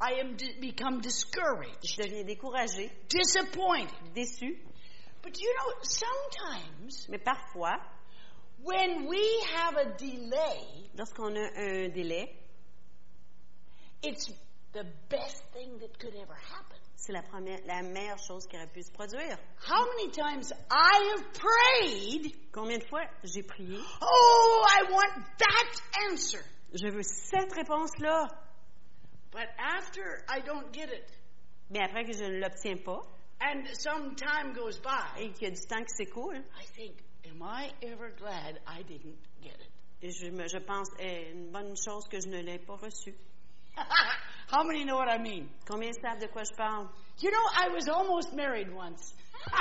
I 0.00 0.14
am 0.20 0.36
become 0.60 1.00
discouraged, 1.00 1.78
Je 1.84 2.02
deviens 2.02 2.24
découragée, 2.24 2.90
disappointed. 3.08 3.94
déçue. 4.14 4.58
But 5.22 5.38
you 5.38 5.54
know, 5.54 5.72
sometimes 5.82 7.06
Mais 7.08 7.18
parfois, 7.18 7.78
when 8.64 9.06
we 9.06 9.22
have 9.54 9.76
a 9.76 9.96
delay, 9.96 10.90
lorsqu'on 10.96 11.36
a 11.36 11.50
un 11.56 11.88
délai, 11.90 12.28
it's 14.02 14.28
the 14.72 14.84
best 15.08 15.44
thing 15.52 15.78
that 15.78 15.96
could 16.00 16.16
ever 16.16 16.34
happen. 16.34 16.71
C'est 17.04 17.12
la, 17.12 17.22
première, 17.22 17.58
la 17.66 17.82
meilleure 17.82 18.18
chose 18.18 18.46
qui 18.46 18.56
aurait 18.56 18.68
pu 18.68 18.80
se 18.82 18.92
produire. 18.92 19.36
How 19.68 19.84
many 19.96 20.10
times 20.12 20.52
I 20.70 21.14
have 21.16 21.24
prayed, 21.32 22.32
Combien 22.52 22.78
de 22.78 22.84
fois 22.84 23.02
j'ai 23.24 23.42
prié? 23.42 23.76
oh, 24.00 24.64
I 24.68 24.84
want 24.92 25.24
that 25.38 25.82
answer. 26.08 26.38
Je 26.72 26.88
veux 26.88 27.02
cette 27.02 27.52
réponse-là. 27.52 28.28
But 29.32 29.48
after 29.58 30.24
I 30.28 30.40
don't 30.46 30.72
get 30.72 30.90
it, 30.92 31.08
Mais 31.70 31.80
après 31.82 32.04
que 32.04 32.12
je 32.12 32.22
ne 32.24 32.38
l'obtiens 32.38 32.76
pas 32.84 33.00
and 33.40 33.64
some 33.74 34.14
time 34.14 34.52
goes 34.54 34.78
by, 34.78 35.20
et 35.20 35.32
qu'il 35.32 35.48
y 35.48 35.50
a 35.50 35.54
du 35.54 35.66
temps 35.66 35.82
qui 35.82 35.94
s'écoule, 35.96 36.36
I 36.60 36.66
think, 36.76 37.02
am 37.24 37.42
I 37.42 37.72
ever 37.82 38.10
glad 38.16 38.60
I 38.68 38.84
didn't 38.84 39.18
get 39.42 39.58
it? 39.60 39.70
et 40.02 40.10
je, 40.12 40.30
me- 40.30 40.46
je 40.48 40.58
pense 40.58 40.88
est 41.00 41.32
une 41.32 41.50
bonne 41.50 41.74
chose 41.76 42.06
que 42.08 42.20
je 42.20 42.28
ne 42.28 42.40
l'ai 42.42 42.58
pas 42.60 42.76
reçue. 42.76 43.14
How 44.50 44.62
many 44.64 44.84
know 44.84 44.96
what 44.96 45.08
I 45.08 45.18
mean? 45.18 45.48
Combien 45.66 45.92
savent 45.92 46.20
de 46.20 46.28
quoi 46.28 46.42
je 46.44 46.54
parle? 46.56 46.88
You 47.20 47.30
know, 47.30 47.46
I 47.56 47.68
was 47.68 47.88
almost 47.88 48.34
married 48.34 48.72
once. 48.72 49.14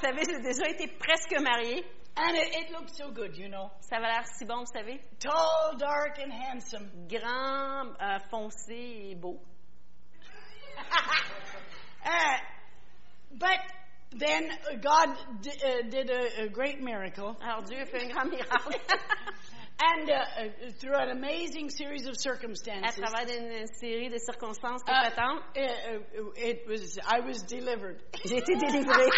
Vous 0.00 0.06
savez, 0.06 0.22
j'ai 0.24 0.40
déjà 0.40 0.68
été 0.68 0.86
presque 0.98 1.34
mariée. 1.40 1.84
And 2.16 2.36
it, 2.36 2.54
it 2.54 2.70
looked 2.72 2.96
so 2.96 3.10
good, 3.10 3.36
you 3.36 3.48
know. 3.48 3.70
Ça 3.80 3.96
avait 3.96 4.08
l'air 4.08 4.24
si 4.38 4.44
bon, 4.44 4.60
vous 4.60 4.72
savez. 4.72 5.00
Tall, 5.20 5.76
dark, 5.78 6.18
and 6.18 6.32
handsome. 6.32 6.88
Grand, 7.08 7.94
euh, 8.00 8.18
foncé 8.30 9.10
et 9.10 9.14
beau. 9.14 9.40
Uh, 12.04 12.38
but 13.38 13.60
then 14.18 14.50
God 14.80 15.16
di- 15.42 15.50
uh, 15.64 15.82
did 15.88 16.10
a, 16.10 16.44
a 16.44 16.48
great 16.48 16.80
miracle. 16.80 17.36
Alors 17.40 17.62
Dieu 17.62 17.80
a 17.80 17.86
fait 17.86 18.04
un 18.04 18.08
grand 18.08 18.30
miracle. 18.30 18.80
And 19.80 20.10
uh, 20.10 20.14
uh, 20.14 20.70
through 20.80 20.96
an 20.96 21.10
amazing 21.10 21.70
series 21.70 22.06
of 22.08 22.14
à 22.14 22.18
circumstances, 22.20 22.96
travers 22.96 23.28
une 23.30 23.66
série 23.80 24.08
de 24.10 24.18
circonstances 24.18 24.82
uh, 24.88 24.90
épatantes, 24.90 25.42
uh, 25.56 25.60
uh, 25.60 26.30
it 26.36 26.66
was, 26.68 26.98
I 27.06 27.20
was 27.20 27.42
delivered. 27.42 28.02
j'ai 28.26 28.38
été 28.38 28.56
délivrée. 28.56 29.08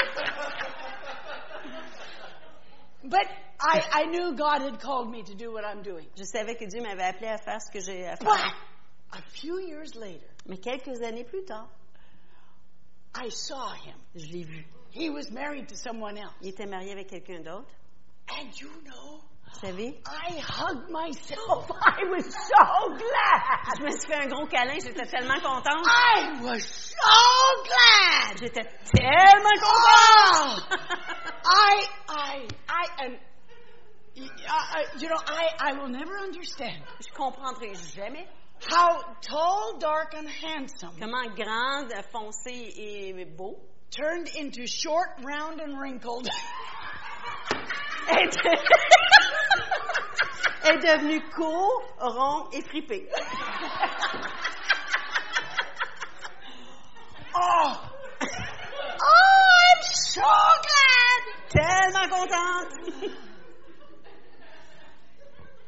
But 3.02 3.26
I, 3.58 3.80
I 3.90 4.04
knew 4.06 4.34
God 4.36 4.60
had 4.60 4.78
called 4.80 5.10
me 5.10 5.22
to 5.22 5.34
do 5.34 5.50
what 5.50 5.64
I'm 5.64 5.82
doing. 5.82 6.06
Je 6.16 6.24
savais 6.24 6.56
que 6.58 6.66
Dieu 6.66 6.82
m'avait 6.82 7.04
appelé 7.04 7.28
à 7.28 7.38
faire 7.42 7.58
ce 7.60 7.70
que 7.72 7.80
j'ai 7.80 8.04
à 8.06 8.16
But 8.18 8.28
faire. 8.28 8.54
a 9.12 9.22
few 9.32 9.58
years 9.60 9.94
later, 9.94 10.26
Mais 10.46 10.58
quelques 10.58 11.00
années 11.02 11.24
plus 11.24 11.44
tard, 11.46 11.68
I 13.14 13.30
saw 13.30 13.72
him. 13.72 13.96
je 14.14 14.26
l'ai 14.30 14.44
vu. 14.44 14.64
He 14.90 15.08
was 15.08 15.30
married 15.30 15.68
to 15.68 15.76
someone 15.76 16.18
else. 16.18 16.34
Il 16.42 16.50
était 16.52 16.66
marié 16.68 16.92
avec 16.92 17.08
quelqu'un 17.08 17.40
d'autre. 17.42 17.68
And 18.28 18.50
you 18.60 18.68
know, 18.84 19.22
savez, 19.60 19.94
I 20.06 20.38
hugged 20.40 20.90
myself. 20.90 21.70
I 21.82 22.04
was 22.10 22.24
so 22.24 22.96
glad. 22.96 23.76
je 23.78 23.84
me 23.84 23.90
suis 23.92 24.06
fait 24.08 24.22
un 24.22 24.28
gros 24.28 24.46
câlin, 24.46 24.78
j'étais 24.78 25.06
tellement 25.10 25.40
contente. 25.40 25.86
I 25.86 26.40
was 26.42 26.62
so 26.62 27.64
glad. 27.64 28.38
J'étais 28.38 28.66
tellement 28.92 29.56
Oh, 29.62 30.56
contente. 30.66 30.80
I, 31.44 31.86
I, 32.08 32.48
I, 32.68 33.04
and 33.04 33.18
y- 34.16 34.28
I, 34.48 34.82
I- 34.82 34.98
you 34.98 35.08
know, 35.08 35.20
I, 35.26 35.48
I 35.58 35.72
will 35.78 35.88
never 35.88 36.18
understand 36.18 36.82
Je 37.00 37.10
comprendrai 37.14 37.74
jamais 37.94 38.26
how 38.70 39.00
tall, 39.22 39.78
dark, 39.78 40.14
and 40.14 40.28
handsome 40.28 40.92
comment 40.98 41.34
grande, 41.34 41.92
foncé 42.12 42.72
et 42.76 43.24
beau 43.36 43.58
turned 43.90 44.28
into 44.36 44.66
short, 44.66 45.08
round, 45.24 45.60
and 45.60 45.78
wrinkled. 45.80 46.28
est, 48.18 48.36
est 50.64 50.78
devenu 50.78 51.20
court, 51.30 51.82
rond 51.98 52.48
et 52.52 52.62
fripé. 52.62 53.08
Oh, 57.34 57.90
oh, 59.02 59.40
I'm 59.72 59.82
so 59.82 60.20
glad. 60.22 61.20
Tellement 61.48 62.08
contente. 62.10 62.72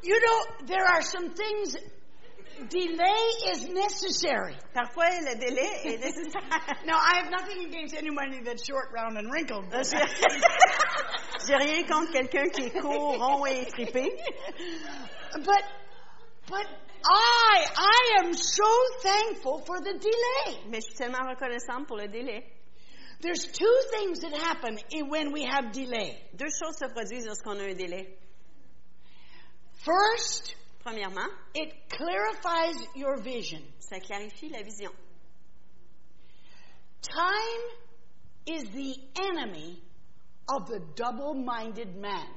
You 0.03 0.19
know, 0.19 0.65
there 0.67 0.83
are 0.85 1.01
some 1.01 1.33
things. 1.33 1.77
Delay 2.69 3.51
is 3.51 3.67
necessary. 3.69 4.55
Parfois, 4.73 5.09
le 5.21 5.35
délai 5.35 5.85
est 5.85 5.97
nécessaire. 5.99 6.43
Now, 6.85 6.97
I 6.97 7.21
have 7.21 7.31
nothing 7.31 7.65
against 7.65 7.95
anybody 7.95 8.41
that's 8.43 8.65
short, 8.65 8.91
round, 8.93 9.17
and 9.17 9.31
wrinkled. 9.31 9.65
but- 11.43 11.47
J'ai 11.47 11.55
rien 11.55 11.83
contre 11.87 12.11
quelqu'un 12.11 12.49
qui 12.49 12.63
est 12.63 12.79
court, 12.81 13.17
rond 13.19 13.45
et 13.45 13.65
fripé. 13.65 14.09
But, 15.35 15.63
but 16.47 16.67
I, 17.05 17.65
I 17.77 18.19
am 18.23 18.33
so 18.33 18.63
thankful 19.01 19.63
for 19.65 19.79
the 19.81 19.93
delay. 19.93 20.59
Mais 20.69 20.79
je 20.81 20.87
suis 20.91 20.95
tellement 20.95 21.27
reconnaissante 21.29 21.87
pour 21.87 21.97
le 21.97 22.07
délai. 22.07 22.43
There's 23.21 23.45
two 23.45 23.75
things 23.91 24.19
that 24.21 24.33
happen 24.33 24.77
when 25.09 25.31
we 25.31 25.43
have 25.45 25.71
delay. 25.71 26.17
Deux 26.35 26.49
choses 26.49 26.75
se 26.77 26.87
produisent 26.93 27.25
lorsqu'on 27.25 27.59
a 27.59 27.63
un 27.69 27.73
délai. 27.75 28.07
First, 29.83 30.55
Premièrement, 30.83 31.29
it 31.55 31.71
clarifies 31.89 32.75
your 32.95 33.15
vision. 33.21 33.61
ça 33.79 33.99
clarifie 34.01 34.49
la 34.49 34.61
vision. 34.63 34.91
Time 37.01 37.63
is 38.45 38.63
the 38.71 38.97
enemy 39.21 39.81
of 40.49 40.67
the 40.67 40.79
double-minded 40.95 41.95
man. 41.95 42.27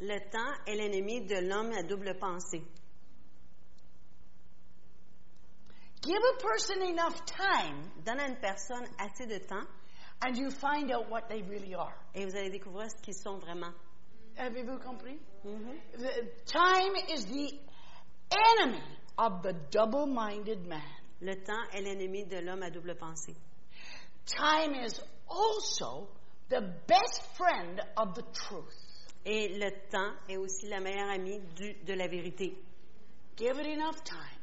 Le 0.00 0.18
temps 0.30 0.54
est 0.66 0.74
l'ennemi 0.76 1.20
de 1.26 1.36
l'homme 1.48 1.72
à 1.72 1.82
double 1.82 2.16
pensée. 2.18 2.62
Give 6.02 6.16
a 6.22 6.36
person 6.38 6.82
enough 6.82 7.24
time 7.24 7.90
Donne 8.04 8.20
à 8.20 8.28
une 8.28 8.36
personne 8.36 8.84
assez 8.98 9.26
de 9.26 9.38
temps 9.38 9.66
and 10.22 10.36
you 10.36 10.50
find 10.50 10.90
out 10.92 11.08
what 11.10 11.28
they 11.28 11.42
really 11.42 11.74
are. 11.74 11.94
et 12.14 12.24
vous 12.26 12.36
allez 12.36 12.50
découvrir 12.50 12.90
ce 12.90 12.96
qu'ils 13.02 13.14
sont 13.14 13.38
vraiment. 13.38 13.72
Avez-vous 14.36 14.78
compris? 14.78 15.18
Mhm. 15.44 15.78
The 15.98 16.44
time 16.46 16.94
is 17.08 17.24
the 17.26 17.58
enemy 18.30 18.82
of 19.16 19.42
the 19.42 19.52
double-minded 19.70 20.66
man. 20.66 20.82
Le 21.20 21.34
temps 21.36 21.70
est 21.72 21.80
l'ennemi 21.82 22.24
de 22.26 22.38
l'homme 22.38 22.62
à 22.62 22.70
double 22.70 22.96
pensée. 22.96 23.34
Time 24.26 24.74
is 24.74 25.00
also 25.28 26.08
the 26.48 26.60
best 26.86 27.22
friend 27.36 27.80
of 27.96 28.14
the 28.14 28.22
truth. 28.32 28.74
Et 29.26 29.48
le 29.58 29.70
temps 29.90 30.12
est 30.28 30.36
aussi 30.36 30.68
la 30.68 30.80
meilleure 30.80 31.08
amie 31.10 31.40
du, 31.56 31.72
de 31.84 31.94
la 31.94 32.06
vérité. 32.08 32.54
Give 33.36 33.58
it 33.58 33.66
enough 33.66 34.02
time, 34.04 34.38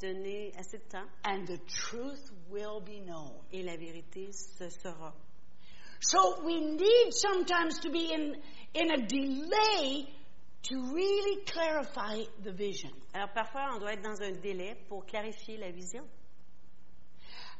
Donnez 0.00 0.52
assez 0.58 0.78
de 0.78 0.82
temps 0.90 1.06
and 1.24 1.46
the 1.46 1.58
truth 1.66 2.30
will 2.50 2.80
be 2.80 3.00
known. 3.00 3.30
et 3.52 3.62
la 3.62 3.76
vérité 3.76 4.30
se 4.32 4.68
saura. 4.68 5.14
So 6.00 6.42
we 6.44 6.60
need 6.60 7.12
sometimes 7.12 7.78
to 7.80 7.90
be 7.90 8.12
in, 8.12 8.34
in 8.74 8.90
a 8.90 9.06
delay 9.06 10.06
to 10.64 10.74
really 10.92 11.42
clarify 11.46 12.24
the 12.42 12.52
vision. 12.52 12.90
Alors 13.14 13.32
parfois, 13.32 13.70
on 13.74 13.78
doit 13.78 13.92
être 13.94 14.02
dans 14.02 14.20
un 14.20 14.32
délai 14.32 14.76
pour 14.88 15.06
clarifier 15.06 15.56
la 15.56 15.70
vision. 15.70 16.04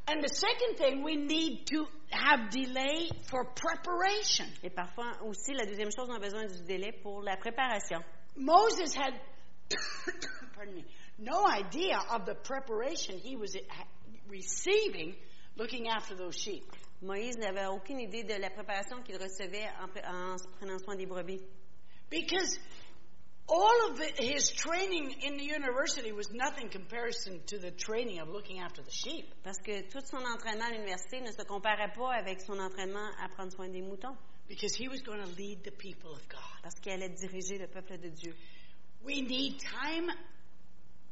And 0.09 0.23
the 0.23 0.29
second 0.29 0.77
thing, 0.77 1.03
we 1.03 1.17
need 1.17 1.67
to 1.67 1.87
have 2.11 2.51
delay 2.51 3.11
for 3.29 3.45
preparation. 3.45 4.47
Et 4.63 4.71
parfois 4.71 5.13
aussi, 5.25 5.53
la 5.53 5.67
deuxième 5.67 5.91
chose, 5.91 6.09
on 6.09 6.15
a 6.15 6.21
besoin 6.21 6.47
du 6.47 6.63
délai 6.63 6.93
pour 7.03 7.23
la 7.23 7.37
préparation. 7.37 8.01
Moses 8.37 8.95
had, 8.95 9.15
pardon 10.55 10.75
me, 10.75 10.85
no 11.19 11.45
idea 11.49 11.99
of 12.13 12.25
the 12.25 12.35
preparation 12.35 13.19
he 13.19 13.35
was 13.35 13.57
receiving 14.29 15.17
looking 15.57 15.89
after 15.89 16.15
those 16.15 16.37
sheep. 16.37 16.65
Moïse 17.03 17.37
n'avait 17.39 17.67
aucune 17.67 17.99
idée 18.01 18.23
de 18.23 18.41
la 18.41 18.51
préparation 18.51 19.03
qu'il 19.03 19.17
recevait 19.17 19.69
en, 19.81 20.35
en 20.35 20.37
prenant 20.59 20.79
soin 20.79 20.95
des 20.95 21.07
brebis. 21.07 21.41
Because 22.09 22.59
all 23.49 23.91
of 23.91 24.01
it, 24.01 24.19
his 24.19 24.51
training 24.51 25.15
in 25.23 25.37
the 25.37 25.45
university 25.45 26.13
was 26.13 26.31
nothing 26.33 26.69
comparison 26.69 27.41
to 27.47 27.59
the 27.59 27.71
training 27.71 28.19
of 28.19 28.29
looking 28.29 28.61
after 28.61 28.83
the 28.83 28.91
sheep. 28.91 29.33
Parce 29.45 29.59
que 29.59 29.83
tout 29.83 30.05
son 30.05 30.25
entraînement 30.25 30.67
à 30.67 30.73
l'université 30.73 31.21
ne 31.21 31.31
se 31.31 31.45
comparait 31.45 31.93
pas 31.95 32.15
avec 32.19 32.41
son 32.41 32.59
entraînement 32.59 33.09
à 33.23 33.29
prendre 33.29 33.53
soin 33.53 33.69
des 33.69 33.83
moutons. 33.83 34.17
Because 34.49 34.75
he 34.75 34.89
was 34.89 35.01
going 35.03 35.21
to 35.21 35.29
lead 35.37 35.65
the 35.65 35.73
people 35.73 36.13
of 36.13 36.29
God. 36.29 36.63
Parce 36.63 36.77
qu'il 36.81 36.93
allait 36.93 37.09
diriger 37.09 37.59
le 37.59 37.67
peuple 37.67 37.99
de 37.99 38.09
Dieu. 38.09 38.35
We 39.05 39.23
need 39.23 39.61
time 39.61 40.11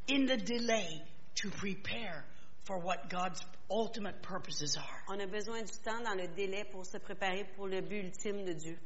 in 0.09 0.27
the 0.27 0.37
delay 0.37 1.03
to 1.37 1.51
prepare 1.51 2.25
for 2.65 2.79
what 2.79 3.09
God's 3.09 3.45
ultimate 3.71 4.23
purposes 4.23 4.77
are. 4.77 5.03
On 5.09 5.21
a 5.21 5.27
besoin 5.27 5.63
du 5.63 5.73
temps 5.85 6.03
dans 6.03 6.17
le 6.17 6.29
délai 6.29 6.65
pour 6.71 6.85
se 6.85 6.99
préparer 6.99 7.45
pour 7.57 7.67
le 7.67 7.81
but 7.81 8.05
ultime 8.05 8.45
de 8.45 8.55
Dieu. 8.55 8.79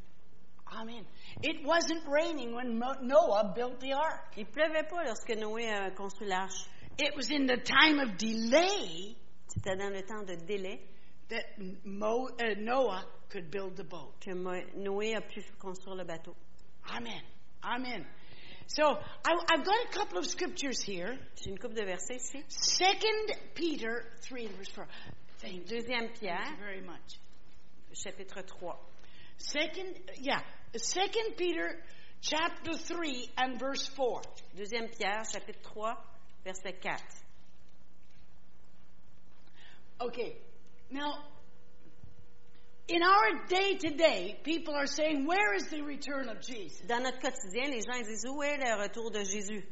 Amen. 0.72 1.04
It 1.42 1.64
wasn't 1.64 2.02
raining 2.06 2.54
when 2.54 2.78
Mo- 2.78 3.00
Noah 3.02 3.52
built 3.54 3.80
the 3.80 3.92
ark. 3.94 4.34
Il 4.36 4.44
pleuvait 4.46 4.88
pas 4.88 5.02
lorsque 5.04 5.30
Noé 5.30 5.66
a 5.68 5.90
construit 5.92 6.28
l'arche. 6.28 6.66
It 6.98 7.14
was 7.16 7.30
in 7.30 7.46
the 7.46 7.56
time 7.56 7.98
of 8.00 8.16
delay 8.18 9.16
C'était 9.48 9.76
dans 9.78 9.90
le 9.92 10.02
temps 10.02 10.24
de 10.26 10.34
délai 10.46 10.78
that 11.30 11.44
Mo, 11.84 12.28
uh, 12.38 12.54
Noah 12.58 13.04
could 13.30 13.50
build 13.50 13.76
the 13.76 13.84
boat. 13.84 14.12
que 14.20 14.34
Mo- 14.34 14.62
Noé 14.76 15.14
a 15.16 15.20
pu 15.22 15.42
construire 15.58 15.96
le 15.96 16.04
bateau. 16.04 16.34
Amen. 16.90 17.22
Amen. 17.62 18.04
So 18.66 18.82
I, 18.84 19.32
I've 19.50 19.64
got 19.64 19.76
a 19.86 19.92
couple 19.92 20.18
of 20.18 20.26
scriptures 20.26 20.82
here. 20.82 21.16
J'ai 21.42 21.50
une 21.50 21.58
coupe 21.58 21.72
de 21.74 21.84
versets 21.84 22.16
ici. 22.16 22.44
Second 22.48 23.32
Peter 23.54 24.04
three 24.20 24.44
and 24.46 24.54
verse 24.56 24.68
four. 24.74 24.86
Thank 25.40 25.54
you. 25.54 25.78
Deuxième 25.78 26.08
Thank 26.08 26.20
Pierre, 26.20 26.50
you 26.50 26.56
very 26.58 26.80
much. 26.82 27.18
chapitre 27.94 28.42
3. 28.42 28.76
Second, 29.38 29.94
yeah, 30.20 30.40
Second 30.76 31.36
Peter 31.36 31.76
chapter 32.20 32.74
three 32.74 33.30
and 33.36 33.58
verse 33.58 33.86
four. 33.88 34.22
Deuxième 34.56 34.88
Pierre, 34.96 35.24
chapitre 35.24 35.58
3, 35.72 35.94
verset 36.44 36.82
4. 36.82 36.96
Okay, 40.00 40.36
now 40.90 41.14
in 42.86 43.02
our 43.02 43.46
day 43.48 43.74
to 43.74 43.90
day, 43.90 44.38
people 44.44 44.74
are 44.74 44.86
saying, 44.86 45.26
"Where 45.26 45.54
is 45.54 45.68
the 45.68 45.82
return 45.82 46.28
of 46.28 46.40
Jesus?" 46.40 46.80
Dans 46.86 47.02
notre 47.02 47.18
quotidien, 47.18 47.70
les 47.70 47.82
gens 47.82 48.06
disent 48.06 48.24
Où 48.26 48.42
est 48.42 48.58
le 48.58 48.74
retour 48.80 49.10
de 49.10 49.24
Jésus 49.24 49.64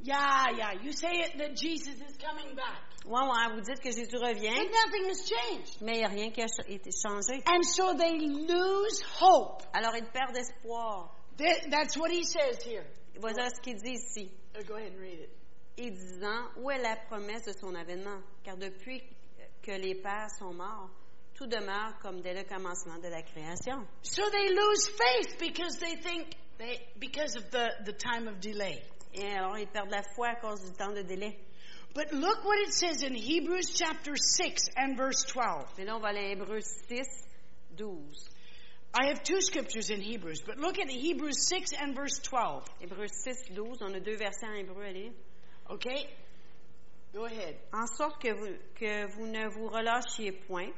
Yeah, 0.00 0.50
yeah. 0.56 0.72
You 0.82 0.92
say 0.92 1.20
it 1.24 1.38
that 1.38 1.56
Jesus 1.56 1.94
is 1.94 2.16
coming 2.18 2.54
back, 2.54 2.82
Ouais, 3.06 3.20
ouais, 3.20 3.54
vous 3.54 3.60
dites 3.60 3.80
que 3.80 3.90
Jésus 3.92 4.16
revient, 4.16 4.48
and 4.50 4.70
nothing 4.70 5.08
has 5.08 5.24
changed, 5.28 5.80
mais 5.80 5.92
il 5.94 5.98
n'y 5.98 6.04
a 6.04 6.08
rien 6.08 6.30
qui 6.30 6.42
a 6.42 6.46
été 6.68 6.90
changé. 6.90 7.40
and 7.46 7.62
so 7.62 7.94
they 7.94 8.18
lose 8.18 9.02
hope. 9.20 9.62
Alors 9.72 9.94
ils 9.96 10.06
perdent 10.06 10.36
espoir. 10.36 11.14
That- 11.38 11.70
That's 11.70 11.96
what 11.96 12.10
he 12.10 12.24
says 12.24 12.62
here. 12.64 12.84
Voilà 13.20 13.48
ce 13.50 13.60
qu'il 13.62 13.76
dit 13.76 13.92
ici. 13.94 14.30
Uh, 14.58 14.62
go 14.64 14.74
ahead 14.74 14.92
and 14.94 15.00
read 15.00 15.20
it. 15.20 15.30
Et 15.78 15.90
disant 15.90 16.48
Où 16.56 16.70
est 16.70 16.82
la 16.82 16.96
promesse 17.08 17.44
de 17.44 17.52
son 17.52 17.74
avènement? 17.74 18.20
Car 18.42 18.56
depuis 18.56 19.02
que 19.62 19.72
les 19.72 19.94
pères 19.94 20.30
sont 20.38 20.52
morts, 20.54 20.90
tout 21.34 21.46
demeure 21.46 21.98
comme 22.02 22.22
dès 22.22 22.32
le 22.34 22.44
commencement 22.44 22.98
de 22.98 23.08
la 23.08 23.22
création. 23.22 23.86
So 24.02 24.22
they 24.30 24.48
lose 24.48 24.88
faith 24.88 25.38
because 25.38 25.78
they 25.78 25.96
think 25.96 26.28
they 26.58 26.80
because 26.98 27.36
of 27.36 27.50
the, 27.50 27.84
the 27.84 27.92
time 27.96 28.26
of 28.26 28.40
delay. 28.40 28.82
Et 29.14 29.30
alors 29.34 29.58
ils 29.58 29.68
perdent 29.68 29.90
la 29.90 30.02
foi 30.14 30.28
à 30.28 30.36
cause 30.36 30.60
du 30.62 30.72
temps 30.76 30.92
de 30.92 31.02
délai. 31.02 31.38
But 31.96 32.12
look 32.12 32.44
what 32.44 32.58
it 32.58 32.74
says 32.74 33.02
in 33.02 33.14
Hebrews 33.14 33.70
chapter 33.74 34.16
6 34.16 34.68
and 34.76 34.98
verse 34.98 35.24
12. 35.24 35.64
Mais 35.78 35.86
là, 35.86 35.96
on 35.96 36.00
va 36.00 36.08
aller 36.08 36.26
à 36.26 36.32
Hébreux 36.32 36.60
6, 36.60 37.06
12. 37.74 37.96
I 38.92 39.06
have 39.06 39.22
two 39.22 39.40
scriptures 39.40 39.88
in 39.88 40.02
Hebrews, 40.02 40.42
but 40.46 40.58
look 40.58 40.78
at 40.78 40.90
Hebrews 40.90 41.48
6 41.48 41.72
and 41.72 41.94
verse 41.94 42.18
12. 42.18 42.64
Hébreux 42.82 43.08
6, 43.08 43.54
12. 43.54 43.78
On 43.80 43.94
a 43.94 44.00
deux 44.00 44.16
versets 44.18 44.46
en 44.46 44.52
hébreu 44.52 44.84
à 44.84 44.92
lire. 44.92 45.12
Okay? 45.70 46.06
Go 47.14 47.24
ahead. 47.24 47.56
En 47.72 47.86
sorte 47.86 48.20
que 48.20 48.34
vous, 48.34 48.58
que 48.74 49.06
vous 49.16 49.26
ne 49.26 49.48
vous 49.48 49.68
relâchiez 49.68 50.32
point 50.32 50.68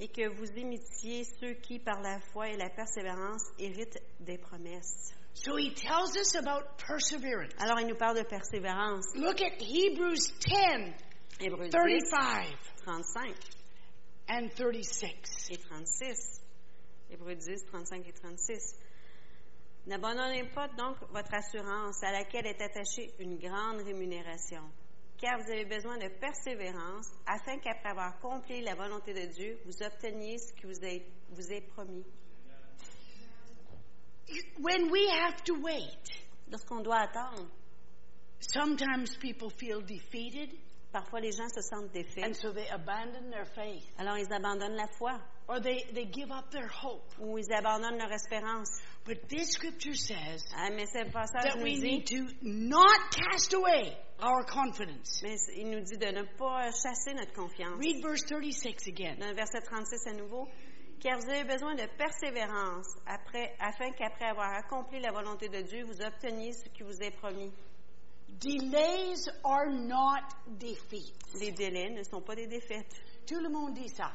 et 0.00 0.08
que 0.08 0.26
vous 0.26 0.50
imitiez 0.56 1.24
ceux 1.38 1.52
qui, 1.52 1.80
par 1.80 2.00
la 2.00 2.18
foi 2.32 2.48
et 2.48 2.56
la 2.56 2.70
persévérance, 2.70 3.44
héritent 3.58 4.00
des 4.20 4.38
promesses. 4.38 5.12
So 5.34 5.56
he 5.56 5.70
tells 5.70 6.16
us 6.16 6.34
about 6.36 6.78
perseverance. 6.78 7.52
Alors, 7.58 7.80
il 7.80 7.86
nous 7.86 7.96
parle 7.96 8.16
de 8.16 8.24
persévérance. 8.24 9.06
Look 9.16 9.40
at 9.40 9.60
Hebrews 9.60 10.30
10, 10.40 10.94
Hébreux 11.40 11.68
10, 11.68 11.72
35 11.72 12.56
35 12.84 13.34
and 14.28 14.50
36. 14.54 15.50
et 15.50 15.58
36. 15.58 16.42
Hébreux 17.10 17.34
10, 17.34 17.64
35 17.66 18.08
et 18.08 18.12
36. 18.12 18.76
N'abandonnez 19.86 20.44
pas 20.54 20.68
donc 20.68 20.96
votre 21.10 21.34
assurance 21.34 22.02
à 22.04 22.12
laquelle 22.12 22.46
est 22.46 22.62
attachée 22.62 23.12
une 23.18 23.36
grande 23.36 23.80
rémunération, 23.82 24.62
car 25.20 25.38
vous 25.38 25.50
avez 25.50 25.64
besoin 25.64 25.98
de 25.98 26.08
persévérance 26.20 27.08
afin 27.26 27.58
qu'après 27.58 27.90
avoir 27.90 28.14
accompli 28.14 28.62
la 28.62 28.76
volonté 28.76 29.12
de 29.12 29.26
Dieu, 29.32 29.58
vous 29.66 29.82
obteniez 29.82 30.38
ce 30.38 30.52
qui 30.54 30.66
vous 30.66 30.84
est, 30.84 31.04
vous 31.30 31.52
est 31.52 31.62
promis. 31.72 32.04
When 34.60 34.90
we 34.90 35.08
have 35.08 35.42
to 35.44 35.54
wait, 35.60 36.08
Lorsqu'on 36.50 36.82
doit 36.82 37.00
attendre, 37.08 37.46
sometimes 38.40 39.16
people 39.16 39.48
feel 39.50 39.80
defeated, 39.80 40.50
parfois 40.92 41.20
les 41.20 41.32
gens 41.32 41.48
se 41.48 41.62
sentent 41.62 41.92
défaits, 41.92 42.24
and 42.24 42.34
so 42.36 42.52
they 42.52 42.68
abandon 42.68 43.30
their 43.30 43.46
faith. 43.54 43.82
alors 43.98 44.18
ils 44.18 44.30
abandonnent 44.32 44.76
la 44.76 44.86
foi 44.98 45.18
Or 45.48 45.60
they, 45.60 45.82
they 45.92 46.04
give 46.06 46.30
up 46.30 46.50
their 46.50 46.68
hope. 46.68 47.04
ou 47.18 47.36
ils 47.38 47.52
abandonnent 47.52 47.98
leur 47.98 48.12
espérance. 48.12 48.68
But 49.04 49.28
this 49.28 49.50
scripture 49.52 49.94
says 49.94 50.44
Ah, 50.54 50.70
mais 50.70 50.86
ce 50.86 51.04
passage 51.10 51.42
that 51.44 51.56
nous 51.58 51.64
we 51.64 51.80
dit, 51.80 51.82
need 51.82 52.06
to 52.06 52.26
not 52.42 53.10
cast 53.10 53.52
away 53.54 53.96
our 54.20 54.44
confidence. 54.44 55.20
mais 55.22 55.36
il 55.56 55.70
nous 55.70 55.80
dit 55.80 55.96
de 55.98 56.06
ne 56.12 56.22
pas 56.38 56.70
chasser 56.70 57.14
notre 57.14 57.32
confiance. 57.32 57.78
Read 57.80 58.02
verse 58.02 58.22
36 58.26 58.86
again. 58.88 59.16
Dans 59.18 59.34
verset 59.34 59.62
36 59.62 60.06
à 60.06 60.12
nouveau, 60.12 60.46
car 61.02 61.18
vous 61.18 61.28
avez 61.28 61.44
besoin 61.44 61.74
de 61.74 61.84
persévérance 61.98 62.86
après, 63.06 63.56
afin 63.58 63.90
qu'après 63.90 64.26
avoir 64.26 64.54
accompli 64.54 65.00
la 65.00 65.10
volonté 65.10 65.48
de 65.48 65.60
Dieu, 65.62 65.84
vous 65.84 66.00
obteniez 66.00 66.52
ce 66.52 66.68
qui 66.68 66.84
vous 66.84 67.02
est 67.02 67.10
promis. 67.10 67.52
Delays 68.28 69.28
are 69.44 69.68
not 69.68 70.22
defeats. 70.58 71.12
Les 71.40 71.50
délais 71.50 71.90
ne 71.90 72.04
sont 72.04 72.22
pas 72.22 72.36
des 72.36 72.46
défaites. 72.46 73.02
Tout 73.26 73.40
le 73.40 73.48
monde 73.48 73.74
dit 73.74 73.88
ça. 73.88 74.12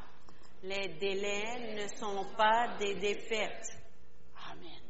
Les 0.64 0.88
délais 1.00 1.76
ne 1.76 1.88
sont 1.90 2.26
pas 2.38 2.78
des 2.80 2.96
défaites. 2.96 3.68
Amen. 4.50 4.82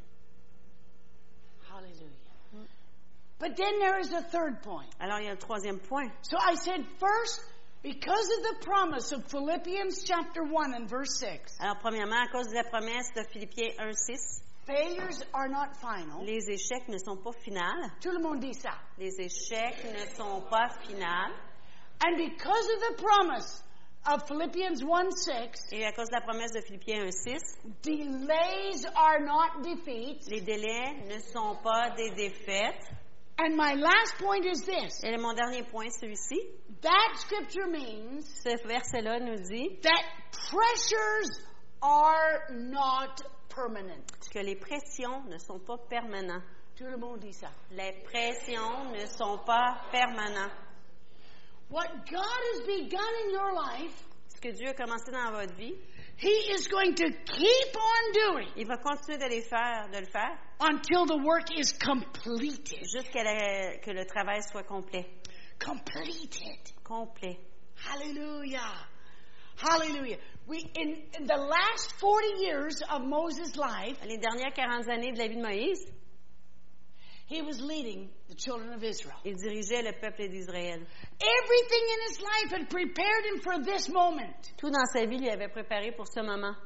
Hallelujah. 1.68 2.66
But 3.40 3.56
then 3.56 3.78
there 3.80 3.98
is 3.98 4.12
a 4.12 4.22
third 4.22 4.62
point. 4.62 4.88
Alors 5.00 5.18
il 5.18 5.26
y 5.26 5.28
a 5.28 5.32
le 5.32 5.38
troisième 5.38 5.80
point. 5.80 6.10
So 6.22 6.36
I 6.38 6.54
said 6.54 6.84
first, 6.98 7.44
because 7.82 8.28
of 8.38 8.42
the 8.42 8.64
promise 8.64 9.12
of 9.12 9.24
Philippians 9.30 10.02
chapter 10.04 10.42
1 10.44 10.74
and 10.74 10.88
verse 10.88 11.18
6, 11.20 11.58
Alors 11.60 11.78
premièrement, 11.78 12.20
à 12.22 12.28
cause 12.30 12.48
de 12.48 12.54
la 12.54 12.64
promesse 12.64 13.12
de 13.14 13.22
Philippiens 13.32 13.72
1, 13.78 13.92
6, 13.92 14.42
failures 14.66 15.22
are 15.32 15.48
not 15.48 15.74
final. 15.80 16.24
les 16.24 16.48
échecs 16.50 16.88
ne 16.88 16.98
sont 16.98 17.16
pas 17.16 17.32
finales. 17.44 17.90
Tout 18.00 18.10
le 18.10 18.20
monde 18.20 18.40
dit 18.40 18.54
ça. 18.54 18.74
Les 18.98 19.20
échecs 19.20 19.84
ne 19.84 20.06
sont 20.16 20.42
pas 20.50 20.68
finales. 20.86 21.32
And 22.04 22.16
because 22.16 22.68
of 22.76 22.80
the 22.96 23.02
promise 23.02 23.62
of 24.06 24.26
Philippians 24.28 24.82
1 24.82 25.10
6, 25.10 25.72
Et 25.72 25.84
à 25.84 25.92
cause 25.92 26.08
de 26.08 26.14
la 26.14 26.20
promesse 26.20 26.52
de 26.52 26.60
Philippiens 26.60 27.02
1, 27.06 27.10
6, 27.10 27.38
delays 27.82 28.84
are 28.94 29.20
not 29.20 29.62
defeats. 29.62 30.28
les 30.30 30.40
délais 30.42 30.94
ne 31.08 31.18
sont 31.18 31.56
pas 31.62 31.90
des 31.96 32.10
défaites. 32.10 32.90
And 33.40 33.56
my 33.56 33.74
last 33.74 34.16
point 34.18 34.44
is 34.44 34.62
this 34.64 35.04
Et 35.04 35.16
mon 35.16 35.32
dernier 35.34 35.62
point, 35.62 35.90
celui-ci. 36.00 36.40
that 36.82 37.14
scripture 37.16 37.68
means 37.68 38.24
Ce 38.44 38.56
verset-là 38.66 39.20
nous 39.20 39.36
dit 39.48 39.78
that 39.82 40.02
pressures 40.32 41.40
are 41.80 42.48
not 42.50 43.20
permanent. 43.48 44.04
que 44.32 44.40
les 44.40 44.56
pressions 44.56 45.22
ne 45.28 45.38
sont 45.38 45.60
pas 45.60 45.78
permanentes. 45.88 46.42
Tout 46.76 46.86
le 46.86 46.96
monde 46.96 47.20
dit 47.20 47.32
ça. 47.32 47.48
Les 47.72 47.92
pressions 48.04 48.92
ne 48.92 49.06
sont 49.06 49.38
pas 49.46 49.82
permanentes. 49.92 50.52
What 51.70 52.06
God 52.10 52.40
has 52.54 52.60
begun 52.66 53.12
in 53.26 53.30
your 53.32 53.52
life, 53.52 54.04
Ce 54.34 54.40
que 54.40 54.52
Dieu 54.52 54.68
a 54.68 54.74
commencé 54.74 55.10
dans 55.12 55.30
votre 55.32 55.54
vie, 55.54 55.74
He 56.18 56.50
is 56.52 56.66
going 56.66 56.94
to 56.96 57.10
keep 57.10 57.76
on 57.76 58.12
doing 58.12 58.48
il 58.56 58.66
va 58.66 58.76
continuer 58.78 59.18
de 59.18 59.28
les 59.28 59.42
faire, 59.42 59.88
de 59.92 60.00
le 60.00 60.06
faire, 60.06 60.36
until 60.60 61.06
the 61.06 61.16
work 61.16 61.56
is 61.56 61.72
completed. 61.72 62.84
jusqu'à 62.92 63.22
que 63.80 63.92
le 63.92 64.04
travail 64.04 64.42
soit 64.42 64.64
complet. 64.64 65.06
Completed. 65.60 66.72
Complet. 66.82 67.38
Hallelujah. 67.76 68.86
Hallelujah. 69.58 70.16
We 70.48 70.64
in, 70.76 70.96
in 71.18 71.26
the 71.26 71.36
last 71.36 71.92
40 72.00 72.26
years 72.38 72.82
of 72.90 73.02
Moses' 73.02 73.56
life, 73.56 73.98
Les 74.04 74.18
dernières 74.18 74.54
40 74.54 74.88
années 74.88 75.12
de 75.12 75.18
la 75.18 75.28
vie 75.28 75.36
de 75.36 75.42
Moïse, 75.42 75.86
he 77.28 77.42
was 77.42 77.60
leading 77.60 78.08
the 78.28 78.34
children 78.34 78.72
of 78.72 78.82
Israel. 78.82 79.16
il 79.24 79.34
dirigeait 79.36 79.82
le 79.82 79.92
peuple 79.92 80.28
d'Israël. 80.28 80.80
Everything 81.20 81.84
in 81.94 82.00
his 82.08 82.20
life 82.20 82.50
had 82.52 82.70
prepared 82.70 83.24
him 83.26 83.40
for 83.42 83.58
this 83.62 83.88
moment. 83.90 84.52
Tout 84.56 84.70
dans 84.70 84.86
sa 84.92 85.04
vie 85.04 85.18
lui 85.18 85.28
avait 85.28 85.48
préparé 85.48 85.92
pour 85.94 86.06
ce 86.06 86.20
moment. 86.20 86.56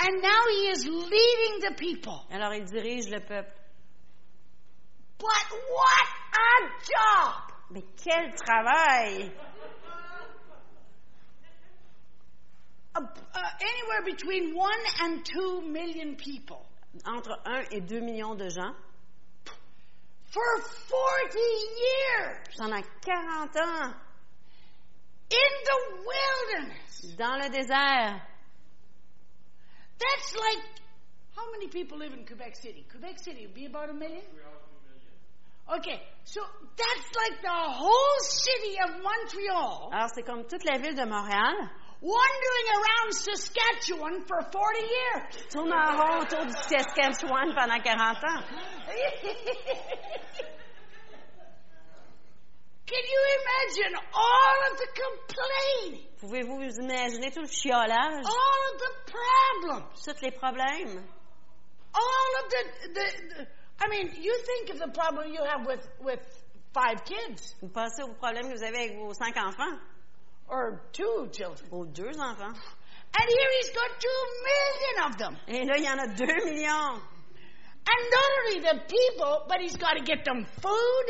And 0.00 0.22
now 0.22 0.40
he 0.48 0.70
is 0.70 0.86
leading 0.86 1.60
the 1.60 1.74
people. 1.76 2.24
Alors 2.30 2.54
il 2.54 2.64
dirige 2.64 3.10
le 3.10 3.20
peuple. 3.20 3.52
But 5.18 5.58
what 5.70 6.08
a 6.32 6.70
job! 6.88 7.52
Mais 7.70 7.84
quel 8.02 8.32
travail! 8.32 9.30
Uh, 12.94 13.00
uh, 13.00 13.40
anywhere 13.60 14.02
between 14.04 14.54
one 14.54 14.80
and 15.00 15.24
two 15.24 15.62
million 15.62 16.16
people 16.16 16.66
Entre 17.06 17.32
1 17.46 17.62
et 17.72 17.80
2 17.80 18.00
millions 18.00 18.34
de 18.34 18.50
gens 18.50 18.74
for 20.32 20.62
40 20.62 21.38
years 21.84 22.56
pendant 22.58 22.84
40 23.04 23.58
ans 23.60 23.94
in 25.30 25.52
the 25.68 25.78
wilderness. 26.08 27.16
dans 27.18 27.36
le 27.36 27.48
désert. 27.50 28.20
That's 29.98 30.34
like 30.34 30.64
how 31.36 31.50
many 31.52 31.68
people 31.68 31.98
live 31.98 32.12
in 32.12 32.24
Quebec 32.24 32.56
City? 32.56 32.84
Quebec 32.90 33.18
City 33.22 33.46
would 33.46 33.54
be 33.54 33.66
about 33.66 33.90
a 33.90 33.94
million? 33.94 34.22
Okay, 35.70 36.02
so 36.24 36.40
that's 36.76 37.08
like 37.16 37.40
the 37.40 37.48
whole 37.48 38.18
city 38.20 38.76
of 38.84 39.00
Montreal 39.02 39.90
Alors, 39.92 40.08
c'est 40.14 40.22
comme 40.22 40.44
toute 40.44 40.64
la 40.64 40.78
ville 40.78 40.94
de 40.96 41.04
Montréal. 41.04 41.54
Wandering 42.02 42.68
around 42.74 43.12
Saskatchewan 43.14 44.22
for 44.26 44.42
40 44.42 44.80
years. 44.80 45.46
Tourne 45.50 45.72
en 45.72 45.96
rond 45.96 46.22
autour 46.22 46.44
du 46.46 46.52
Saskatchewan 46.52 47.54
pendant 47.54 47.80
40 47.80 48.24
ans. 48.24 48.42
Can 52.84 53.04
you 53.08 53.22
imagine 53.40 53.94
all 54.12 54.56
of 54.70 54.78
the 54.78 54.88
complaining, 55.02 56.06
Pouvez-vous 56.20 56.56
vous 56.58 56.78
imaginer 56.80 57.30
tout 57.30 57.40
le 57.40 57.46
chiolage, 57.48 58.24
all 58.26 58.74
of 58.74 58.80
the 58.80 59.12
problems, 59.12 60.04
tous 60.04 60.20
les 60.22 60.30
problèmes? 60.32 61.02
all 61.94 62.30
of 62.42 62.50
the, 62.50 62.88
the, 62.88 63.34
the 63.34 63.46
I 63.80 63.88
mean, 63.88 64.10
you 64.20 64.36
think 64.44 64.70
of 64.70 64.78
the 64.78 64.88
problem 64.92 65.32
you 65.32 65.42
have 65.44 65.66
with, 65.66 65.86
with 66.00 66.20
five 66.74 67.04
kids 67.04 67.54
Vous 67.62 67.68
pensez 67.68 68.02
aux 68.02 68.14
problèmes 68.14 68.48
que 68.50 68.56
vous 68.56 68.62
avez 68.64 68.78
avec 68.90 68.96
vos 68.98 69.14
cinq 69.14 69.36
enfants, 69.36 69.78
or 70.48 70.82
two 70.92 71.28
children. 71.32 71.68
vos 71.70 71.84
deux 71.86 72.12
enfants. 72.18 72.58
And 73.14 73.28
here 73.28 73.50
he's 73.60 73.70
got 73.70 73.90
two 74.00 74.20
million 74.48 75.10
of 75.10 75.18
them. 75.18 75.36
Et 75.48 75.64
là, 75.66 75.76
il 75.76 75.84
y 75.84 75.88
en 75.88 75.98
a 75.98 76.06
deux 76.16 76.44
millions. 76.44 77.00
And 77.84 78.02
not 78.10 78.30
only 78.38 78.60
the 78.60 78.78
people, 78.86 79.42
but 79.48 79.60
he's 79.60 79.76
got 79.76 79.94
to 79.94 80.04
get 80.04 80.24
them 80.24 80.46
food 80.62 81.06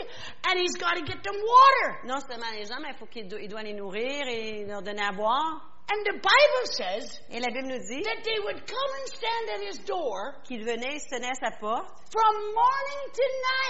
and 0.48 0.58
he's 0.58 0.74
got 0.76 0.94
to 0.96 1.02
get 1.04 1.22
them 1.22 1.36
water. 1.36 1.98
Non 2.06 2.18
seulement 2.20 2.50
les 2.54 2.64
gens, 2.64 2.80
mais 2.80 2.92
il 2.92 2.98
faut 2.98 3.06
qu'il 3.06 3.28
do- 3.28 3.36
il 3.38 3.48
doit 3.48 3.62
les 3.62 3.74
nourrir 3.74 4.26
et 4.26 4.64
leur 4.66 4.80
donner 4.82 5.02
à 5.02 5.12
boire. 5.12 5.68
And 5.92 5.98
the 6.06 6.14
Bible 6.14 6.66
says 6.72 7.20
Et 7.28 7.40
la 7.40 7.48
Bible 7.48 7.68
nous 7.68 7.78
dit 7.86 8.02
that 8.04 8.22
they 8.24 8.38
would 8.40 8.66
come 8.66 8.90
and 9.00 9.06
stand 9.08 9.50
at 9.54 9.60
his 9.68 9.78
door 9.84 10.32
qu'il 10.44 10.64
venait 10.64 10.98
sonner 11.10 11.28
à 11.28 11.34
sa 11.34 11.50
porte 11.60 11.90
from 12.10 12.34
morning 12.54 13.12
to 13.12 13.22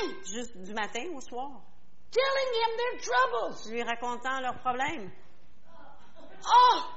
night, 0.06 0.26
juste 0.32 0.56
du 0.62 0.72
matin 0.72 1.02
au 1.16 1.20
soir, 1.20 1.60
telling 2.12 2.52
him 2.54 2.76
their 2.76 3.00
troubles. 3.00 3.70
lui 3.72 3.82
racontant 3.82 4.40
leurs 4.40 4.60
problèmes. 4.60 5.10
Oh! 6.46 6.88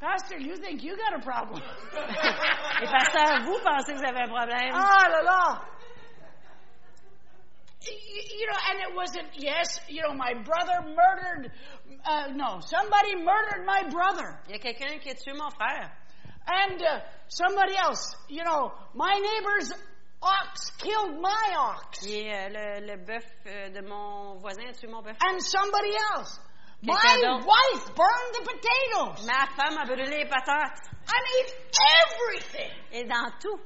Pastor, 0.00 0.38
you 0.38 0.56
think 0.56 0.82
you 0.84 0.96
got 0.96 1.18
a 1.18 1.22
problem. 1.24 1.60
Et 2.82 2.86
pasteur, 2.86 3.42
vous 3.44 3.58
pensez 3.64 3.92
que 3.94 3.98
vous 3.98 4.04
avez 4.04 4.20
un 4.22 4.28
problème? 4.28 4.70
Ah 4.72 5.08
la 5.10 5.22
la. 5.22 5.60
Y- 7.82 8.24
You 8.38 8.46
know, 8.46 8.58
and 8.70 8.78
it 8.88 8.94
wasn't, 8.96 9.26
yes, 9.34 9.80
you 9.88 10.00
know, 10.02 10.14
my 10.14 10.32
brother 10.34 10.82
murdered, 10.94 11.50
uh, 12.04 12.28
no, 12.34 12.60
somebody 12.60 13.16
murdered 13.16 13.66
my 13.66 13.82
brother. 13.90 14.38
Il 14.46 14.52
y 14.52 14.54
a 14.54 14.58
quelqu'un 14.60 15.00
qui 15.00 15.10
a 15.10 15.14
tué 15.14 15.34
mon 15.36 15.50
frère. 15.50 15.90
And 16.46 16.80
uh, 16.80 17.00
somebody 17.28 17.76
else, 17.76 18.14
you 18.28 18.44
know, 18.44 18.72
my 18.94 19.12
neighbor's 19.18 19.72
ox 20.22 20.70
killed 20.78 21.20
my 21.20 21.54
ox. 21.56 22.04
Et 22.06 22.32
euh, 22.32 22.48
le, 22.48 22.86
le 22.86 22.96
bœuf 23.04 23.24
euh, 23.46 23.70
de 23.70 23.80
mon 23.86 24.36
voisin 24.40 24.68
a 24.68 24.72
tué 24.72 24.88
mon 24.88 25.02
bœuf. 25.02 25.16
And 25.20 25.40
somebody 25.40 25.94
else. 26.14 26.40
My 26.82 26.94
Quelqu'un 26.94 27.38
d'autre. 27.40 27.46
wife 27.46 27.94
burned 27.94 28.34
the 28.34 28.44
potatoes. 28.44 29.26
Ma 29.26 29.46
femme 29.56 29.78
a 29.78 29.84
brûlé 29.84 30.06
les 30.06 30.26
patates. 30.26 30.78
I 31.08 31.18
mean, 31.24 31.46
everything. 32.02 32.70
Et 32.92 33.04
dans 33.04 33.30
tout. 33.40 33.60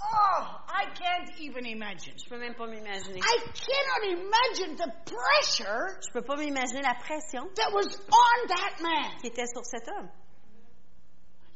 Oh, 0.00 0.44
I 0.68 0.84
can't 0.94 1.38
even 1.40 1.66
imagine. 1.66 2.14
Je 2.16 2.28
peux 2.28 2.38
même 2.38 2.54
pas 2.54 2.66
m'imaginer. 2.68 3.18
I 3.20 3.38
cannot 3.52 4.06
imagine 4.06 4.76
the 4.76 4.88
pressure 5.04 5.98
Je 6.06 6.12
peux 6.12 6.22
pas 6.22 6.36
m'imaginer 6.36 6.82
la 6.82 6.94
pression 6.94 7.48
that 7.56 7.72
was 7.72 7.98
on 8.08 8.46
that 8.48 8.80
man. 8.80 9.10
qui 9.20 9.26
était 9.26 9.46
sur 9.52 9.64
cet 9.64 9.88
homme. 9.88 10.08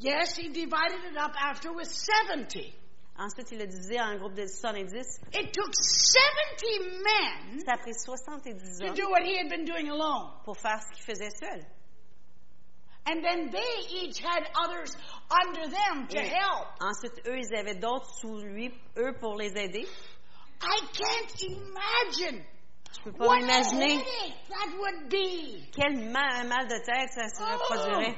Yes, 0.00 0.36
he 0.36 0.48
divided 0.48 1.04
it 1.12 1.16
up 1.16 1.32
after 1.40 1.72
with 1.72 1.88
70. 1.88 2.74
Ensuite, 3.18 3.52
il 3.52 3.60
a 3.60 3.66
divisé 3.66 4.00
en 4.00 4.06
un 4.06 4.16
groupe 4.18 4.34
de 4.34 4.46
70. 4.46 5.20
It 5.34 5.52
took 5.52 5.74
70 5.74 7.02
men 7.04 7.60
Ça 7.66 7.74
a 7.74 7.78
pris 7.78 7.92
70 7.94 8.78
to 8.78 8.86
hommes 8.86 8.94
do 8.96 9.08
what 9.10 9.22
he 9.22 9.36
had 9.38 9.48
been 9.50 9.64
doing 9.66 9.88
alone. 9.90 10.32
pour 10.44 10.56
faire 10.56 10.80
ce 10.82 10.88
qu'il 10.96 11.04
faisait 11.04 11.30
seul. 11.38 11.62
And 13.04 13.20
then 13.22 13.50
they 13.50 13.86
each 13.90 14.20
had 14.20 14.48
others 14.54 14.94
under 15.28 15.68
them 15.68 16.06
to 16.08 16.18
Et 16.18 16.28
help. 16.28 16.68
ensuite, 16.80 17.20
eux, 17.26 17.36
ils 17.38 17.54
avaient 17.54 17.74
d'autres 17.74 18.08
sous 18.20 18.38
lui, 18.38 18.72
eux, 18.96 19.12
pour 19.20 19.36
les 19.36 19.50
aider. 19.58 19.86
I 20.62 20.80
can't 20.92 21.42
imagine 21.42 22.44
Je 22.94 23.00
peux 23.04 23.12
pas 23.12 23.26
what 23.26 23.36
a 23.38 23.40
m'imaginer 23.40 23.96
headache 23.98 24.48
that 24.48 24.78
would 24.78 25.08
be. 25.10 25.68
quel 25.72 25.96
mal, 26.12 26.46
mal 26.46 26.68
de 26.68 26.78
tête 26.84 27.10
ça 27.10 27.28
se 27.28 27.42
Oh. 27.42 27.58
reproduirait. 27.58 28.16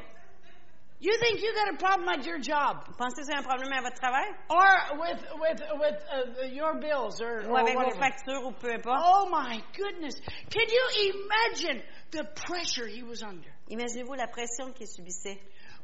You 1.04 1.12
think 1.18 1.42
you 1.42 1.52
got 1.54 1.68
a 1.68 1.76
problem 1.76 2.08
at 2.08 2.24
your 2.24 2.38
job? 2.38 2.86
Pensez 2.96 3.16
que 3.20 3.24
vous 3.24 3.30
avez 3.30 3.38
un 3.40 3.42
problème 3.42 3.72
à 3.74 3.82
votre 3.82 4.00
travail? 4.00 4.24
or 4.48 4.98
with 4.98 5.20
with 5.38 5.60
with 5.78 6.02
uh, 6.10 6.46
your 6.46 6.80
bills 6.80 7.20
or, 7.20 7.42
Ou 7.44 7.50
or 7.52 7.58
avec 7.60 7.74
vos 7.74 7.84
whatever? 7.84 7.98
factures 8.00 8.42
ou 8.42 8.52
peu 8.52 8.72
importe? 8.72 9.02
Oh 9.04 9.28
my 9.30 9.60
goodness! 9.76 10.14
Can 10.48 10.64
you 10.66 11.12
imagine 11.12 11.82
the 12.10 12.24
pressure 12.46 12.86
he 12.86 13.02
was 13.02 13.22
under? 13.22 13.50
Imaginez-vous 13.70 14.14
la 14.16 14.28
pression 14.28 14.72
qu'il 14.72 14.86
subissait. 14.86 15.38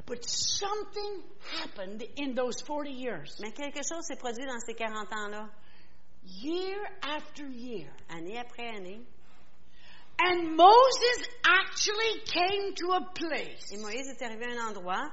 But 0.07 0.23
something 0.25 1.21
happened 1.61 2.03
in 2.17 2.33
those 2.33 2.59
40 2.63 2.89
years. 2.91 3.37
Mais 3.39 3.51
quelque 3.51 3.83
chose 3.83 4.03
s'est 4.07 4.17
produit 4.17 4.47
dans 4.47 4.59
ces 4.65 4.73
40 4.73 5.13
ans-là, 5.13 5.49
Year 6.23 6.77
after 7.03 7.43
year. 7.47 7.87
année 8.09 8.39
après 8.39 8.67
année. 8.75 9.01
And 10.19 10.55
Moses 10.55 11.27
actually 11.43 12.21
came 12.25 12.73
to 12.75 12.91
a 12.93 13.01
place 13.13 13.71
Et 13.71 13.77
Moïse 13.77 14.07
est 14.09 14.21
arrivé 14.21 14.45
à 14.45 14.61
un 14.61 14.69
endroit 14.69 15.11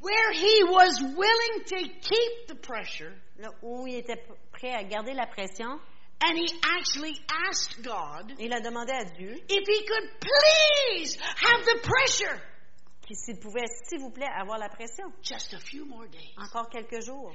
where 0.00 0.32
he 0.32 0.62
was 0.64 1.00
willing 1.00 1.64
to 1.66 1.76
keep 2.00 2.46
the 2.48 2.54
pressure 2.54 3.12
là, 3.38 3.48
où 3.62 3.86
il 3.86 3.96
était 3.96 4.20
prêt 4.52 4.72
à 4.74 4.84
garder 4.84 5.14
la 5.14 5.26
pression. 5.26 5.80
and 6.20 6.36
he 6.36 6.48
actually 6.76 7.14
asked 7.48 7.82
God 7.84 8.32
Et 8.38 8.46
il 8.46 8.52
a 8.52 8.60
demandé 8.60 8.92
à 8.92 9.04
Dieu 9.16 9.34
if 9.48 9.68
he 9.68 9.86
could 9.86 10.10
please 10.20 11.16
have 11.20 11.64
the 11.64 11.78
pressure 11.82 12.40
s'il 13.10 13.36
pouvait, 13.38 13.64
s'il 13.88 14.00
vous 14.00 14.10
plaît, 14.10 14.28
avoir 14.38 14.58
la 14.58 14.68
pression. 14.68 15.10
just 15.22 15.54
a 15.54 15.58
few 15.60 15.84
more 15.86 16.06
days. 16.08 16.34
Encore 16.36 16.68
quelques 16.68 17.00
jours. 17.06 17.32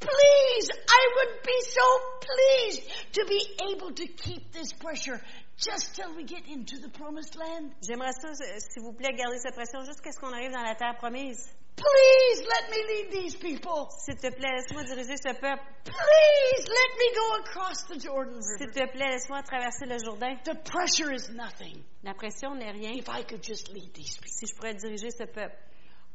Please, 0.00 0.68
I 0.88 1.02
would 1.16 1.42
be 1.42 1.60
so 1.68 1.86
pleased 2.20 2.82
to 3.12 3.24
be 3.26 3.40
able 3.70 3.92
to 3.92 4.06
keep 4.06 4.50
this 4.52 4.72
pressure 4.72 5.20
just 5.58 5.94
till 5.94 6.14
we 6.16 6.24
get 6.24 6.46
into 6.48 6.78
the 6.78 6.88
promised 6.88 7.36
land. 7.36 7.72
J'aimerais 7.86 8.12
ça, 8.20 8.32
s'il 8.34 8.82
vous 8.82 8.92
plaît, 8.94 9.12
garder 9.12 9.38
cette 9.38 9.54
pression 9.54 9.84
jusqu'à 9.84 10.10
ce 10.12 10.18
qu'on 10.18 10.32
arrive 10.32 10.52
dans 10.52 10.62
la 10.62 10.74
terre 10.74 10.96
promise. 10.98 11.48
Please 11.76 12.42
let 12.46 12.70
me 12.70 12.76
lead 12.88 13.10
these 13.10 13.36
people. 13.36 13.88
S'il 14.04 14.16
te 14.16 14.30
plaît, 14.30 14.52
laisse-moi 14.52 14.84
diriger 14.84 15.16
ce 15.16 15.32
peuple. 15.34 15.62
Please 15.84 16.68
let 16.68 16.90
me 16.98 17.14
go 17.14 17.36
across 17.44 17.84
the 17.84 17.98
Jordan 17.98 18.40
S'il 18.42 18.70
te 18.70 18.86
plaît, 18.92 19.08
laisse-moi 19.12 19.42
traverser 19.42 19.86
le 19.86 19.98
Jourdain. 19.98 20.36
The 20.44 20.56
pressure 20.64 21.12
is 21.12 21.30
nothing 21.30 21.82
La 22.02 22.12
pression 22.14 22.54
n'est 22.54 22.70
rien 22.72 22.92
if 22.92 23.08
I 23.08 23.22
could 23.22 23.42
just 23.42 23.68
lead 23.72 23.92
these 23.94 24.16
people. 24.16 24.28
si 24.30 24.46
je 24.46 24.54
pourrais 24.54 24.74
diriger 24.74 25.10
ce 25.10 25.24
peuple. 25.24 25.56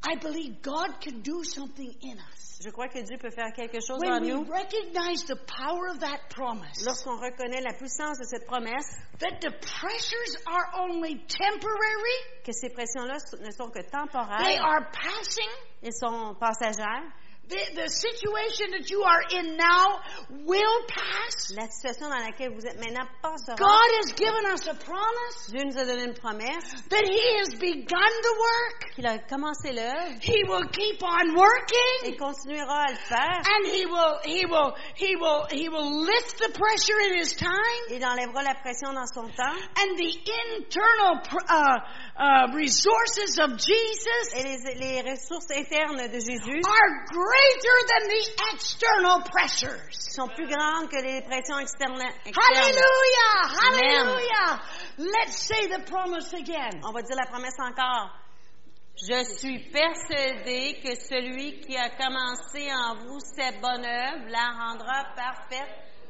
I 0.08 0.16
believe 0.16 0.62
God 0.62 1.02
can 1.02 1.22
do 1.22 1.44
something 1.44 1.94
in 2.02 2.20
us. 2.20 2.60
Je 2.64 2.70
crois 2.72 2.88
que 2.88 3.02
Dieu 3.04 3.18
peut 3.18 3.32
faire 3.32 3.52
quelque 3.54 3.80
chose 3.82 4.00
When 4.00 4.14
en 4.14 4.22
we 4.22 4.30
nous 4.30 4.44
recognize 4.46 5.26
the 5.26 5.36
power 5.36 5.88
of 5.90 6.00
that 6.00 6.30
promise, 6.30 6.86
lorsqu'on 6.86 7.18
reconnaît 7.18 7.62
la 7.62 7.74
puissance 7.74 8.18
de 8.18 8.24
cette 8.26 8.46
promesse, 8.46 8.88
that 9.20 9.42
the 9.42 9.52
pressures 9.52 10.38
are 10.48 10.72
only 10.80 11.18
temporary, 11.28 12.18
que 12.44 12.54
ces 12.54 12.70
pressions-là 12.70 13.18
ne 13.42 13.52
sont 13.52 13.70
que 13.70 13.82
they 13.82 13.90
temporaires, 13.90 14.62
are 14.64 14.90
passing. 14.92 15.50
elles 15.84 15.94
sont 15.94 16.36
passagères. 16.40 17.04
The, 17.48 17.62
the 17.76 17.90
situation 17.90 18.72
that 18.74 18.90
you 18.90 19.04
are 19.04 19.22
in 19.38 19.56
now 19.56 20.00
will 20.46 20.80
pass. 20.88 21.54
La 21.56 21.68
situation 21.70 22.10
dans 22.10 22.18
laquelle 22.26 22.50
vous 22.56 22.66
êtes 22.66 22.80
maintenant 22.82 23.06
passera. 23.22 23.56
God 23.56 23.90
has 24.02 24.14
given 24.14 24.46
us 24.52 24.66
a 24.68 24.74
promise 24.74 25.52
Dieu 25.52 25.62
nous 25.64 25.78
a 25.78 25.86
donné 25.86 26.06
une 26.06 26.16
promesse 26.16 26.74
that 26.90 27.06
He 27.06 27.38
has 27.40 27.54
begun 27.54 28.12
the 28.22 28.36
work. 28.40 28.96
qu'il 28.96 29.06
a 29.06 29.20
commencé 29.30 29.72
l'œuvre 29.74 30.18
He 30.22 30.44
will 30.48 30.66
keep 30.72 31.04
on 31.04 31.36
working. 31.36 32.10
et 32.10 32.18
continuera 32.18 32.86
à 32.88 32.92
le 32.92 32.98
faire. 32.98 33.42
And 33.46 33.68
he 33.68 33.86
will, 33.86 34.18
he 34.26 34.46
will, 34.46 34.74
he 34.96 35.16
will, 35.16 35.46
he 35.52 35.70
will 35.70 36.02
lift 36.02 36.40
the 36.40 36.50
pressure 36.50 37.00
in 37.10 37.18
his 37.20 37.36
time. 37.36 37.82
Il 37.92 38.02
enlèvera 38.04 38.42
la 38.44 38.56
pression 38.56 38.92
dans 38.94 39.06
son 39.14 39.28
temps 39.30 39.54
And 39.78 39.98
the 39.98 40.18
internal 40.18 41.22
uh, 41.48 41.78
uh, 42.18 42.48
resources 42.56 43.38
of 43.38 43.52
Jesus 43.58 44.34
et 44.34 44.44
les, 44.44 44.76
les 44.80 45.02
ressources 45.12 45.52
internes 45.52 46.08
de 46.10 46.20
Jésus 46.20 46.62
are 46.66 47.06
greater 47.36 47.78
than 47.92 48.04
the 48.08 48.24
external 48.54 49.20
pressures. 49.22 49.96
sont 50.16 50.30
plus 50.30 50.48
grandes 50.48 50.90
que 50.90 51.02
les 51.02 51.22
pressions 51.22 51.60
externes. 51.60 52.00
Hallelujah! 52.00 53.36
Hallelujah! 53.62 54.62
Let's 54.98 55.38
say 55.38 55.68
the 55.68 55.84
promise 55.86 56.34
again. 56.34 56.82
On 56.84 56.92
va 56.94 57.02
dire 57.02 57.18
la 57.18 57.26
promesse 57.26 57.60
encore. 57.60 58.12
Je 58.98 59.24
suis 59.26 59.60
persuadé 59.72 60.80
que 60.82 60.96
celui 60.96 61.60
qui 61.60 61.76
a 61.76 61.90
commencé 61.90 62.72
en 62.72 62.96
vous 62.96 63.20
cette 63.20 63.60
bonne 63.60 63.86
œuvre 63.86 64.30
la 64.30 64.52
rendra 64.58 65.04
parfaite 65.16 65.68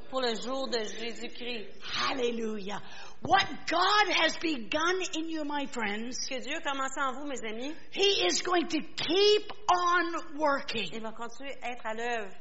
pour 0.09 0.21
le 0.21 0.35
jour 0.35 0.67
de 0.69 0.79
Jésus-Christ. 0.79 1.67
Hallelujah. 1.99 2.81
What 3.21 3.45
God 3.67 4.13
has 4.21 4.37
begun 4.37 5.01
in 5.17 5.29
you, 5.29 5.43
my 5.45 5.65
friends, 5.67 6.17
Ce 6.21 6.29
que 6.29 6.39
Dieu 6.41 6.55
a 6.57 6.61
commencé 6.61 6.99
en 7.01 7.13
vous, 7.13 7.25
mes 7.27 7.43
amis, 7.43 7.73
He 7.91 8.25
is 8.27 8.41
going 8.41 8.67
to 8.67 8.79
keep 8.81 9.51
on 9.73 10.37
working. 10.37 10.89
il 10.93 11.01
va 11.01 11.11
continuer 11.11 11.55
à 11.61 11.71
être 11.71 11.85
à 11.85 11.93
l'œuvre. 11.93 12.31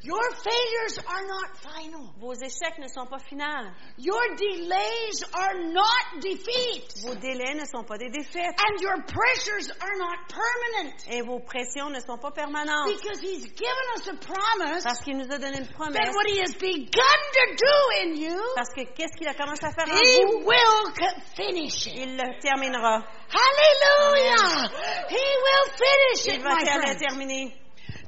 Your 0.00 0.22
failures 0.30 0.98
are 1.08 1.26
not 1.26 1.56
final. 1.58 2.06
Vos 2.20 2.34
échecs 2.34 2.78
ne 2.78 2.86
sont 2.86 3.06
pas 3.10 3.18
finales. 3.18 3.72
Your 3.98 4.22
delays 4.36 5.24
are 5.34 5.54
not 5.72 6.20
defeat. 6.22 6.86
Vos 7.04 7.16
délais 7.16 7.54
ne 7.56 7.64
sont 7.66 7.82
pas 7.84 7.98
des 7.98 8.08
défaites. 8.08 8.54
And 8.62 8.80
your 8.80 9.02
pressures 9.02 9.68
are 9.80 9.96
not 9.98 10.18
permanent. 10.28 10.94
Et 11.10 11.20
vos 11.22 11.40
pressions 11.40 11.90
ne 11.90 11.98
sont 11.98 12.16
pas 12.16 12.30
permanentes. 12.30 12.86
Because 12.94 13.20
He's 13.20 13.44
given 13.48 13.86
us 13.96 14.06
a 14.08 14.14
promise 14.14 14.84
Parce 14.84 15.00
qu'il 15.00 15.16
nous 15.18 15.30
a 15.32 15.38
donné 15.38 15.58
une 15.58 15.66
that 15.66 15.74
promesse. 15.74 16.14
what 16.14 16.26
He 16.28 16.38
has 16.40 16.54
begun 16.54 17.20
to 17.32 17.56
do 17.56 17.76
in 18.02 18.14
you, 18.16 18.40
Parce 18.54 18.70
que 18.70 18.84
qu'est-ce 18.94 19.16
qu'il 19.18 19.26
a 19.28 19.34
commencé 19.34 19.64
à 19.66 19.72
faire 19.72 19.88
en 19.92 19.96
He 19.98 20.24
vous? 20.24 20.46
will 20.46 20.92
co- 20.94 21.20
finish 21.34 21.86
it. 21.88 21.94
Il 21.96 22.16
le 22.16 22.40
terminera. 22.40 23.02
Hallelujah! 23.30 24.70
He 25.10 25.26
will 25.42 25.70
finish 25.76 26.26
Il 26.26 26.34
it, 26.34 26.42
va 26.42 26.54
my 26.54 26.64
faire 26.64 26.76
le 26.78 26.82
friend. 26.82 26.98
terminer. 27.00 27.54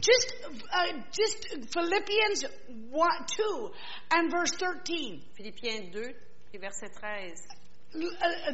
Just, 0.01 0.34
uh, 0.72 0.92
just 1.12 1.72
Philippians 1.72 2.44
1, 2.90 3.11
2 3.26 3.70
and 4.12 4.30
verse 4.30 4.53
13. 4.53 5.22
Philippiens 5.36 5.92
2, 5.92 6.14
et 6.55 6.61
verset 6.61 6.90
13. 7.01 7.34
Uh, 7.94 8.07
uh, 8.26 8.53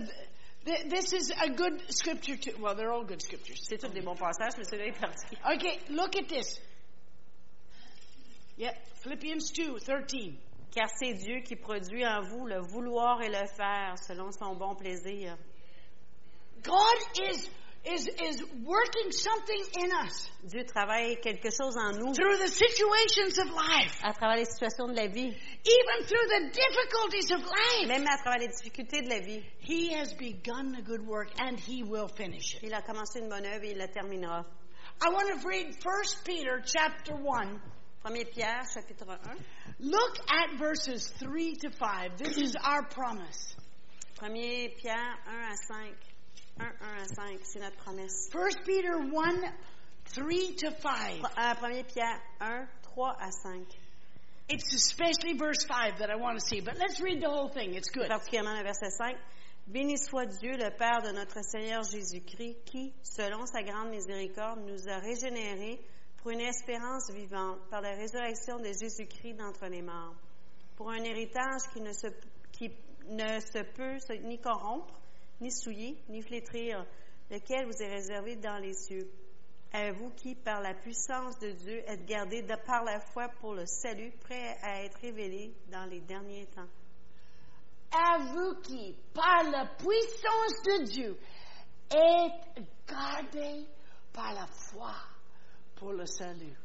th- 0.65 0.91
This 0.91 1.13
is 1.13 1.31
a 1.31 1.49
good 1.51 1.81
scripture 1.91 2.37
too. 2.37 2.57
Well, 2.61 2.75
they're 2.75 2.91
all 2.91 3.05
good 3.05 3.23
scriptures. 3.23 3.61
C'est 3.63 3.79
tous 3.79 3.93
des 3.93 4.01
bons 4.01 4.17
passages, 4.19 4.57
mais 4.59 4.65
celui-là 4.65 4.89
est 4.89 5.01
particulier. 5.01 5.41
Okay, 5.57 5.81
look 5.91 6.17
at 6.17 6.29
this. 6.29 6.59
Yeah, 8.57 8.73
Philippians 9.03 9.51
2, 9.51 9.79
13. 9.79 10.35
Car 10.75 10.89
c'est 10.99 11.15
Dieu 11.15 11.41
qui 11.41 11.55
produit 11.57 12.05
en 12.05 12.23
vous 12.23 12.47
le 12.47 12.61
vouloir 12.61 13.23
et 13.23 13.29
le 13.29 13.47
faire 13.47 13.97
selon 13.99 14.31
son 14.33 14.57
bon 14.57 14.75
plaisir. 14.75 15.37
God 16.63 16.99
is, 17.31 17.49
is, 17.87 18.09
is 18.09 18.43
working 18.65 19.13
something 19.13 19.63
in 19.79 19.91
us 20.05 20.29
Dieu 20.49 20.65
travaille 20.65 21.17
quelque 21.21 21.51
chose 21.51 21.77
en 21.77 21.99
nous 21.99 22.15
through 22.15 22.39
the 22.39 22.49
situations 22.49 23.39
of 23.39 23.49
life, 23.53 24.01
à 24.03 24.13
travers 24.13 24.37
les 24.37 24.45
situations 24.45 24.89
de 24.89 24.95
la 24.95 25.09
vie, 25.09 25.35
even 25.65 26.07
through 26.07 26.27
the 26.29 26.51
difficulties 26.53 27.31
of 27.33 27.41
life. 27.43 27.89
même 27.89 28.07
à 28.07 28.17
travers 28.19 28.41
les 28.41 28.49
difficultés 28.49 29.03
de 29.03 29.09
la 29.09 29.21
vie. 29.21 29.43
He 29.61 29.93
has 29.93 30.13
begun 30.15 30.75
a 30.77 30.83
good 30.83 31.07
work 31.07 31.31
and 31.39 31.59
he 31.59 31.83
will 31.83 32.09
finish 32.09 32.55
it. 32.55 32.63
Il 32.63 32.75
a 32.75 32.83
commencé 32.83 33.21
une 33.21 33.29
bonne 33.29 33.47
œuvre 33.47 33.65
et 33.65 33.73
il 33.73 33.79
la 33.79 33.89
terminera. 33.89 34.45
I 35.03 35.11
want 35.11 35.29
to 35.29 35.47
read 35.47 35.75
1 35.85 36.23
Peter 36.25 36.63
chapter 36.65 37.15
1. 37.15 37.61
1 38.05 38.25
Pierre, 38.33 38.63
chapitre 38.73 39.05
1. 39.05 39.19
Look 39.81 40.19
at 40.29 40.59
verses 40.59 41.13
3 41.19 41.57
to 41.57 41.71
5. 41.71 42.17
This 42.19 42.39
is 42.39 42.55
our 42.63 42.85
promise. 42.85 43.57
1 44.21 44.31
Pierre 44.79 45.19
1 45.27 45.51
à 45.51 45.57
5. 45.69 46.06
1, 46.59 46.65
1 46.65 47.03
à 47.03 47.07
5, 47.07 47.41
c'est 47.43 47.61
notre 47.61 47.77
promesse. 47.77 48.31
1 48.35 48.63
Peter 48.65 48.89
1, 48.89 49.11
3 50.05 50.25
to 50.59 50.71
5. 50.71 51.23
Euh, 51.23 51.81
1 51.81 51.83
Pierre 51.85 52.21
1, 52.41 52.67
3 52.83 53.17
à 53.21 53.31
5. 53.31 53.63
It's 54.49 54.73
especially 54.73 55.37
verse 55.37 55.65
5 55.67 55.99
that 55.99 56.09
I 56.09 56.17
want 56.17 56.39
to 56.39 56.41
see, 56.41 56.61
but 56.61 56.79
let's 56.79 57.01
read 57.01 57.21
the 57.21 57.29
whole 57.29 57.49
thing. 57.49 57.75
It's 57.75 57.91
good. 57.91 58.09
particulièrement 58.09 58.57
le 58.57 58.63
verset 58.63 58.91
5. 58.91 59.17
Béni 59.67 59.99
soit 59.99 60.27
Dieu, 60.27 60.53
le 60.53 60.71
Père 60.71 61.03
de 61.03 61.11
notre 61.11 61.43
Seigneur 61.43 61.83
Jésus-Christ, 61.83 62.59
qui, 62.65 62.95
selon 63.03 63.45
sa 63.47 63.65
grande 63.65 63.91
miséricorde, 63.91 64.61
nous 64.61 64.89
a 64.89 64.99
régénérés 64.99 65.81
pour 66.19 66.31
une 66.31 66.43
espérance 66.43 67.11
vivante 67.11 67.59
par 67.69 67.81
la 67.81 67.91
résurrection 67.97 68.59
de 68.59 68.67
Jésus-Christ 68.67 69.35
d'entre 69.35 69.67
les 69.67 69.83
morts, 69.83 70.15
pour 70.77 70.91
un 70.91 71.03
héritage 71.03 71.63
qui 71.73 71.81
ne 71.81 71.93
se, 71.93 72.07
qui 72.53 72.71
ne 73.09 73.41
se 73.41 73.65
peut 73.75 73.99
ni 74.23 74.39
corrompre, 74.39 74.95
ni 75.41 75.51
souiller, 75.51 75.97
ni 76.09 76.23
flétrir, 76.23 76.85
lequel 77.31 77.67
vous 77.67 77.83
est 77.83 77.93
réservé 77.93 78.37
dans 78.37 78.59
les 78.59 78.75
cieux. 78.75 79.11
À 79.73 79.93
vous 79.93 80.11
qui, 80.11 80.35
par 80.35 80.61
la 80.61 80.75
puissance 80.75 81.39
de 81.39 81.51
Dieu, 81.51 81.83
êtes 81.87 82.07
gardés 82.07 82.43
par 82.67 82.85
la 82.85 83.01
foi 83.01 83.29
pour 83.41 83.55
le 83.55 83.67
salut, 83.67 84.13
prêt 84.21 84.57
à 84.63 84.85
être 84.85 84.99
révélé 85.01 85.53
dans 85.71 85.85
les 85.85 86.01
derniers 86.01 86.47
temps? 86.47 86.69
À 87.93 88.19
vous 88.19 88.61
qui, 88.63 88.97
par 89.13 89.43
la 89.51 89.67
puissance 89.77 90.63
de 90.65 90.85
Dieu, 90.85 91.19
êtes 91.91 92.65
gardés 92.89 93.67
par 94.13 94.33
la 94.33 94.47
foi 94.47 94.95
pour 95.77 95.93
le 95.93 96.07
salut? 96.07 96.57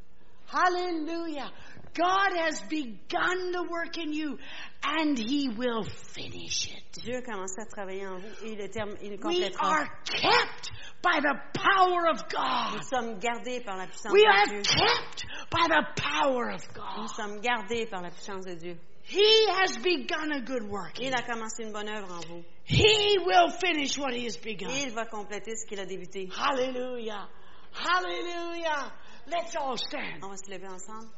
Hallelujah. 0.52 1.50
God 1.94 2.38
has 2.38 2.62
begun 2.70 3.52
the 3.52 3.68
work 3.70 3.98
in 3.98 4.14
you 4.14 4.38
and 4.84 5.18
He 5.18 5.50
will 5.50 5.84
finish 5.84 6.68
it. 6.68 7.04
Dieu 7.04 7.18
a 7.18 7.22
commencé 7.22 7.62
à 7.62 7.66
travailler 7.66 8.08
en 8.08 8.18
vous 8.18 8.46
et 8.46 8.56
le, 8.56 8.70
terme, 8.70 8.96
il 9.02 9.12
le 9.12 9.18
We 9.24 9.50
are 9.60 9.88
kept 10.06 10.72
by 11.02 11.20
the 11.20 11.36
power 11.54 12.08
of 12.10 12.28
God. 12.30 12.78
Nous 12.78 12.84
sommes 12.84 13.20
gardés 13.20 13.64
par 13.66 13.78
la 13.78 13.88
puissance 13.88 14.14
We 14.14 14.22
de 14.22 14.28
are 14.28 14.62
kept 14.62 15.26
by 15.50 15.68
the 15.68 15.86
power 15.96 16.52
of 16.52 16.62
God. 16.74 17.02
Nous 17.02 17.14
sommes 17.16 17.42
gardés 17.42 17.90
par 17.90 18.02
la 18.02 18.10
puissance 18.10 18.46
de 18.46 18.56
Dieu. 18.56 18.78
He 19.04 19.48
has 19.50 19.78
begun 19.78 20.32
a 20.32 20.42
good 20.42 20.64
work. 20.64 21.00
Il 21.00 21.14
a 21.14 21.22
commencé 21.24 21.64
une 21.64 21.74
bonne 21.74 21.90
œuvre 21.90 22.12
en 22.14 22.22
vous. 22.28 22.44
He 22.64 23.18
will 23.26 23.50
finish 23.50 23.98
what 23.98 24.14
He 24.14 24.26
has 24.26 24.38
begun. 24.38 24.70
Il 24.70 24.92
va 24.92 25.06
compléter 25.06 25.56
ce 25.56 25.66
qu'il 25.66 25.80
a 25.80 25.86
débuté. 25.86 26.30
Hallelujah. 26.38 27.28
Hallelujah. 27.74 28.92
Let's 29.32 29.56
all 29.56 29.78
stand. 29.78 30.24
On 30.24 30.30
va 30.30 30.36
se 30.38 30.50
lever 30.52 30.68
ensemble. 30.68 31.10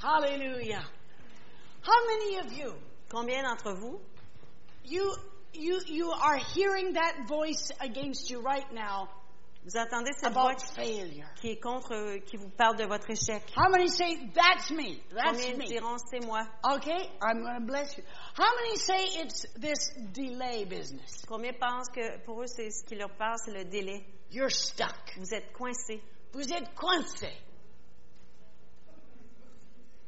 Hallelujah. 0.00 0.84
How 1.82 2.06
many 2.06 2.38
of 2.38 2.52
you, 2.52 2.74
Combien 3.08 3.42
d'entre 3.42 3.74
vous, 3.74 4.00
you, 4.84 5.12
you, 5.52 5.80
you 5.86 6.10
are 6.10 6.38
hearing 6.54 6.94
that 6.94 7.26
voice 7.28 7.70
against 7.80 8.30
you 8.30 8.40
right 8.40 8.72
now 8.72 9.08
vous 9.66 9.76
entendez 9.76 10.12
cette 10.12 10.32
voix 10.32 10.54
qui 11.40 11.48
est 11.50 11.60
contre, 11.60 12.18
qui 12.24 12.36
vous 12.36 12.50
parle 12.50 12.76
de 12.76 12.84
votre 12.84 13.10
échec? 13.10 13.42
How 13.56 13.68
many 13.68 13.88
say, 13.88 14.16
that's 14.32 14.70
me, 14.70 15.00
that's 15.12 15.44
Combien 15.44 15.56
me? 15.58 15.66
diront 15.66 15.96
c'est 16.08 16.24
moi? 16.24 16.46
Okay, 16.76 17.10
I'm 17.20 17.42
going 17.42 17.58
to 17.58 17.66
bless 17.66 17.96
you. 17.98 18.04
How 18.38 18.46
many 18.62 18.76
say 18.76 19.20
it's 19.22 19.44
this 19.58 19.92
delay 20.12 20.66
business? 20.66 21.24
Combien 21.26 21.52
pensent 21.54 21.88
que 21.88 22.16
pour 22.24 22.42
eux, 22.42 22.46
c'est 22.46 22.70
ce 22.70 22.84
qui 22.84 22.94
leur 22.94 23.10
parle, 23.18 23.38
c'est 23.44 23.54
le 23.54 23.64
délai? 23.64 24.04
You're 24.30 24.52
stuck. 24.52 25.16
Vous 25.18 25.34
êtes 25.34 25.52
coincés. 25.52 26.00
Vous 26.32 26.52
êtes 26.52 26.74
coincé. 26.74 27.32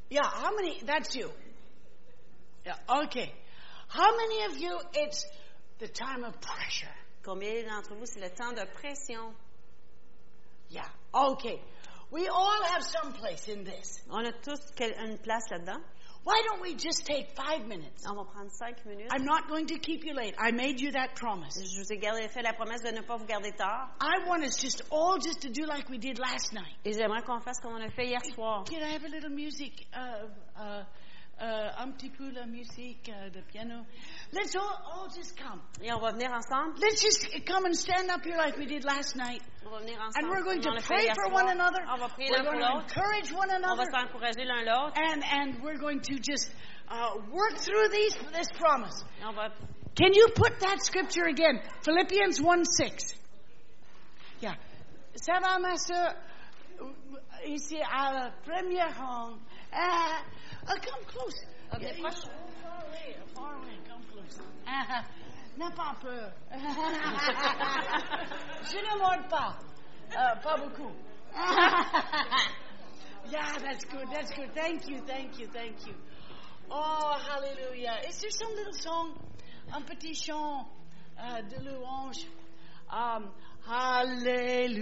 Yeah, 0.09 0.23
how 0.23 0.55
many? 0.55 0.79
That's 0.83 1.15
you. 1.15 1.29
Yeah, 2.65 2.75
okay. 3.03 3.31
How 3.87 4.15
many 4.15 4.43
of 4.45 4.57
you, 4.57 4.79
it's 4.93 5.25
the 5.79 5.87
time 5.87 6.23
of 6.23 6.39
pressure? 6.41 6.93
Combien 7.23 7.65
d'entre 7.65 7.95
vous, 7.95 8.05
c'est 8.05 8.21
le 8.21 8.29
temps 8.29 8.53
de 8.53 8.65
pression? 8.65 9.33
Yeah, 10.69 10.87
okay. 11.13 11.61
We 12.11 12.27
all 12.27 12.63
have 12.63 12.83
some 12.83 13.13
place 13.13 13.47
in 13.47 13.63
this. 13.63 14.01
On 14.09 14.25
a 14.25 14.31
tous 14.31 14.59
une 14.79 15.17
place 15.19 15.49
là-dedans. 15.51 15.81
Why 16.25 16.41
don't 16.45 16.61
we 16.61 16.75
just 16.75 17.05
take 17.05 17.29
five 17.35 17.65
minutes? 17.67 18.05
On 18.05 18.13
va 18.15 18.23
prendre 18.25 18.51
cinq 18.51 18.85
minutes. 18.85 19.09
I'm 19.11 19.23
not 19.25 19.47
going 19.47 19.65
to 19.67 19.79
keep 19.79 20.03
you 20.05 20.13
late. 20.13 20.35
I 20.37 20.51
made 20.51 20.79
you 20.79 20.91
that 20.91 21.15
promise. 21.15 21.55
Je 21.63 21.79
vous 21.79 21.91
ai 21.91 21.97
gardé- 21.97 22.29
fait 22.29 22.43
la 22.43 22.53
promesse 22.53 22.81
de 22.83 22.91
ne 22.91 23.01
pas 23.01 23.17
vous 23.17 23.25
garder 23.25 23.51
tard. 23.51 23.89
I 24.01 24.27
want 24.27 24.43
us 24.43 24.57
just 24.61 24.83
all 24.91 25.17
just 25.17 25.41
to 25.41 25.49
do 25.49 25.65
like 25.65 25.89
we 25.89 25.97
did 25.97 26.19
last 26.19 26.53
night. 26.53 26.75
Et 26.85 26.93
j'aimerais 26.93 27.23
qu'on 27.23 27.39
fasse 27.39 27.59
comme 27.61 27.73
on 27.73 27.81
a 27.81 27.89
fait 27.89 28.07
hier 28.07 28.21
soir. 28.35 28.63
Can 28.65 28.81
I 28.83 28.93
have 28.93 29.05
a 29.05 29.09
little 29.09 29.29
music? 29.31 29.87
Uh, 29.93 30.27
uh, 30.59 30.83
uh, 31.41 31.81
un 31.83 31.91
petit 31.91 32.09
peu 32.09 32.29
la 32.31 32.45
musique, 32.45 33.09
uh, 33.09 33.29
the 33.31 33.41
piano. 33.51 33.85
Let's 34.31 34.55
all, 34.55 34.81
all 34.91 35.07
just 35.15 35.35
come. 35.37 35.61
Et 35.81 35.91
on 35.91 35.99
va 35.99 36.11
venir 36.11 36.31
ensemble. 36.31 36.79
Let's 36.81 37.01
just 37.01 37.25
come 37.45 37.65
and 37.65 37.75
stand 37.75 38.09
up 38.09 38.23
here 38.23 38.37
like 38.37 38.57
we 38.57 38.65
did 38.65 38.83
last 38.83 39.15
night. 39.15 39.41
On 39.65 39.71
va 39.71 39.79
venir 39.79 39.97
ensemble. 39.99 40.17
And 40.17 40.29
we're 40.29 40.43
going 40.43 40.61
to 40.61 40.81
pray 40.83 41.07
for 41.15 41.31
one 41.31 41.49
another. 41.49 41.79
On 41.87 41.97
va 41.99 42.09
prier 42.09 42.29
We're 42.31 42.37
l'un 42.37 42.43
pour 42.45 42.53
going 42.53 42.61
to 42.61 42.73
l'autre. 42.73 42.85
encourage 42.87 43.31
one 43.31 43.49
On 43.51 43.61
va 43.61 43.67
another. 43.67 43.85
s'encourager 43.91 44.45
l'un 44.45 44.63
l'autre. 44.65 44.93
And, 44.97 45.23
and 45.23 45.63
we're 45.63 45.77
going 45.79 46.01
to 46.01 46.19
just 46.19 46.51
uh, 46.89 47.15
work 47.31 47.57
through 47.57 47.87
these, 47.89 48.15
this 48.33 48.47
promise. 48.57 49.03
On 49.23 49.33
va 49.33 49.51
Can 49.95 50.13
you 50.13 50.27
put 50.35 50.59
that 50.61 50.81
scripture 50.83 51.25
again? 51.25 51.61
Philippians 51.83 52.41
1 52.41 52.65
6. 52.65 53.15
Yeah. 54.41 54.55
Ça 55.15 55.39
va, 55.41 55.59
ma 55.59 55.75
soeur? 55.75 56.13
Ici, 57.45 57.77
à 57.81 58.13
la 58.13 58.31
première 58.45 58.95
rang. 58.97 59.37
Ah, 59.73 60.21
uh, 60.69 60.75
come 60.75 61.03
close. 61.07 61.39
Ok, 61.73 61.81
Yeah, 61.81 61.93
proche. 61.99 62.27
Far 62.61 62.83
away, 62.87 63.15
far 63.33 63.55
away, 63.55 63.77
come 63.87 64.03
close. 64.11 64.39
N'aie 65.57 65.71
pas 65.75 65.95
peur. 66.01 66.31
Je 68.63 68.77
ne 68.77 68.97
mords 68.99 69.27
pas. 69.29 69.57
Euh, 70.17 70.35
pas 70.41 70.57
beaucoup. 70.57 70.91
Yeah, 73.31 73.57
that's 73.59 73.85
good. 73.85 74.07
That's 74.11 74.31
good. 74.31 74.53
Thank 74.55 74.87
you. 74.87 75.01
Thank 75.05 75.37
you. 75.39 75.47
Thank 75.53 75.85
you. 75.85 75.93
Oh, 76.71 77.17
hallelujah. 77.27 77.97
Is 78.07 78.19
there 78.21 78.31
some 78.31 78.55
little 78.55 78.73
song, 78.73 79.19
un 79.73 79.83
petit 79.83 80.15
chant 80.15 80.65
uh, 81.19 81.41
de 81.41 81.59
louange? 81.63 82.25
Um, 82.89 83.29
hallelujah. 83.67 84.79